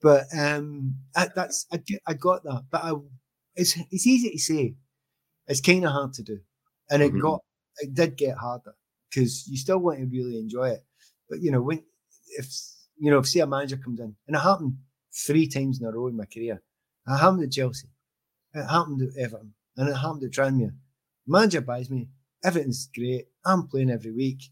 [0.00, 2.64] But um, I, that's, I, I got that.
[2.70, 2.92] But I,
[3.54, 4.74] it's, it's easy to say.
[5.46, 6.38] It's kind of hard to do.
[6.90, 7.22] And it Mhm.
[7.22, 7.40] got,
[7.78, 8.74] it did get harder
[9.08, 10.84] because you still want to really enjoy it.
[11.28, 11.82] But, you know, when,
[12.38, 12.46] if,
[12.98, 14.76] you know, if say a manager comes in, and it happened
[15.26, 16.62] three times in a row in my career.
[17.08, 17.88] It happened at Chelsea.
[18.54, 19.54] It happened at Everton.
[19.76, 20.74] And it happened at Tranmere.
[21.26, 22.08] Manager buys me.
[22.44, 23.26] Everything's great.
[23.44, 24.42] I'm playing every week.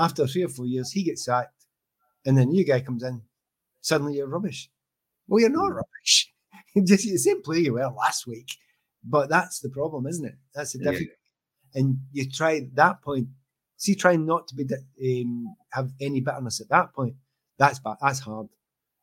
[0.00, 1.66] After three or four years, he gets sacked.
[2.26, 3.22] And then new guy comes in.
[3.82, 4.70] Suddenly you're rubbish.
[5.28, 6.32] Well, you're not rubbish.
[6.84, 8.48] Just the same player you were last week.
[9.04, 10.34] But that's the problem, isn't it?
[10.54, 11.06] That's the Yeah.
[11.74, 13.28] And you try at that point.
[13.76, 14.64] See, try not to be
[15.22, 17.14] um, have any bitterness at that point.
[17.58, 17.96] That's bad.
[18.02, 18.48] That's hard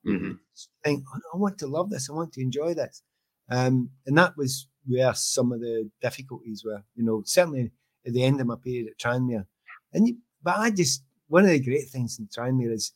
[0.06, 0.40] Mhm.
[0.84, 2.10] think, "Oh, I want to love this.
[2.10, 3.04] I want to enjoy this.
[3.50, 7.72] Um, and that was where some of the difficulties were, you know, certainly
[8.06, 9.48] at the end of my period at Tranmere.
[9.94, 10.18] And you,
[10.48, 12.94] but I just one of the great things in Tranmere is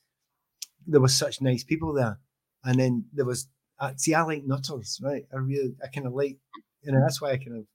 [0.88, 2.18] there were such nice people there,
[2.64, 5.26] and then there was uh, see I like nutters, right?
[5.34, 6.38] I really I kind of like,
[6.82, 7.66] you know, that's why I kind of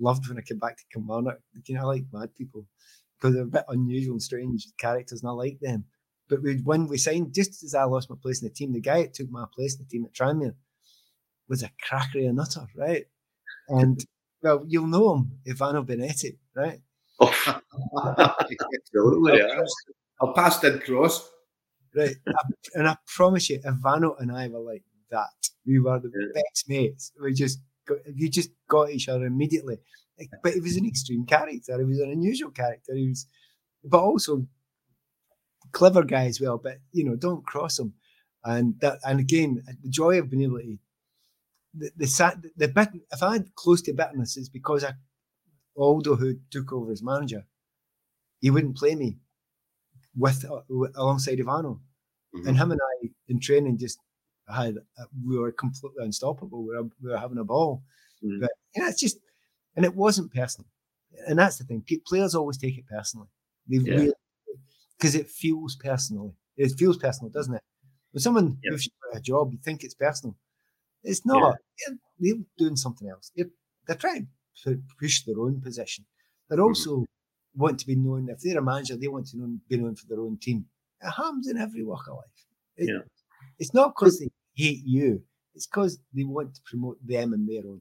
[0.00, 1.38] loved when I came back to Kilmarnock.
[1.64, 2.66] You know, I like mad people
[3.14, 5.84] because they're a bit unusual and strange characters, and I like them.
[6.28, 8.80] But we, when we signed, just as I lost my place in the team, the
[8.80, 10.56] guy that took my place in the team at Tranmere
[11.48, 13.04] was a crackery a nutter, right?
[13.68, 14.04] And
[14.42, 16.80] well, you'll know him, Ivano Bonetti, right?
[17.20, 19.62] Absolutely, yeah.
[20.20, 21.28] Our pass did cross.
[21.94, 22.16] right?
[22.74, 25.28] and I promise you, Ivano and I were like that.
[25.66, 26.42] We were the yeah.
[26.42, 27.12] best mates.
[27.22, 29.78] We just got, you just got each other immediately.
[30.42, 31.78] But he was an extreme character.
[31.78, 32.94] He was an unusual character.
[32.94, 33.26] He was,
[33.82, 34.46] but also
[35.72, 36.58] clever guy as well.
[36.58, 37.94] But you know, don't cross him.
[38.44, 40.78] And that, and again, the joy of being able to
[41.74, 44.92] the the, the bit, if I had close to bitterness, is because I
[45.76, 47.44] Aldo, who took over as manager,
[48.40, 49.18] he wouldn't play me
[50.16, 50.60] with uh,
[50.96, 51.80] alongside Ivano,
[52.34, 52.48] mm-hmm.
[52.48, 53.98] and him and I in training just
[54.52, 56.64] had uh, we were completely unstoppable.
[56.64, 57.82] We were, we were having a ball,
[58.24, 58.40] mm-hmm.
[58.40, 59.18] but yeah, it's just
[59.76, 60.68] and it wasn't personal,
[61.26, 61.84] and that's the thing.
[62.06, 63.28] Players always take it personally.
[63.68, 63.94] They yeah.
[63.94, 64.14] really
[64.98, 66.32] because it feels personally.
[66.56, 67.62] It feels personal, doesn't it?
[68.12, 68.70] When someone yeah.
[68.70, 70.36] gives you a job, you think it's personal.
[71.02, 71.38] It's not.
[71.38, 71.52] Yeah.
[71.86, 71.96] They're,
[72.34, 73.32] they're, doing something else.
[73.34, 73.48] They're,
[73.86, 74.28] they're trying
[74.98, 76.04] push their own position.
[76.48, 76.66] They're mm-hmm.
[76.66, 77.60] also mm-hmm.
[77.60, 78.28] want to be known.
[78.28, 80.66] If they're a manager, they want to know, be known for their own team.
[81.02, 82.46] It happens in every walk of life.
[82.76, 83.00] It, yeah.
[83.58, 85.22] It's not because they hate you.
[85.54, 87.80] It's because they want to promote them and their own.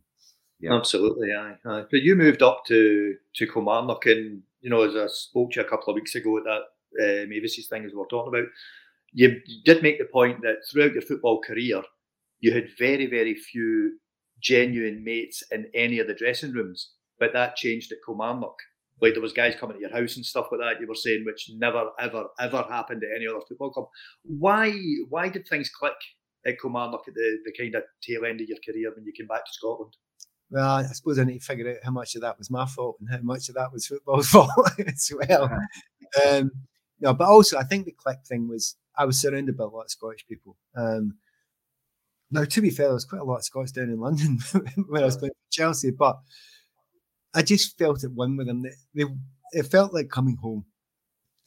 [0.59, 1.29] Yeah, absolutely.
[1.33, 1.85] Aye, aye.
[1.89, 5.65] But you moved up to to Kilmarnock, and you know, as I spoke to you
[5.65, 6.61] a couple of weeks ago at that
[6.99, 8.49] uh, Mavis's thing, as we were talking about,
[9.13, 11.81] you, you did make the point that throughout your football career,
[12.39, 13.97] you had very, very few
[14.39, 16.91] genuine mates in any of the dressing rooms.
[17.19, 18.57] But that changed at Kilmarnock.
[19.01, 20.81] Like there was guys coming to your house and stuff like that.
[20.81, 23.87] You were saying, which never, ever, ever happened at any other football club.
[24.23, 24.71] Why?
[25.09, 25.93] Why did things click
[26.45, 29.27] at Kilmarnock at the, the kind of tail end of your career when you came
[29.27, 29.95] back to Scotland?
[30.51, 32.97] Well, I suppose I need to figure out how much of that was my fault
[32.99, 34.49] and how much of that was football's fault
[34.79, 35.49] as well.
[36.25, 36.51] Um,
[36.99, 39.83] no, but also I think the click thing was I was surrounded by a lot
[39.83, 40.57] of Scottish people.
[40.75, 41.15] Um,
[42.31, 44.39] now, to be fair, there was quite a lot of Scots down in London
[44.87, 46.19] when I was playing for Chelsea, but
[47.33, 48.61] I just felt at one with them.
[48.61, 49.05] They, they,
[49.51, 50.65] it felt like coming home.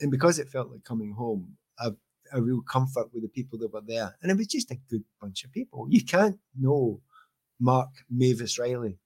[0.00, 1.92] And because it felt like coming home, a,
[2.32, 4.16] a real comfort with the people that were there.
[4.22, 5.86] And it was just a good bunch of people.
[5.88, 7.00] You can't know
[7.60, 8.98] Mark Mavis Reilly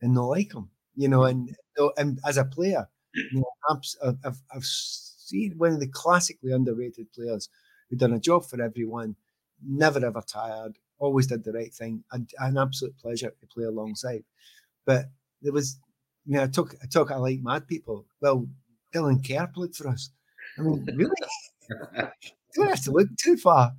[0.00, 1.24] and not like him, you know.
[1.24, 1.50] And,
[1.96, 7.12] and as a player, you know, I've, I've, I've seen one of the classically underrated
[7.12, 7.48] players
[7.90, 9.16] who done a job for everyone,
[9.66, 12.04] never ever tired, always did the right thing.
[12.12, 14.24] And an absolute pleasure to play alongside.
[14.84, 15.06] But
[15.42, 15.78] there was,
[16.26, 18.06] you know, I talk, I talk, I like mad people.
[18.20, 18.46] Well,
[18.94, 20.10] Dylan Kerr played for us.
[20.58, 21.10] I mean, really?
[22.54, 23.72] don't have to look too far.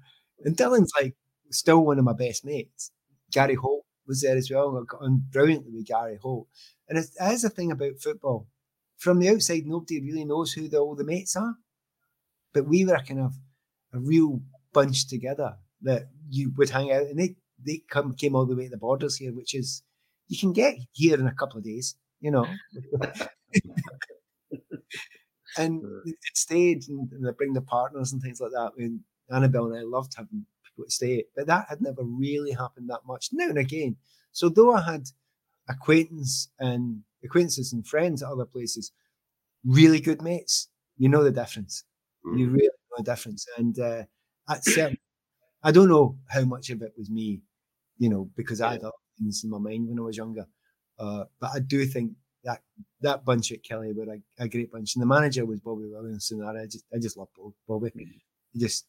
[0.43, 1.15] And Dylan's like
[1.51, 2.91] still one of my best mates.
[3.31, 4.77] Gary Holt was there as well.
[4.77, 6.47] I got on brilliantly with Gary Holt.
[6.87, 8.47] And it is a thing about football.
[8.97, 11.55] From the outside, nobody really knows who the, all the mates are.
[12.53, 13.33] But we were kind of
[13.93, 14.41] a real
[14.73, 15.55] bunch together
[15.85, 18.77] that you would hang out, and they they come came all the way to the
[18.77, 19.83] borders here, which is
[20.27, 22.45] you can get here in a couple of days, you know.
[25.57, 28.71] and it stayed, and, and, they bring the partners and things like that.
[28.75, 29.01] I mean,
[29.31, 33.05] Annabelle and I loved having people to stay, but that had never really happened that
[33.05, 33.29] much.
[33.31, 33.95] Now and again,
[34.31, 35.07] so though I had
[35.69, 38.91] acquaintance and acquaintances and friends at other places,
[39.63, 40.67] really good mates,
[40.97, 41.83] you know the difference.
[42.25, 42.39] Mm.
[42.39, 44.03] You really know the difference, and uh,
[44.49, 44.97] at certain
[45.65, 47.41] I don't know how much of it was me,
[47.97, 50.45] you know, because I had other things in my mind when I was younger.
[50.99, 52.11] Uh, but I do think
[52.43, 52.61] that
[53.01, 56.43] that bunch at Killie were a, a, great bunch, and the manager was Bobby Williamson.
[56.43, 57.29] And I just I just love
[57.67, 57.89] Bobby.
[57.89, 58.11] Mm-hmm.
[58.53, 58.85] He just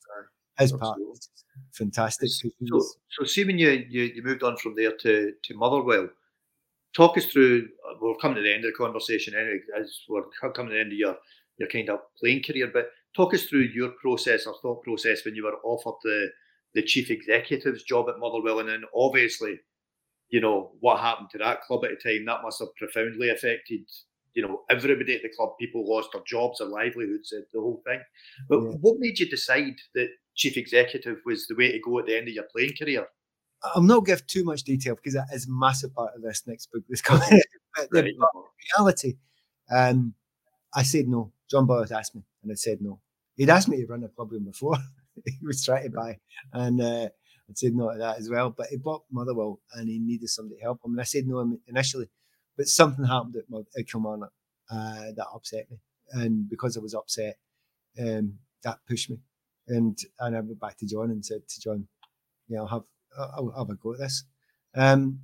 [0.58, 1.30] his part was
[1.72, 2.28] fantastic.
[2.28, 6.10] So, so see when you, you you moved on from there to to Motherwell,
[6.94, 7.68] talk us through.
[8.02, 10.24] We're coming to the end of the conversation anyway, as we're
[10.54, 11.16] coming to the end of your
[11.56, 12.70] your kind of playing career.
[12.70, 16.28] But talk us through your process or thought process when you were offered the
[16.76, 19.58] the chief executive's job at Motherwell, and then obviously,
[20.28, 22.26] you know what happened to that club at the time.
[22.26, 23.80] That must have profoundly affected,
[24.34, 25.50] you know, everybody at the club.
[25.58, 28.00] People lost their jobs, their livelihoods, the whole thing.
[28.48, 28.70] But yeah.
[28.82, 32.28] what made you decide that chief executive was the way to go at the end
[32.28, 33.06] of your playing career?
[33.74, 36.70] I'll not give too much detail because that is a massive part of this next
[36.70, 37.40] book This coming.
[37.76, 38.14] but the
[38.78, 39.14] reality,
[39.70, 40.12] um,
[40.74, 41.32] I said no.
[41.50, 43.00] John Boyle asked me, and I said no.
[43.36, 44.76] He'd asked me to run a club room before,
[45.24, 46.18] he was trying to buy,
[46.52, 47.08] and uh,
[47.48, 48.50] I said no to that as well.
[48.50, 50.92] But he bought Motherwell, and he needed somebody to help him.
[50.92, 52.08] And I said no initially,
[52.56, 53.44] but something happened at,
[53.78, 54.32] at Kilmarnock
[54.70, 55.78] uh, that upset me,
[56.12, 57.36] and because I was upset,
[58.00, 59.18] um, that pushed me.
[59.68, 61.88] And and I went back to John and said to John,
[62.48, 62.82] "Yeah, I'll have
[63.18, 64.24] I'll, I'll have a go at this."
[64.74, 65.20] Um,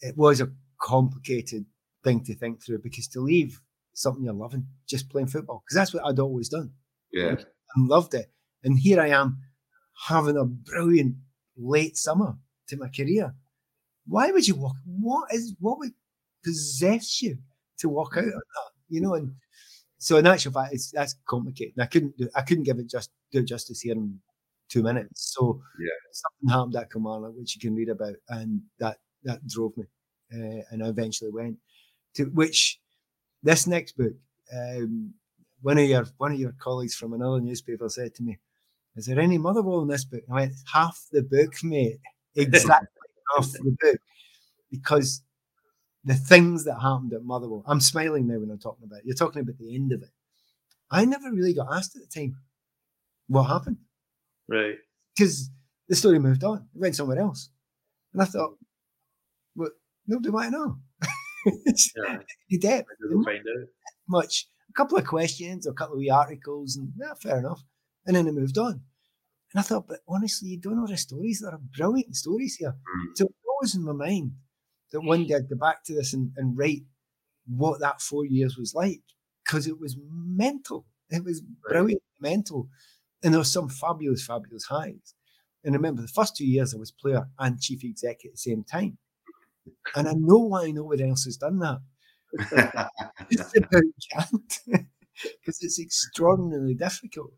[0.00, 0.50] it was a
[0.80, 1.64] complicated
[2.02, 3.60] thing to think through because to leave
[3.94, 6.72] something you're loving, just playing football, because that's what I'd always done.
[7.12, 8.30] Yeah, I loved it.
[8.64, 9.38] And here I am
[10.06, 11.16] having a brilliant
[11.56, 12.36] late summer
[12.68, 13.34] to my career.
[14.06, 14.76] Why would you walk?
[14.84, 15.92] What is what would
[16.44, 17.38] possess you
[17.78, 18.70] to walk out on that?
[18.88, 19.32] You know, and
[19.98, 21.74] so in actual fact, it's that's complicated.
[21.76, 24.18] And I couldn't do I couldn't give it just do justice here in
[24.68, 25.32] two minutes.
[25.34, 25.88] So yeah.
[26.12, 29.84] something happened at Kilmarnock, which you can read about, and that that drove me,
[30.34, 31.58] uh, and I eventually went
[32.14, 32.80] to which
[33.42, 34.14] this next book.
[34.52, 35.14] Um,
[35.60, 38.38] one of your one of your colleagues from another newspaper said to me,
[38.96, 41.98] "Is there any Motherwell in this book?" I went, "Half the book, mate.
[42.36, 42.88] Exactly
[43.36, 44.00] half the book."
[44.70, 45.22] Because
[46.04, 49.04] the things that happened at Motherwell, I'm smiling now when I'm talking about it.
[49.06, 50.10] You're talking about the end of it.
[50.90, 52.36] I never really got asked at the time
[53.28, 53.78] what happened.
[54.48, 54.76] Right.
[55.16, 55.50] Because
[55.88, 56.68] the story moved on.
[56.74, 57.50] It went somewhere else.
[58.12, 58.56] And I thought,
[59.56, 59.70] well,
[60.06, 60.78] nobody might know.
[61.96, 62.18] Yeah.
[62.46, 62.84] you did.
[63.24, 63.68] Find out.
[64.08, 64.46] Much.
[64.70, 67.64] A couple of questions, or a couple of wee articles, and yeah, fair enough.
[68.06, 68.82] And then it moved on.
[69.52, 71.40] And I thought, but honestly, you don't know the stories.
[71.40, 72.70] There are brilliant stories here.
[72.72, 73.16] Mm.
[73.16, 74.32] So it was in my mind
[74.92, 76.82] that one day I'd go back to this and, and write
[77.46, 79.02] what that four years was like
[79.44, 80.86] because it was mental.
[81.10, 82.68] It was brilliant, mental.
[83.22, 85.14] And there was some fabulous, fabulous highs.
[85.64, 88.64] And remember, the first two years I was player and chief exec at the same
[88.64, 88.98] time.
[89.94, 91.78] And I know why nobody else has done that.
[93.30, 94.60] It's about can't
[95.22, 97.32] because it's extraordinarily difficult.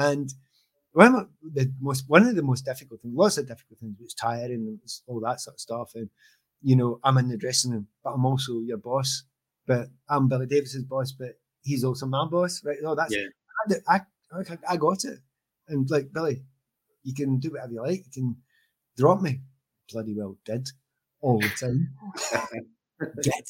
[0.00, 0.32] And
[0.92, 4.14] one of the most one of the most difficult things, lots of difficult things, was
[4.14, 5.92] tiring and was all that sort of stuff.
[5.94, 6.08] And
[6.62, 9.24] you know, I'm in the dressing room, but I'm also your boss.
[9.66, 12.78] But I'm Billy Davies's boss, but he's also my boss, right?
[12.80, 13.26] No, that's Yeah.
[13.86, 14.00] I,
[14.32, 15.18] I, I got it.
[15.68, 16.42] And like Billy,
[17.04, 18.04] you can do whatever you like.
[18.06, 18.36] You can
[18.96, 19.40] drop me.
[19.92, 20.68] Bloody well did
[21.20, 21.90] all the time.
[23.22, 23.44] did.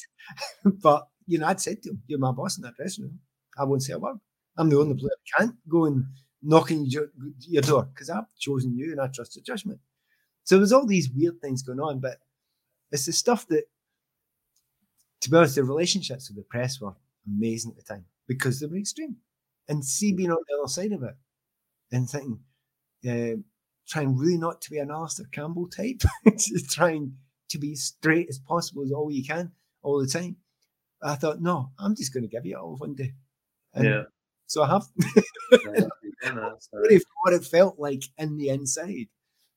[0.83, 3.19] but you know, I'd said to him, "You're my boss in that dressing room.
[3.57, 4.17] I won't say a word.
[4.57, 6.05] I'm the only player that can't go and
[6.41, 7.07] knock on your,
[7.39, 9.79] your door because I've chosen you and I trust your judgment."
[10.43, 12.17] So there's all these weird things going on, but
[12.91, 13.63] it's the stuff that,
[15.21, 16.93] to be honest, the relationships with the press were
[17.27, 19.17] amazing at the time because they were extreme.
[19.67, 21.15] And see being on the other side of it
[21.91, 22.39] and thinking,
[23.07, 23.39] uh,
[23.87, 26.01] trying really not to be an Alastair Campbell type,
[26.69, 27.13] trying
[27.49, 29.51] to be straight as possible as all you can
[29.83, 30.37] all the time.
[31.03, 33.13] I thought, no, I'm just going to give you it all one day.
[33.73, 34.03] And Yeah.
[34.51, 34.83] So I have
[35.63, 35.87] Yeah,
[36.73, 39.07] really what it felt like in the inside.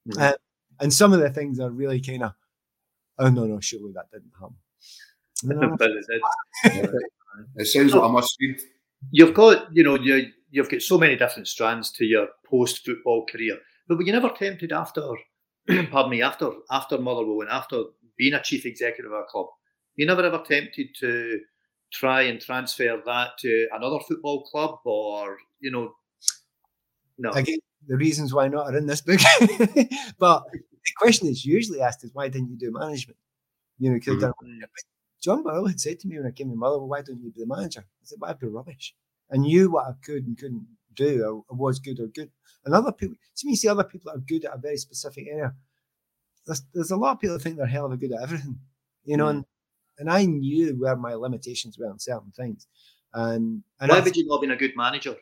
[0.08, 0.20] Mhm.
[0.20, 0.36] Uh,
[0.78, 2.32] and some of the things are really kind of,
[3.18, 4.56] oh, no, no, surely that didn't happen.
[5.42, 6.22] No, it
[7.56, 8.60] it sounds like I must read.
[9.10, 13.26] You've got, you know, you you've got so many different strands to your post football
[13.26, 13.58] career.
[13.88, 15.02] But were you never tempted after,
[15.90, 17.82] pardon me, after after Motherwell and after
[18.16, 19.48] being a chief executive of a club,
[19.96, 21.40] you never ever tempted to
[21.94, 25.94] try and transfer that to another football club or you know,
[27.16, 29.20] no, Again, the reasons why not are in this book.
[30.18, 33.16] but the question is usually asked is why didn't you do management?
[33.78, 34.62] You know, because Mhm.
[35.22, 37.40] John Boyle had said to me when I came to Motherwell, why don't you be
[37.40, 37.80] the manager?
[37.80, 38.94] I said, well, I'd be rubbish.
[39.32, 42.30] I knew what I could and couldn't do, or, or was good or good.
[42.64, 45.26] And other people, to me see other people that are good at a very specific
[45.30, 45.54] area.
[46.46, 48.58] There's, there's a lot of people that think they're hell of a good at everything,
[49.04, 49.44] you know, and,
[49.98, 52.66] and I knew where my limitations were on certain things.
[53.12, 55.16] And, and why I, would you not have been a good manager?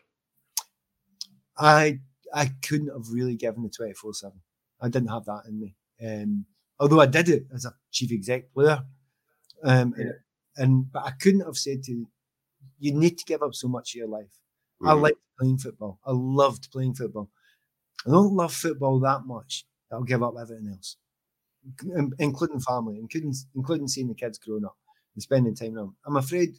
[1.57, 2.01] I
[2.35, 4.41] I couldn't have really given the 24 7.
[4.81, 5.77] I didn't have that in me.
[6.05, 6.47] Um,
[6.81, 8.85] although I did it as a chief exec player.
[9.65, 10.15] Um, and,
[10.57, 12.09] and but I couldn't have said to
[12.79, 14.41] you need to give up so much of your life.
[14.85, 15.03] I Mhm.
[15.03, 16.01] liked playing football.
[16.07, 17.31] I loved playing football.
[18.07, 20.97] I don't love football that much I'll give up everything else,
[22.19, 24.77] including family, including including seeing the kids growing up
[25.15, 25.97] and spending time with them.
[26.07, 26.59] I'm afraid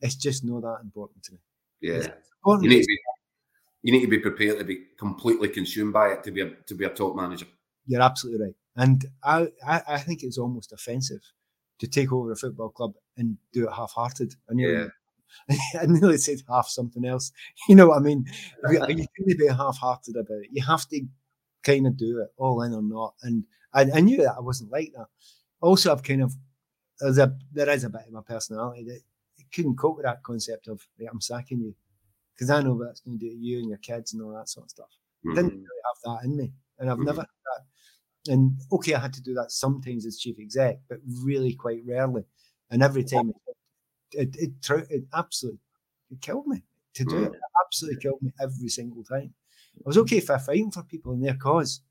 [0.00, 1.38] it's just not that important to me.
[1.80, 2.08] Yeah.
[2.44, 2.98] Important You need to be
[3.82, 6.74] you need to be prepared to be completely consumed by it to be a to
[6.74, 7.46] be a top manager.
[7.86, 8.54] You're absolutely right.
[8.76, 11.22] And I, I, I think it's almost offensive
[11.78, 14.34] to take over a football club and do it half hearted.
[14.50, 14.88] I nearly,
[15.80, 17.32] I nearly said half something else.
[17.68, 18.26] You know what I mean?
[18.70, 20.50] You you can't be half hearted about it.
[20.50, 21.00] You have to
[21.62, 23.14] kind of do it all in or not.
[23.22, 23.44] And
[23.76, 25.08] I, I knew that I wasn't like that.
[25.60, 26.34] Also, I've kind of,
[27.00, 29.00] there's a, there is a bit of my personality that
[29.54, 31.74] couldn't cope with that concept of, right, I'm sacking you.
[32.34, 34.32] Because I know what it's going to do to you and your kids and all
[34.32, 34.90] that sort of stuff
[35.26, 35.36] Mhm.
[35.36, 37.06] didn't really have that in me, and I've Mhm.
[37.06, 37.28] never had
[38.26, 38.32] that.
[38.32, 42.24] And okay, I had to do that sometimes as chief exec, but really quite rarely.
[42.70, 43.56] And every time it
[44.12, 45.60] it it, it absolutely
[46.10, 47.32] it killed me to do it.
[47.34, 49.34] It absolutely killed me every single time.
[49.78, 51.82] I was okay for fighting for people in their cause,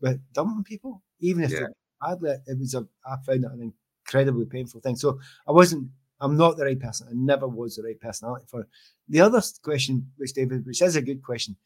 [0.00, 1.66] but dumping people, even if Yeah.
[2.00, 3.62] badly, it was a I found it an
[4.04, 4.96] incredibly painful thing.
[4.96, 5.08] So
[5.48, 5.84] I wasn't.
[6.20, 7.08] I'm not the right person.
[7.10, 8.68] I never was the right personality for it.
[9.14, 11.56] The other question, which David, which is a good question,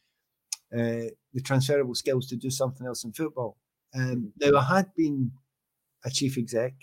[0.77, 3.57] uh, the transferable skills to do something else in football.
[3.93, 5.31] Um, now, I had been
[6.03, 6.73] a chief exec.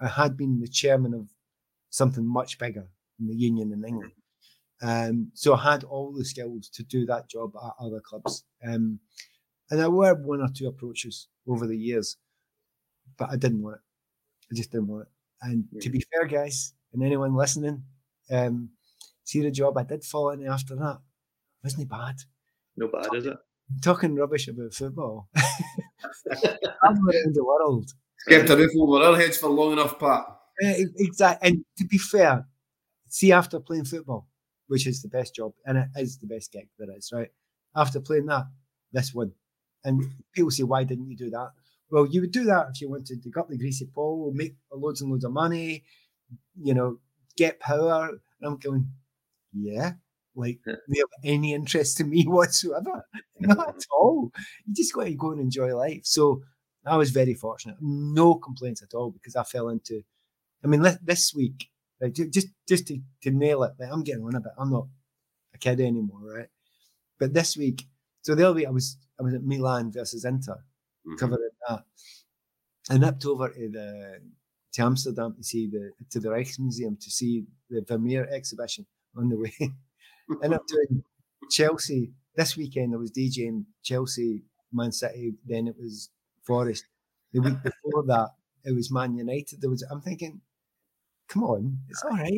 [0.00, 1.24] I had been the chairman of
[1.90, 2.86] something much bigger
[3.20, 4.12] in the union in England.
[4.82, 8.44] Um, so I had all the skills to do that job at other clubs.
[8.68, 9.00] Um,
[9.70, 12.16] And there were one or two approaches over the years,
[13.16, 13.82] but I didn't want it.
[14.52, 15.08] I just didn't want it.
[15.42, 17.82] And to be fair, guys, and anyone listening,
[18.30, 18.70] um,
[19.24, 20.98] see the job I did fall in after that
[21.62, 22.16] wasn't it bad.
[22.76, 23.36] No bad, is it?
[23.82, 25.28] Talking rubbish about football.
[25.36, 27.90] I'm around the world.
[28.28, 30.24] Kept a roof over our heads for long enough, Pat.
[30.60, 31.48] Yeah, exactly.
[31.48, 32.46] And to be fair,
[33.08, 34.28] see, after playing football,
[34.68, 37.30] which is the best job, and it is the best gig there is, right?
[37.74, 38.44] After playing that,
[38.92, 39.32] this one.
[39.84, 41.50] And people say, why didn't you do that?
[41.92, 45.02] Well, you would do that if you wanted to get the greasy pole, make loads
[45.02, 45.84] and loads of money,
[46.58, 47.00] you know,
[47.36, 48.08] get power.
[48.08, 48.88] And I'm going,
[49.52, 49.92] yeah,
[50.34, 50.76] like yeah.
[50.88, 53.04] they have any interest in me whatsoever.
[53.38, 54.32] Not at all.
[54.66, 56.00] You just got to go and enjoy life.
[56.04, 56.42] So
[56.86, 57.76] I was very fortunate.
[57.82, 60.00] No complaints at all because I fell into.
[60.64, 61.68] I mean, this week,
[62.00, 64.52] like just just to, to nail it, like I'm getting on a bit.
[64.58, 64.86] I'm not
[65.54, 66.48] a kid anymore, right?
[67.20, 67.82] But this week,
[68.22, 70.56] so the other week I was I was at Milan versus Inter,
[71.06, 71.16] mm-hmm.
[71.16, 71.84] covering that,
[72.90, 74.20] and up over to the
[74.72, 79.36] to Amsterdam to see the to the Rijksmuseum to see the Vermeer exhibition on the
[79.36, 79.54] way.
[80.42, 81.04] and I'm doing
[81.50, 82.94] Chelsea this weekend.
[82.94, 85.34] I was DJing Chelsea, Man City.
[85.46, 86.10] Then it was
[86.46, 86.84] Forest.
[87.32, 88.30] The week before that,
[88.64, 89.60] it was Man United.
[89.60, 89.82] There was.
[89.90, 90.40] I'm thinking,
[91.28, 92.32] come on, it's all right.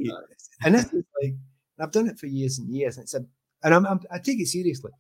[0.65, 1.35] And this is like,
[1.81, 3.25] I've done it for years and years, and it's a,
[3.63, 4.93] and I'm, I'm, i take it seriously,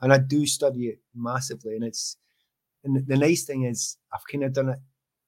[0.00, 1.74] and I do study it massively.
[1.74, 2.16] And it's,
[2.84, 4.78] and the nice thing is, I've kind of done it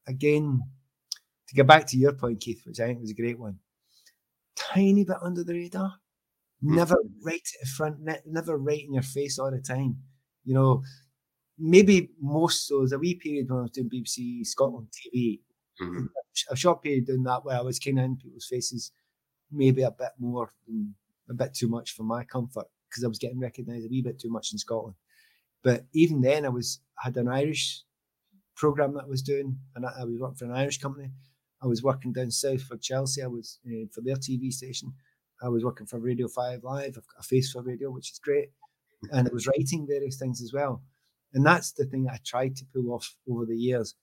[0.06, 0.60] again.
[1.48, 3.58] To get back to your point, Keith, which I think was a great one,
[4.56, 5.92] tiny bit under the radar
[6.62, 9.96] never right at the front, never right in your face all the time.
[10.44, 10.82] You know,
[11.58, 12.78] maybe most so.
[12.78, 15.40] There's a wee period when I was doing BBC Scotland TV,
[15.80, 16.06] mm-hmm.
[16.50, 18.92] a short period doing that where I was kind of in people's faces,
[19.50, 20.50] maybe a bit more
[21.28, 24.20] a bit too much for my comfort because I was getting recognised a wee bit
[24.20, 24.96] too much in Scotland.
[25.62, 27.82] But even then, I was had an Irish
[28.56, 31.10] program that I was doing, and I, I was working for an Irish company.
[31.62, 33.22] I was working down south for Chelsea.
[33.22, 34.92] I was uh, for their TV station.
[35.42, 36.94] I was working for Radio 5 Live.
[36.96, 38.50] I've got a face for radio, which is great.
[39.10, 40.82] And I was writing various things as well.
[41.34, 43.96] And that's the thing I tried to pull off over the years.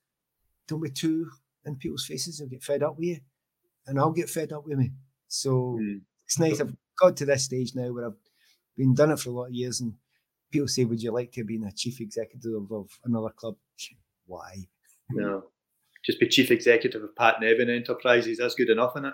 [0.68, 1.30] Don't be too
[1.66, 3.18] in people's faces, they'll get fed up with you.
[3.88, 4.92] And I'll get fed up with me.
[5.28, 6.02] So mm.
[6.26, 6.60] it's nice.
[6.60, 8.18] I've got to this stage now where I've
[8.76, 9.82] been done it for a lot of years.
[9.82, 9.94] And
[10.52, 13.56] people say, Would you like to be a chief executive of another club?
[14.26, 14.68] Why?
[15.12, 15.44] No.
[16.06, 18.38] Just be chief executive of Pat Nevin Enterprises.
[18.38, 19.14] That's good enough, isn't it?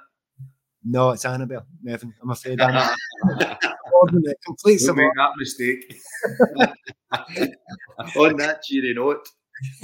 [0.83, 2.13] No, it's Annabelle Nevin.
[2.21, 5.99] I'm afraid I'm a complete Don't make that mistake.
[8.17, 9.27] on that cheery note,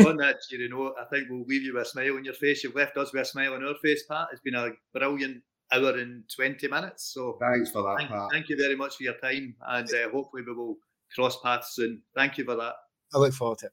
[0.06, 2.64] on that cheery note, I think we'll leave you with a smile on your face.
[2.64, 4.28] You've left us with a smile on our face, Pat.
[4.32, 5.42] It's been a brilliant
[5.74, 7.12] hour and 20 minutes.
[7.14, 8.30] So thanks for that, thank, Pat.
[8.32, 9.56] Thank you very much for your time.
[9.68, 10.78] And uh, hopefully we will
[11.14, 12.02] cross paths soon.
[12.16, 12.74] Thank you for that.
[13.14, 13.72] I look forward to it.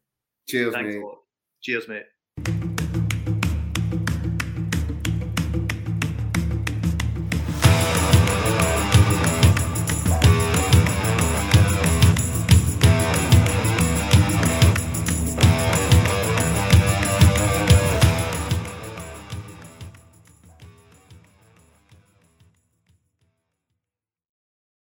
[0.48, 1.04] Cheers, Thanks mate.
[1.62, 2.04] Cheers, mate.